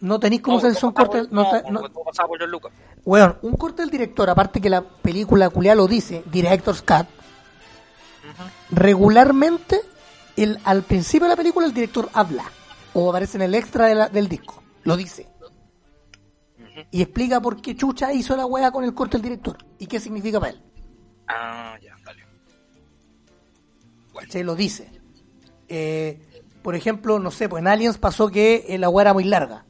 [0.00, 2.72] No tenéis cómo no, si son cortes, no, no, no- todo pasaba por George Lucas.
[3.04, 7.06] Weón, un corte del director, aparte que la película culia lo dice, Director's Cut,
[8.70, 9.80] regularmente
[10.36, 12.44] el, al principio de la película el director habla
[12.94, 15.28] o aparece en el extra de la- del disco, lo dice.
[16.90, 19.98] Y explica por qué Chucha hizo la wea con el corte del director y qué
[20.00, 20.62] significa para él.
[21.28, 22.24] Ah, ya, dale.
[24.12, 24.90] Bueno, Se lo dice.
[25.68, 26.20] Eh,
[26.62, 29.64] por ejemplo, no sé, pues en Aliens pasó que eh, la wea era muy larga.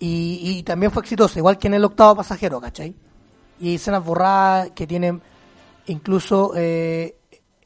[0.00, 2.96] Y, y también fue exitosa, igual que en el octavo pasajero, ¿cachai?
[3.60, 5.20] Y hay escenas borradas que tienen
[5.86, 7.16] incluso eh,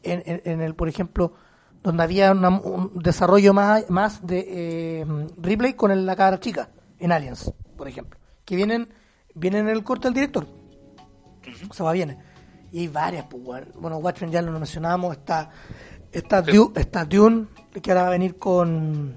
[0.02, 1.32] en, en- en el, por ejemplo,
[1.82, 5.06] donde había una- un desarrollo más, más de eh,
[5.38, 8.18] Ripley con el- la cabra chica, en Aliens, por ejemplo.
[8.44, 8.88] Que vienen,
[9.34, 10.46] vienen en el corte del director.
[11.70, 12.18] O sea, va bien.
[12.72, 13.42] Y hay varias, pues.
[13.76, 15.12] Bueno, Watchmen ya lo mencionamos.
[15.16, 15.50] Está,
[16.10, 17.46] está, Dune, está Dune,
[17.80, 19.16] que ahora va a venir con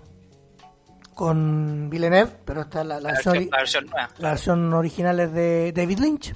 [1.17, 4.09] con Villeneuve, pero esta la, la la versión, la versión nueva.
[4.19, 6.35] la versión original es de David Lynch.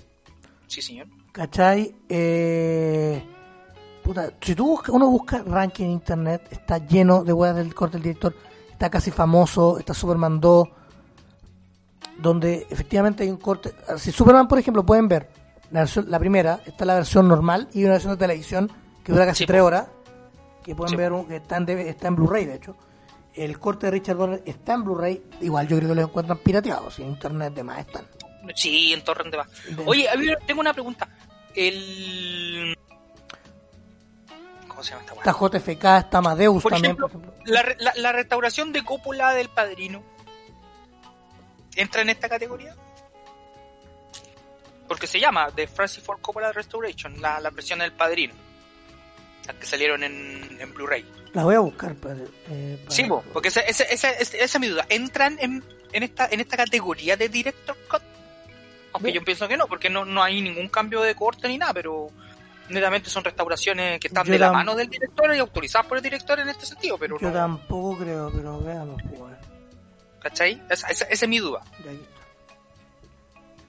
[0.66, 1.08] Sí, señor.
[1.32, 1.96] ¿Cachai?
[2.10, 3.24] Eh,
[4.04, 7.94] puta, si tú buscas, uno busca ranking en internet, está lleno de weas del corte
[7.98, 8.36] del director,
[8.72, 10.68] está casi famoso, está Superman 2,
[12.20, 13.74] donde efectivamente hay un corte.
[13.98, 15.30] Si Superman, por ejemplo, pueden ver
[15.72, 18.72] la, versión- la primera, está la versión normal y una versión de televisión
[19.04, 19.88] que dura casi Sí, tres horas,
[20.64, 22.76] que pueden Sí, ver, un- que está en, está en Blu-ray, de hecho.
[23.34, 27.00] El corte de Richard Donner está en Blu-ray, igual yo creo que lo encuentran pirateados,
[27.00, 28.06] en internet de más están.
[28.56, 29.34] Sí, en Torrent.
[29.34, 31.08] De- Oye, a ver, tengo una pregunta.
[31.56, 32.76] El...
[34.68, 35.14] ¿Cómo se llama esta?
[35.16, 37.44] Está JFK, está Amadeus Por también, ejemplo, por ejemplo.
[37.80, 40.04] La, la restauración de Coppola del Padrino
[41.76, 42.76] entra en esta categoría.
[44.88, 48.34] Porque se llama The Francis Ford Coppola Restoration, la, la versión del Padrino.
[49.52, 51.06] Las que salieron en, en Blu-ray.
[51.34, 51.94] La voy a buscar.
[51.96, 52.16] Para,
[52.50, 54.86] eh, para- Sí, po, porque esa, esa, esa, esa- esa es mi duda.
[54.90, 58.02] ¿Entran en, en, esta, en esta categoría de Director Cut?
[58.94, 61.74] Aunque yo pienso que no, porque no, no hay ningún cambio de corte ni nada,
[61.74, 62.10] pero
[62.70, 66.04] netamente son restauraciones que están Yo de la mano del director y autorizadas por el
[66.04, 69.02] director en este sentido, pero Yo no, tampoco creo, pero veamos.
[69.18, 69.34] pues.
[70.22, 70.62] ¿cachai?
[70.70, 71.62] Esa, esa- esa es mi duda.
[71.84, 72.22] Ya aquí está.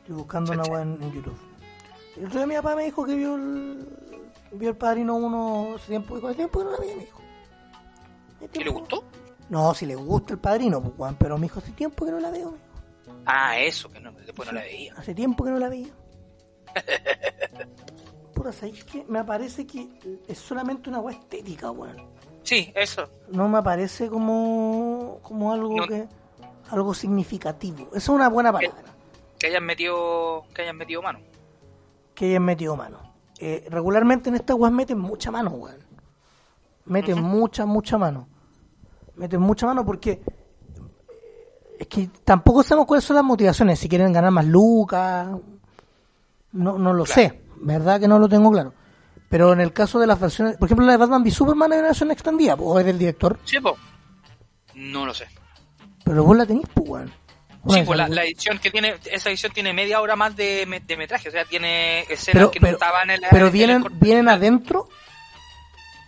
[0.03, 1.39] Estoy buscando una en, en YouTube.
[2.17, 3.87] El otro día mi papá me dijo que vio el,
[4.53, 6.17] vio el Padrino 1 hace tiempo.
[6.17, 7.21] ¿Hace tiempo que no la me dijo.
[8.37, 9.05] ¿Hace ¿Y le gustó?
[9.49, 12.21] No, si le gusta el Padrino, pues, weón, pero me dijo, hace tiempo que no
[12.21, 12.53] la veo.
[12.53, 12.69] me dijo.
[13.27, 14.95] Ah, eso, que no, después no la veía.
[14.97, 15.93] Hace tiempo que no la veía.
[18.35, 19.05] Pura, ¿sabéis qué?
[19.09, 19.89] Me parece que
[20.27, 21.97] es solamente una weá estética, weón.
[22.43, 23.09] Sí, eso.
[23.29, 25.87] no me aparece como, como algo No.
[25.87, 26.09] que
[26.71, 27.89] algo significativo.
[27.89, 28.83] Esa es una buena palabra.
[29.39, 31.21] Que hayan metido, que hayan metido mano.
[32.15, 33.12] Que hayan metido mano.
[33.39, 35.77] Eh, regularmente en estas weas meten mucha mano, weón.
[36.87, 38.29] Meten mucha, mucha mano.
[39.17, 40.23] Meten mucha mano porque eh,
[41.81, 43.79] es que tampoco sabemos cuáles son las motivaciones.
[43.79, 45.29] Si quieren ganar más lucas,
[46.53, 47.21] no, no lo Claro.
[47.21, 47.43] sé.
[47.57, 48.75] ¿Verdad que no lo tengo claro?
[49.29, 51.79] Pero en el caso de las versiones, por ejemplo, la de Batman v Superman es
[51.79, 53.77] una versión extendida, o es del director, Sí, po.
[54.75, 55.27] No lo sé.
[56.05, 57.13] pero vos la tenéis, pues, weón.
[57.69, 61.29] Sí, pues la, edición que tiene, esa edición tiene media hora más de, de metraje,
[61.29, 63.97] o sea, tiene escenas pero, que no pero, estaban en la, pero en vienen corte
[64.01, 64.89] vienen adentro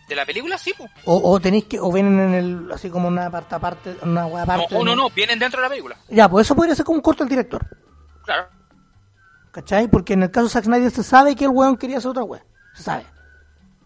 [0.09, 0.91] de la película, sí, pues.
[1.05, 4.45] o, o tenéis que o vienen en el así como una parte aparte una hueá
[4.45, 5.97] No, aparte no, de- no, vienen dentro de la película.
[6.09, 7.65] ya pues eso podría ser como un corto del director
[8.25, 8.49] Claro.
[9.53, 9.87] ¿cachai?
[9.89, 12.25] porque en el caso de Zack Snyder se sabe que el weón quería hacer otra
[12.25, 12.45] weá
[12.75, 13.05] se sabe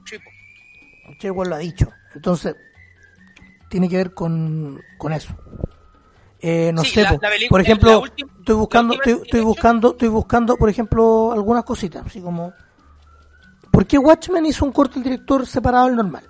[0.07, 1.19] Sí, pues.
[1.24, 2.57] el weón lo ha dicho entonces
[3.69, 5.35] tiene que ver con, con eso
[6.40, 10.56] eh, no Sí, sé la- la por ejemplo última- estoy buscando estoy, buscando estoy buscando
[10.56, 12.52] por ejemplo algunas cositas así como
[13.73, 16.24] ¿por qué Watchmen hizo un corto del director separado del normal?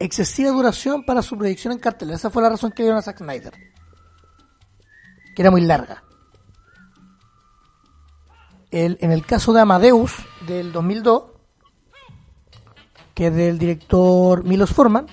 [0.00, 2.10] excesiva duración para su proyección en cartel.
[2.12, 3.52] Esa fue la razón que dieron a Zack Snyder.
[5.34, 6.04] Que era muy larga.
[8.70, 10.12] El, en el caso de Amadeus,
[10.46, 11.22] del 2002,
[13.14, 15.06] que es del director Milos Forman,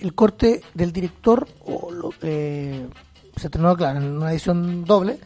[0.00, 2.88] el corte del director o lo- eh,
[3.36, 5.20] se estrenó, claro, en una edición doble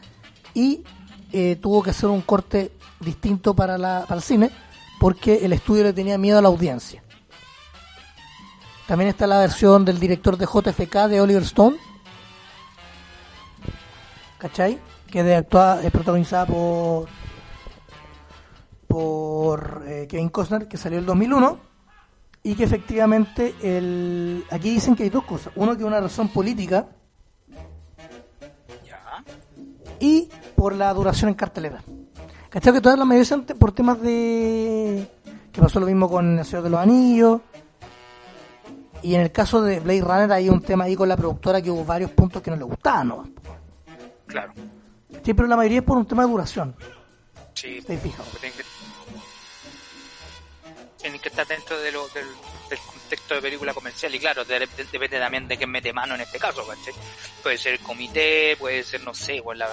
[0.53, 0.83] y
[1.31, 4.51] eh, tuvo que hacer un corte distinto para, la, para el cine
[4.99, 7.01] porque el estudio le tenía miedo a la audiencia.
[8.87, 11.77] También está la versión del director de JFK de Oliver Stone.
[14.37, 14.79] ¿Cachai?
[15.09, 17.07] Que de es protagonizada por
[18.87, 21.57] por eh, Kevin Costner, que salió el 2001.
[22.43, 24.43] Y que efectivamente el...
[24.49, 25.53] aquí dicen que hay dos cosas.
[25.55, 26.87] Uno que una razón política
[30.01, 31.81] y por la duración en cartelera.
[32.49, 32.73] ¿Cachai?
[32.73, 35.07] Que todas las mayoría son por temas de...
[35.53, 37.41] que pasó lo mismo con El Señor de los Anillos.
[39.03, 41.71] Y en el caso de Blade Runner hay un tema ahí con la productora que
[41.71, 43.29] hubo varios puntos que no le gustaban, ¿no?
[44.27, 44.53] Claro.
[45.23, 46.75] Sí, pero la mayoría es por un tema de duración.
[47.53, 47.77] Sí.
[47.77, 48.27] ¿Estáis fijados?
[50.97, 52.25] Tienen que, estar dentro de lo, del
[53.11, 56.21] contexto de película comercial y claro, de- de- depende también de quién mete mano en
[56.21, 56.93] este caso, ¿cachai?
[57.43, 59.67] Puede ser el comité, puede ser, no sé, la...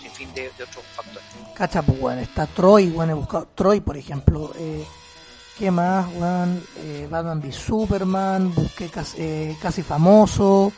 [0.00, 1.24] sin fin de, de otros factores.
[1.54, 4.52] Cacha, pues, weón, está Troy, weón, he buscado Troy, por ejemplo.
[4.56, 4.84] Eh,
[5.58, 6.64] ¿Qué más, weón?
[6.78, 10.72] Eh, Batman v Superman, busqué casi, eh, casi famoso.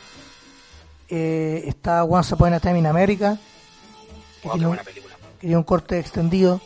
[1.07, 3.37] Eh, está Once Upon a Time in America,
[4.41, 5.15] que, Wow, tiene qué un, buena película.
[5.15, 6.61] que tiene un corte extendido.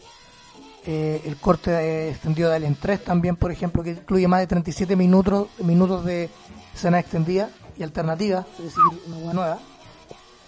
[0.86, 4.48] Eh, el corte eh, extendido de Alien 3 también, por ejemplo, que incluye más de
[4.48, 6.30] 37 minutos, minutos de
[6.74, 9.60] escena extendida y alternativa, es decir, una nueva,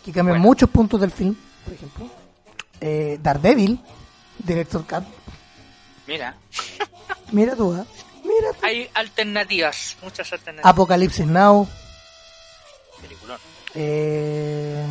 [0.06, 0.44] que cambia Bueno.
[0.48, 1.36] muchos puntos del film,
[1.66, 2.06] por ejemplo.
[2.80, 3.80] Eh, Daredevil,
[4.40, 5.03] Director Cut.
[6.08, 6.36] Mira,
[7.32, 7.84] Mira tú, ¿eh?
[8.24, 8.66] Mira tú.
[8.66, 10.72] hay alternativas, muchas alternativas.
[10.74, 11.68] Apocalipsis Now,
[13.02, 13.38] Peliculón,
[13.76, 14.84] eh,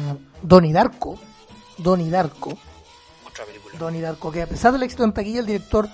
[0.42, 1.18] Donnie Darko,
[1.78, 2.56] Donnie Darko.
[3.80, 5.88] Donnie Darko, que a pesar del éxito en taquilla, el director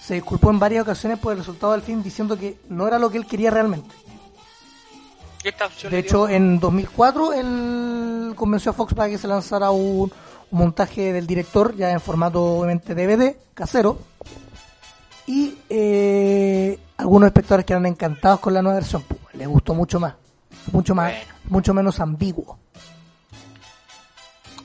[0.00, 3.10] se disculpó en varias ocasiones por el resultado del film diciendo que no era lo
[3.10, 3.94] que él quería realmente.
[5.90, 10.12] De hecho, en 2004 él convenció a Fox para que se lanzara un,
[10.50, 13.98] un montaje del director, ya en formato obviamente DVD, casero.
[15.26, 19.02] Y eh, algunos espectadores quedaron encantados con la nueva versión.
[19.08, 20.14] Pues, les gustó mucho más,
[20.72, 21.34] mucho más, Bueno.
[21.48, 22.58] mucho menos ambiguo.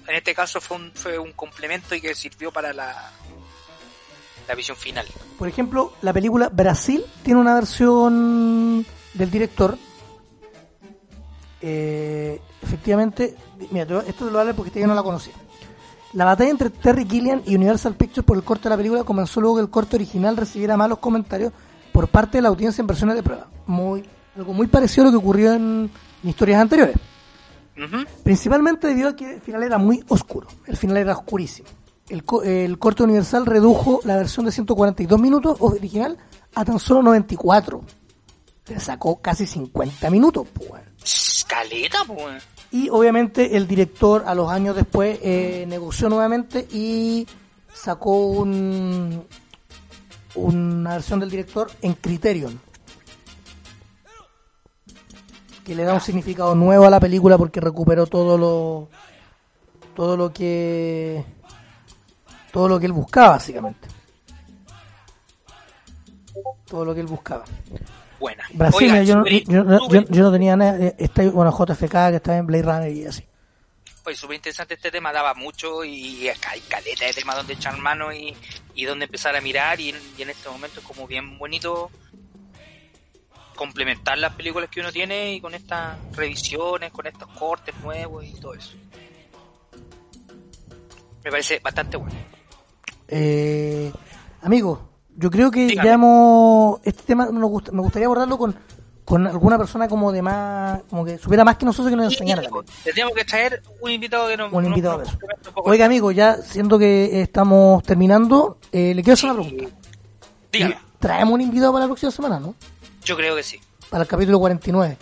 [0.07, 3.11] En este caso fue un, fue un complemento y que sirvió para la,
[4.48, 5.06] la visión final.
[5.38, 9.77] Por ejemplo, la película Brasil tiene una versión del director.
[11.61, 13.36] Eh, efectivamente,
[13.72, 15.34] mira, esto te lo vale porque este yo no la conocía.
[16.14, 19.41] La batalla entre Terry Gilliam y Universal Pictures por el corte de la película comenzó
[19.41, 21.52] luego que el corte original recibiera malos comentarios
[21.91, 23.48] por parte de la audiencia en versiones de prueba.
[23.65, 25.90] Muy, algo muy parecido a lo que ocurrió en
[26.23, 26.95] historias anteriores.
[28.23, 30.47] Principalmente debido a que el final era muy oscuro.
[30.65, 31.68] El final era oscurísimo.
[32.10, 36.18] El, co- el corte universal redujo la versión de 142 minutos original
[36.53, 37.81] a tan solo 94.
[38.68, 40.47] Le sacó casi 50 minutos.
[40.53, 41.45] pues.
[41.47, 42.43] Caleta, pues.
[42.72, 47.27] Y obviamente el director a los años después eh, negoció nuevamente y
[47.73, 49.23] sacó un,
[50.35, 52.60] una versión del director en Criterion.
[55.65, 58.89] Que le da un significado nuevo a la película porque recuperó todo lo
[59.95, 61.25] todo lo que
[62.53, 63.87] todo lo que él buscaba básicamente.
[66.67, 67.45] Todo lo que él buscaba.
[68.19, 68.43] Buena.
[68.53, 70.77] Brasil, Oiga, yo, no- yo, no- súper- yo- yo no tenía nada.
[70.79, 73.23] eh, Está, bueno, JFK que está en Blade Runner y así.
[74.05, 77.75] Oye, súper interesante este tema, daba mucho y acá hay caleta de temas donde echar
[77.79, 78.35] mano y,
[78.75, 81.89] y donde empezar a mirar y en este momento es como bien bonito
[83.56, 88.34] complementar las películas que uno tiene y con estas revisiones, con estos cortes nuevos y
[88.40, 88.76] todo eso.
[91.23, 92.14] Me parece bastante bueno.
[93.07, 93.91] Eh,
[94.41, 95.88] amigo, yo creo que Dígame.
[95.88, 96.80] ya hemos.
[96.84, 98.56] Este tema nos me gustaría abordarlo con,
[99.03, 100.82] con alguna persona como de más.
[100.90, 102.44] como que supiera más que nosotros que nos enseñara.
[102.84, 105.69] Tendríamos que traer un invitado que nos, Un nos- invitado nos poco.
[105.72, 109.76] Oiga, amigo, ya siendo que estamos terminando, eh, le quiero hacer una pregunta.
[110.52, 110.77] Dígame.
[110.99, 112.56] Traemos un invitado para la próxima semana, ¿no?
[113.06, 113.60] Yo creo que sí.
[113.90, 114.98] Para el capítulo 49.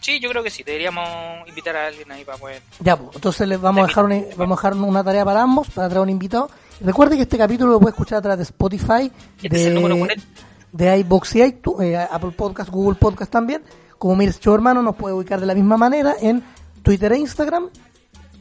[0.00, 0.62] Sí, yo creo que sí.
[0.62, 1.06] Deberíamos
[1.46, 2.62] invitar a alguien ahí para poder...
[2.80, 5.68] Ya, pues, entonces les vamos a dejar una, vamos a dejar una tarea para ambos,
[5.70, 6.50] para traer un invitado.
[6.80, 9.12] Recuerde que este capítulo lo puede escuchar a través de Spotify,
[9.42, 10.24] Este es el número de, 40.
[10.72, 13.62] de iBox y iTunes, eh, Apple Podcast, Google Podcast también.
[13.98, 16.42] Como Show Hermano nos puede ubicar de la misma manera en
[16.82, 17.70] Twitter e Instagram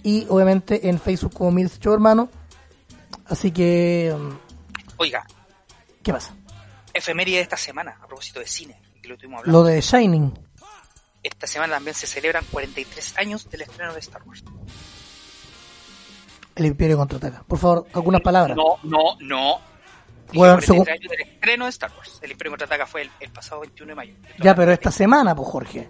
[0.02, 2.30] y obviamente en Facebook como Show Hermano.
[3.26, 4.32] Así que, mm,
[4.98, 5.26] Oiga,
[6.02, 6.34] ¿qué pasa?
[6.94, 9.60] efeméride de esta semana, a propósito de cine, que lo estuvimos hablando.
[9.60, 10.34] Lo de Shining.
[11.24, 14.44] Esta semana también se celebran 43 años del estreno de Star Wars.
[16.56, 17.44] El Imperio contraataca.
[17.48, 18.58] Por favor, algunas palabras.
[18.58, 19.60] No, no, no.
[20.34, 22.20] Bueno, 43 según- años del estreno de Star Wars.
[22.22, 24.14] El Imperio Contraataca fue el, el pasado 21 de mayo.
[24.42, 25.90] Ya, pero esta semana, pues Jorge.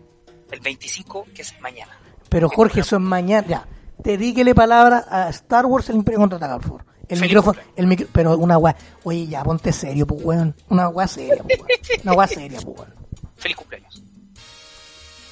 [0.51, 1.97] El 25, que es mañana.
[2.29, 3.47] Pero Jorge, eso es mañana.
[3.47, 3.67] Ya,
[3.99, 6.85] dedíquele palabra a Star Wars, el Imperio contraataca, por favor.
[7.07, 10.87] el Feliz micrófono, el micro, pero una weá, oye ya, ponte serio, pues weón, una
[10.89, 13.00] weá seria, pues weón, una weá seria, pues weón.
[13.41, 14.01] Feliz cumpleaños.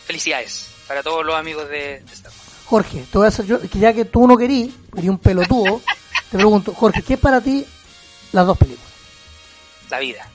[0.05, 2.49] Felicidades para todos los amigos de, de Star Wars.
[2.65, 5.81] Jorge, te voy a hacer yo, que ya que tú no querí, querí un pelotudo,
[6.31, 7.65] te pregunto, Jorge, ¿qué es para ti
[8.31, 8.89] las dos películas?
[9.91, 10.27] La vida.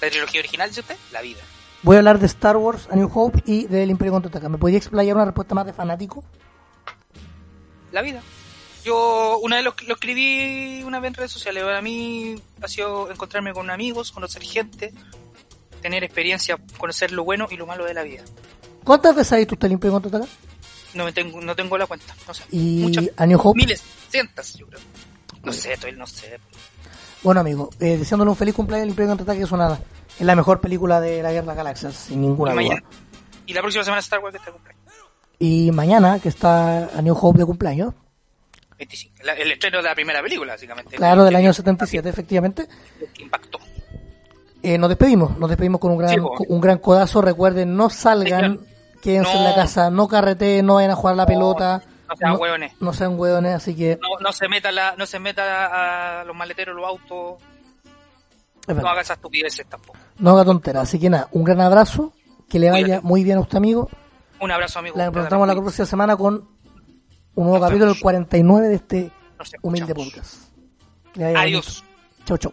[0.00, 1.40] La trilogía original, dice usted, la vida.
[1.82, 4.48] Voy a hablar de Star Wars, A New Hope y del Imperio Contraataca.
[4.48, 6.24] ¿Me podría explayar una respuesta más de fanático?
[7.92, 8.22] La vida.
[8.84, 11.62] Yo una vez lo, lo escribí una vez en redes sociales.
[11.64, 14.92] Para mí ha sido encontrarme con amigos, conocer gente,
[15.86, 18.22] tener experiencia, conocer lo bueno y lo malo de la vida.
[18.84, 20.30] ¿Cuántas veces has visto usted el Imperio Contraataca?
[20.94, 22.42] No tengo, no tengo la cuenta, no sé.
[22.50, 23.56] Y Muchas, A New Hope.
[23.60, 24.80] miles, cientos, yo creo.
[25.44, 26.38] No sé, estoy, no sé.
[27.22, 29.78] Bueno, amigo, eh, deseándole un feliz cumpleaños al Imperio Contraataque, es una
[30.18, 32.62] es la mejor película de la Guerra de las Galaxias, sin ninguna Y duda.
[32.64, 32.86] mañana.
[33.46, 34.82] Y la próxima semana Star Wars que está cumpleaños.
[35.38, 37.94] Y mañana, que está A New Hope de cumpleaños,
[38.78, 39.14] 25.
[39.24, 40.96] La- el estreno de la primera película, básicamente.
[40.96, 42.66] claro, del El- año 77, efectivamente.
[43.14, 43.58] que Impactó.
[44.66, 47.22] Eh, nos despedimos, nos despedimos con un gran, Sí, un gran codazo.
[47.22, 48.58] Recuerden, no salgan,
[49.00, 51.82] quédense en la casa, no carreteen, no vayan a jugar la pelota.
[52.08, 52.72] No sean hueones.
[52.80, 56.74] no sean hueones, así que No, se meta la, no se meta a los maleteros,
[56.74, 57.40] los autos.
[58.66, 60.00] es No haga esas estupideces tampoco.
[60.18, 60.82] no haga tonteras.
[60.82, 62.12] Así que nada, un gran abrazo,
[62.48, 63.88] que le vaya muy bien a usted, amigo.
[64.40, 64.96] Un abrazo, amigo.
[64.98, 66.34] La encontramos la próxima semana con
[67.36, 69.12] un nuevo Nos capítulo, el 49 de este
[69.62, 70.42] humilde podcast.
[71.16, 71.84] Adiós.
[72.24, 72.52] Chau, chau.